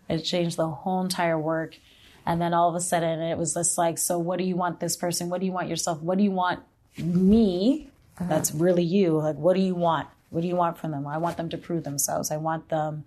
[0.07, 1.77] It changed the whole entire work.
[2.25, 4.79] And then all of a sudden it was just like, so what do you want
[4.79, 5.29] this person?
[5.29, 6.01] What do you want yourself?
[6.01, 6.61] What do you want
[6.97, 7.89] me?
[8.17, 8.29] Uh-huh.
[8.29, 9.17] That's really you.
[9.17, 10.07] Like, what do you want?
[10.29, 11.05] What do you want from them?
[11.05, 12.31] I want them to prove themselves.
[12.31, 13.03] I want them,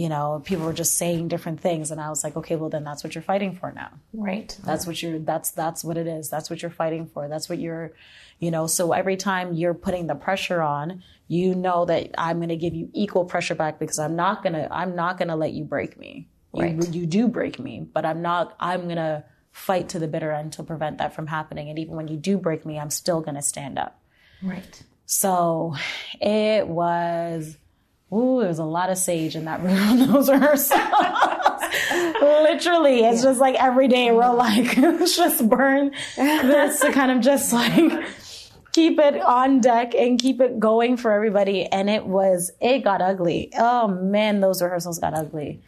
[0.00, 1.90] you know, people were just saying different things.
[1.90, 3.90] And I was like, okay, well, then that's what you're fighting for now.
[4.14, 4.56] Right.
[4.64, 6.30] That's what you're, that's, that's what it is.
[6.30, 7.28] That's what you're fighting for.
[7.28, 7.92] That's what you're,
[8.38, 12.48] you know, so every time you're putting the pressure on, you know that I'm going
[12.48, 15.36] to give you equal pressure back because I'm not going to, I'm not going to
[15.36, 16.28] let you break me.
[16.54, 16.94] You, Right.
[16.94, 19.22] you do break me, but I'm not, I'm going to
[19.52, 21.68] fight to the bitter end to prevent that from happening.
[21.68, 24.00] And even when you do break me, I'm still going to stand up.
[24.42, 24.82] Right.
[25.04, 25.74] So
[26.22, 27.58] it was,
[28.12, 30.06] ooh, there was a lot of sage in that room.
[30.12, 30.80] Those rehearsals.
[32.20, 37.20] Literally, it's just like every day we're like, let's just burn this to kind of
[37.20, 38.04] just like
[38.72, 41.66] keep it on deck and keep it going for everybody.
[41.66, 43.52] And it was, it got ugly.
[43.56, 45.62] Oh man, those rehearsals got ugly.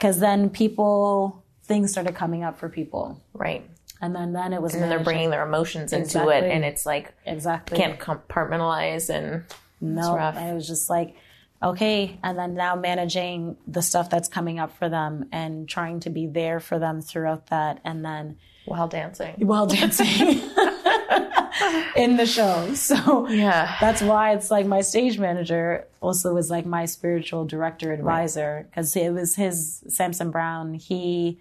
[0.00, 3.20] Cause then people, things started coming up for people.
[3.32, 3.64] Right.
[4.00, 6.34] And then, then it was, And they're bringing their emotions into Exactly.
[6.34, 7.78] it, and it's like exactly.
[7.78, 9.44] can't compartmentalize and
[9.80, 11.14] No, and it was just like,
[11.62, 12.18] okay.
[12.22, 16.26] And then now managing the stuff that's coming up for them and trying to be
[16.26, 17.80] there for them throughout that.
[17.84, 19.34] And then while dancing.
[19.38, 20.40] while dancing
[21.96, 22.74] in the show.
[22.74, 23.76] So Yeah.
[23.80, 28.94] that's why it's like my stage manager also was like my spiritual director advisor because
[28.96, 30.74] it was his Samson Brown.
[30.74, 31.38] He,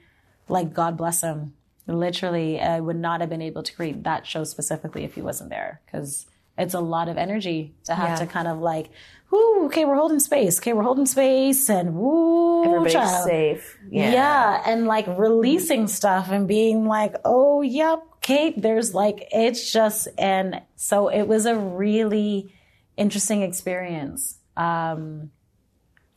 [0.47, 1.53] like, God bless him.
[1.87, 5.49] Literally, I would not have been able to create that show specifically if he wasn't
[5.49, 6.25] there because
[6.57, 8.15] it's a lot of energy to have Yeah.
[8.17, 8.89] to kind of like,
[9.31, 10.59] whoo, okay, we're holding space.
[10.59, 13.27] Okay, we're holding space and woo, Everybody's child.
[13.27, 13.77] safe.
[13.89, 14.11] Yeah.
[14.11, 14.63] Yeah.
[14.65, 20.61] and like releasing stuff and being like, oh, yep, Kate, there's like, it's just, and
[20.75, 22.53] so it was a really
[22.97, 25.31] interesting experience um,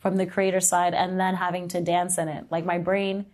[0.00, 2.46] from the creator side and then having to dance in it.
[2.50, 3.26] Like my brain,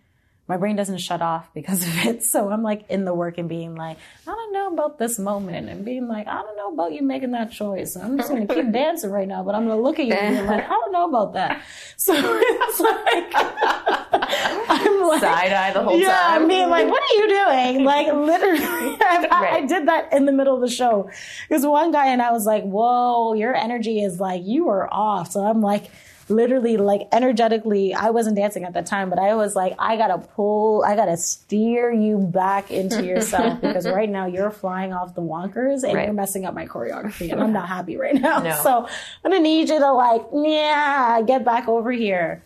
[0.51, 2.25] my brain doesn't shut off because of it.
[2.25, 3.97] So I'm like in the work and being like,
[4.27, 7.31] I don't know about this moment and being like, I don't know about you making
[7.31, 7.95] that choice.
[7.97, 10.13] I'm just going to keep dancing right now, but I'm going to look at you
[10.13, 11.63] and be like, I don't know about that.
[12.01, 16.43] So it's like, I'm like, Side eye the whole yeah, time.
[16.43, 17.85] I'm being like, what are you doing?
[17.85, 19.69] Like, literally, I, I Right.
[19.69, 21.11] did that in the middle of the show.
[21.49, 25.31] Because one guy and I was like, whoa, your energy is like, you are off.
[25.33, 25.91] So I'm like,
[26.31, 30.19] literally, like, energetically, I wasn't dancing at that time, but I was like, I gotta
[30.19, 35.23] pull, I gotta steer you back into yourself because right now you're flying off the
[35.23, 36.05] wonkers and Right.
[36.07, 38.39] you're messing up my choreography and I'm not happy right now.
[38.41, 38.51] No.
[38.63, 38.87] So
[39.25, 42.43] I'm gonna need you to, like, yeah, get back over here.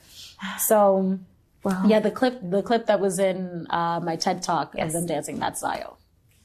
[0.58, 1.18] So,
[1.86, 4.86] yeah, the clip the clip that was in uh, my TED talk Yes.
[4.88, 5.94] of them dancing, that Zayo.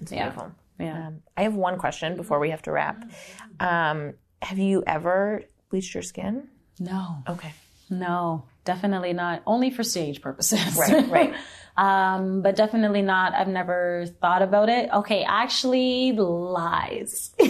[0.02, 0.30] It's Yeah.
[0.30, 0.52] beautiful.
[0.80, 1.07] Yeah.
[1.07, 3.03] Um, I have one question before we have to wrap.
[3.60, 6.48] Um, have you ever bleached your skin?
[6.80, 7.53] No, Okay.
[7.89, 9.41] no, definitely not.
[9.45, 10.76] Only for stage purposes.
[10.77, 11.34] Right, right.
[11.77, 13.34] um, but definitely not.
[13.34, 14.89] I've never thought about it.
[14.93, 17.31] Okay, actually, lies.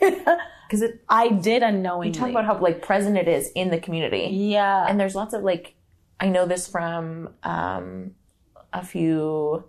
[0.00, 2.12] Because it I did unknowingly.
[2.18, 4.28] talk about how like present it is in the community.
[4.30, 4.86] yeah.
[4.88, 5.74] and there's lots of like
[6.20, 8.12] i know this from um
[8.72, 9.64] a few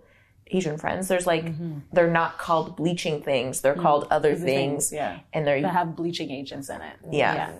[0.46, 1.44] asian friends there's like
[1.92, 5.18] they're not called bleaching things they're called other things, yeah.
[5.34, 6.96] and they're That have bleaching agents in it.
[7.10, 7.50] Yeah.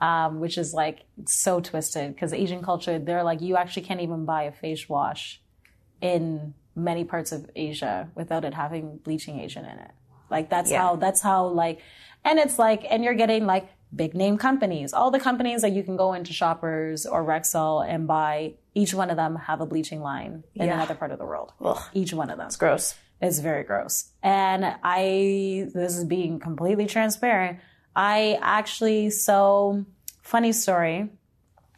[0.00, 4.24] Um, which is like so twisted because Asian culture, they're like, you actually can't even
[4.24, 5.42] buy a face wash
[6.00, 9.90] in many parts of Asia without it having bleaching agent in it.
[10.30, 10.80] Like that's Yeah.
[10.82, 11.80] how, that's how like,
[12.24, 15.82] and it's like, and you're getting like big name companies, all the companies that you
[15.82, 20.00] can go into Shoppers or Rexall and buy, each one of them have a bleaching
[20.00, 20.74] line in Yeah.
[20.76, 21.52] another part of the world.
[21.60, 21.78] Ugh.
[21.92, 22.46] Each one of them.
[22.46, 24.12] it's gross It's very gross.
[24.22, 27.58] And I, this is being completely transparent.
[27.94, 29.84] I actually, so
[30.22, 31.08] funny story,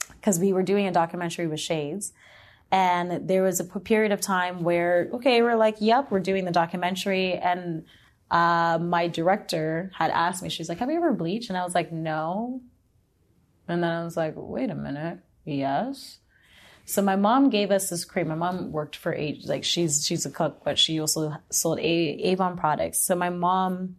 [0.08, 2.12] because we were doing a documentary with Shades.
[2.70, 6.50] And there was a period of time where, okay, we're like, yep, we're doing the
[6.50, 7.34] documentary.
[7.34, 7.84] And
[8.30, 11.50] uh, my director had asked me, she's like, have you ever bleached?
[11.50, 12.62] And I was like, no.
[13.68, 16.18] And then I was like, wait a minute, yes.
[16.84, 18.28] So my mom gave us this cream.
[18.28, 21.82] My mom worked for age like she's she's a cook, but she also sold a-
[21.82, 22.98] Avon products.
[22.98, 23.96] So my mom,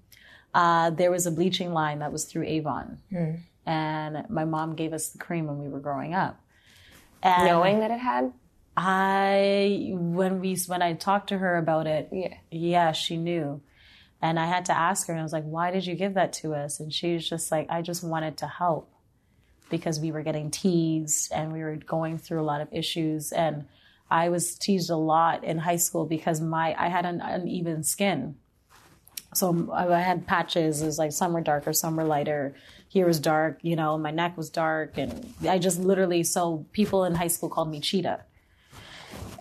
[0.53, 2.99] uh, there was a bleaching line that was through Avon,
[3.65, 6.39] and my mom gave us the cream when we were growing up.
[7.21, 8.33] And Knowing that it had?
[8.75, 12.33] I when we when I talked to her about it, Yeah.
[12.51, 13.61] yeah, she knew.
[14.21, 16.33] And I had to ask her and I was like, "Why did you give that
[16.33, 18.89] to us?" And she was just like, "I just wanted to help."
[19.69, 23.65] Because we were getting teased and we were going through a lot of issues and
[24.11, 28.35] I was teased a lot in high school because my I had an uneven skin.
[29.35, 30.81] So I had patches.
[30.81, 32.55] It was like some were darker, some were lighter.
[32.87, 34.97] Here was dark, you know, my neck was dark.
[34.97, 38.21] And I just literally, so people in high school called me Cheetah.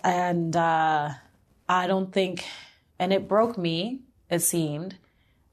[0.03, 1.09] And uh,
[1.69, 2.45] I don't think,
[2.99, 4.95] and it broke me, it seemed.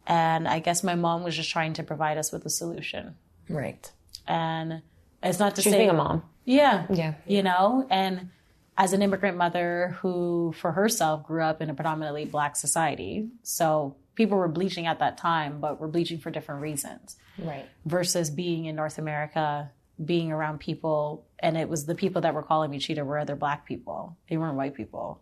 [0.07, 3.17] And I guess my mom was just trying to provide us with a solution.
[3.49, 3.91] Right.
[4.27, 4.83] And
[5.23, 6.23] it's not to She's say, being a mom.
[6.45, 7.15] yeah, Yeah.
[7.27, 8.31] you know, and
[8.79, 13.95] as an immigrant mother who, for herself, grew up in a predominantly black society, so
[14.15, 17.65] people were bleaching at that time, but were bleaching for different reasons Right.
[17.87, 19.71] versus being in North America,
[20.05, 23.37] being around people, and it was the people that were calling me cheetah were other
[23.37, 24.17] black people.
[24.29, 25.21] They weren't white people.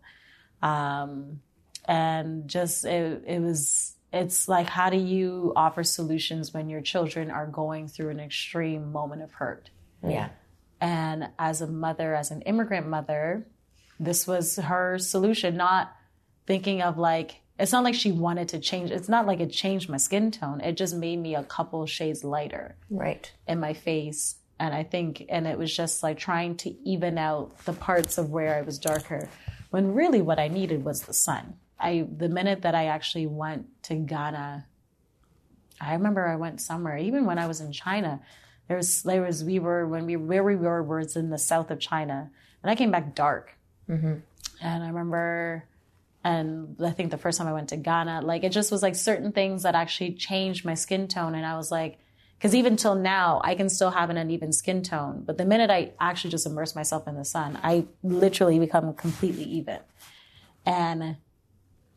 [0.61, 1.41] Um,
[1.87, 7.29] and just it, it was it's like how do you offer solutions when your children
[7.31, 9.69] are going through an extreme moment of hurt
[10.03, 10.29] Yeah.
[10.81, 13.45] and as a mother, as an immigrant mother,
[13.99, 15.95] this was her solution, not
[16.47, 18.89] thinking of like, it's not like she wanted to change.
[18.91, 20.61] It's not like it changed my skin tone.
[20.61, 23.31] It just made me a couple shades lighter Right.
[23.47, 24.35] in my face.
[24.59, 28.29] And I think, and it was just like trying to even out the parts of
[28.29, 29.29] where I was darker
[29.69, 31.55] when really what I needed was the sun.
[31.79, 34.65] I, the minute that I actually went to Ghana,
[35.79, 38.19] I remember I went somewhere, even when I was in China,
[38.67, 41.71] there was, there was, we were, when we, where we were was in the south
[41.71, 42.29] of China
[42.61, 43.53] and I came back dark.
[43.89, 44.15] Mm-hmm.
[44.61, 45.63] And I remember,
[46.23, 48.95] and I think the first time I went to Ghana, like it just was like
[48.95, 51.33] certain things that actually changed my skin tone.
[51.35, 51.99] And I was like,
[52.37, 55.23] because even till now, I can still have an uneven skin tone.
[55.25, 59.43] But the minute I actually just immerse myself in the sun, I literally become completely
[59.43, 59.79] even.
[60.65, 61.17] And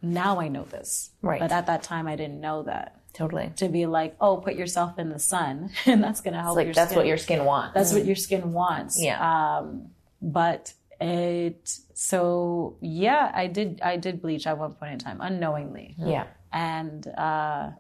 [0.01, 1.11] now I know this.
[1.21, 1.41] Right.
[1.41, 2.99] But at that time, I didn't know that.
[3.13, 3.53] Totally.
[3.57, 6.67] To be like, oh, put yourself in the sun, and that's going to help Like
[6.67, 6.97] your that's skin.
[6.99, 7.75] what your skin wants.
[7.75, 9.01] That's what your skin wants.
[9.03, 9.59] Yeah.
[9.59, 9.91] Um,
[10.21, 10.73] but
[11.03, 16.27] it so yeah, I did I did bleach at one point in time unknowingly, yeah.
[16.53, 17.71] and uh,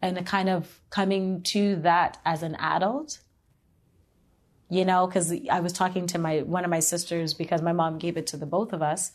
[0.00, 3.20] and the kind of coming to that as an adult.
[4.68, 7.98] You know, because I was talking to my one of my sisters because my mom
[7.98, 9.12] gave it to the both of us,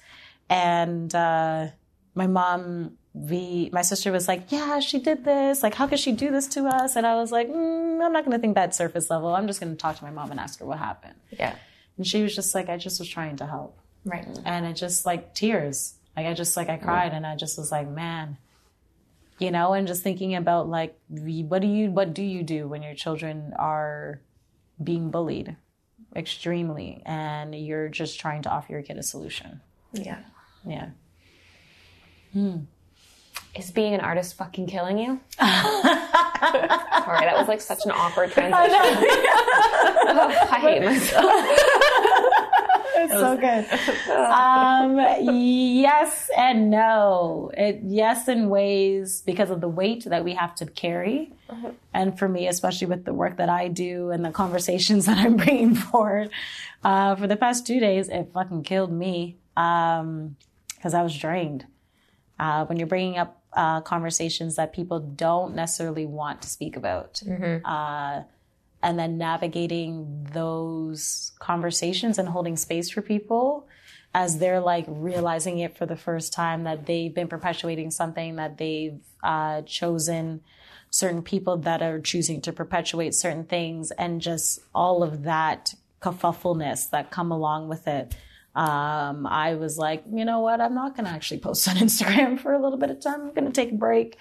[0.50, 1.68] and uh,
[2.16, 6.12] my mom we my sister was like yeah she did this like how could she
[6.12, 8.76] do this to us and i was like mm, i'm not going to think that
[8.76, 11.16] surface level i'm just going to talk to my mom and ask her what happened
[11.32, 11.56] Yeah.
[11.98, 14.28] And she was just like i just was trying to help Right.
[14.46, 17.72] and it just like tears like i just like i cried and i just was
[17.72, 18.38] like man
[19.40, 22.82] you know and just thinking about like what do you what do you do when
[22.84, 24.22] your children are
[24.84, 25.56] being bullied
[26.16, 29.60] extremely and you're just trying to offer your kid a solution
[29.94, 30.20] Yeah.
[30.66, 30.90] yeah
[32.34, 32.58] hmm.
[33.56, 35.20] Is being an artist fucking killing you?
[35.40, 35.50] Sorry,
[37.26, 38.54] that was like such an awkward transition.
[38.70, 41.26] Oh, I hate myself.
[42.98, 43.66] It's so good.
[44.18, 44.98] um,
[45.36, 47.52] yes and no.
[47.56, 51.34] It yes in ways because of the weight that we have to carry,
[51.94, 55.38] and for me, especially with the work that I do and the conversations that I'm
[55.38, 56.30] bringing forward,
[56.84, 61.66] uh, for the past two days, it fucking killed me because I was drained.
[62.40, 67.22] Uh, when you're bringing up uh, conversations that people don't necessarily want to speak about
[67.66, 68.22] uh,
[68.88, 73.68] and then navigating those conversations and holding space for people
[74.14, 78.58] as they're like realizing it for the first time that they've been perpetuating something that
[78.58, 80.40] they've uh, chosen
[80.90, 86.90] certain people that are choosing to perpetuate certain things and just all of that kerfuffleness
[86.90, 88.16] that come along with it
[88.56, 90.60] um, I was like, you know what?
[90.62, 93.22] I'm not going to actually post on Instagram for a little bit of time.
[93.22, 94.18] I'm going to take a break.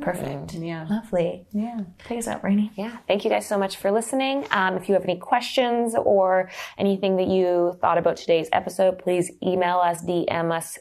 [0.00, 0.54] Perfect.
[0.54, 0.86] Yeah.
[0.90, 1.46] Lovely.
[1.52, 1.80] Yeah.
[2.04, 2.72] Take us out, Rainy.
[2.76, 2.96] Yeah.
[3.06, 4.44] Thank you guys so much for listening.
[4.50, 9.30] Um, if you have any questions or anything that you thought about today's episode, please
[9.42, 10.78] email us, DM us,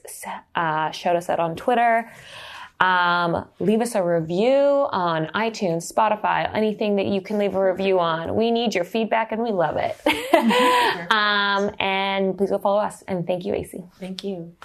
[0.56, 2.12] uh, shout us out on Twitter.
[2.80, 8.00] Um, leave us a review on iTunes, Spotify, anything that you can leave a review
[8.00, 8.36] on.
[8.36, 9.96] We need your feedback and we love it.
[11.12, 13.04] um, and please go follow us.
[13.08, 13.84] And thank you, Esie.
[14.00, 14.56] Thank you.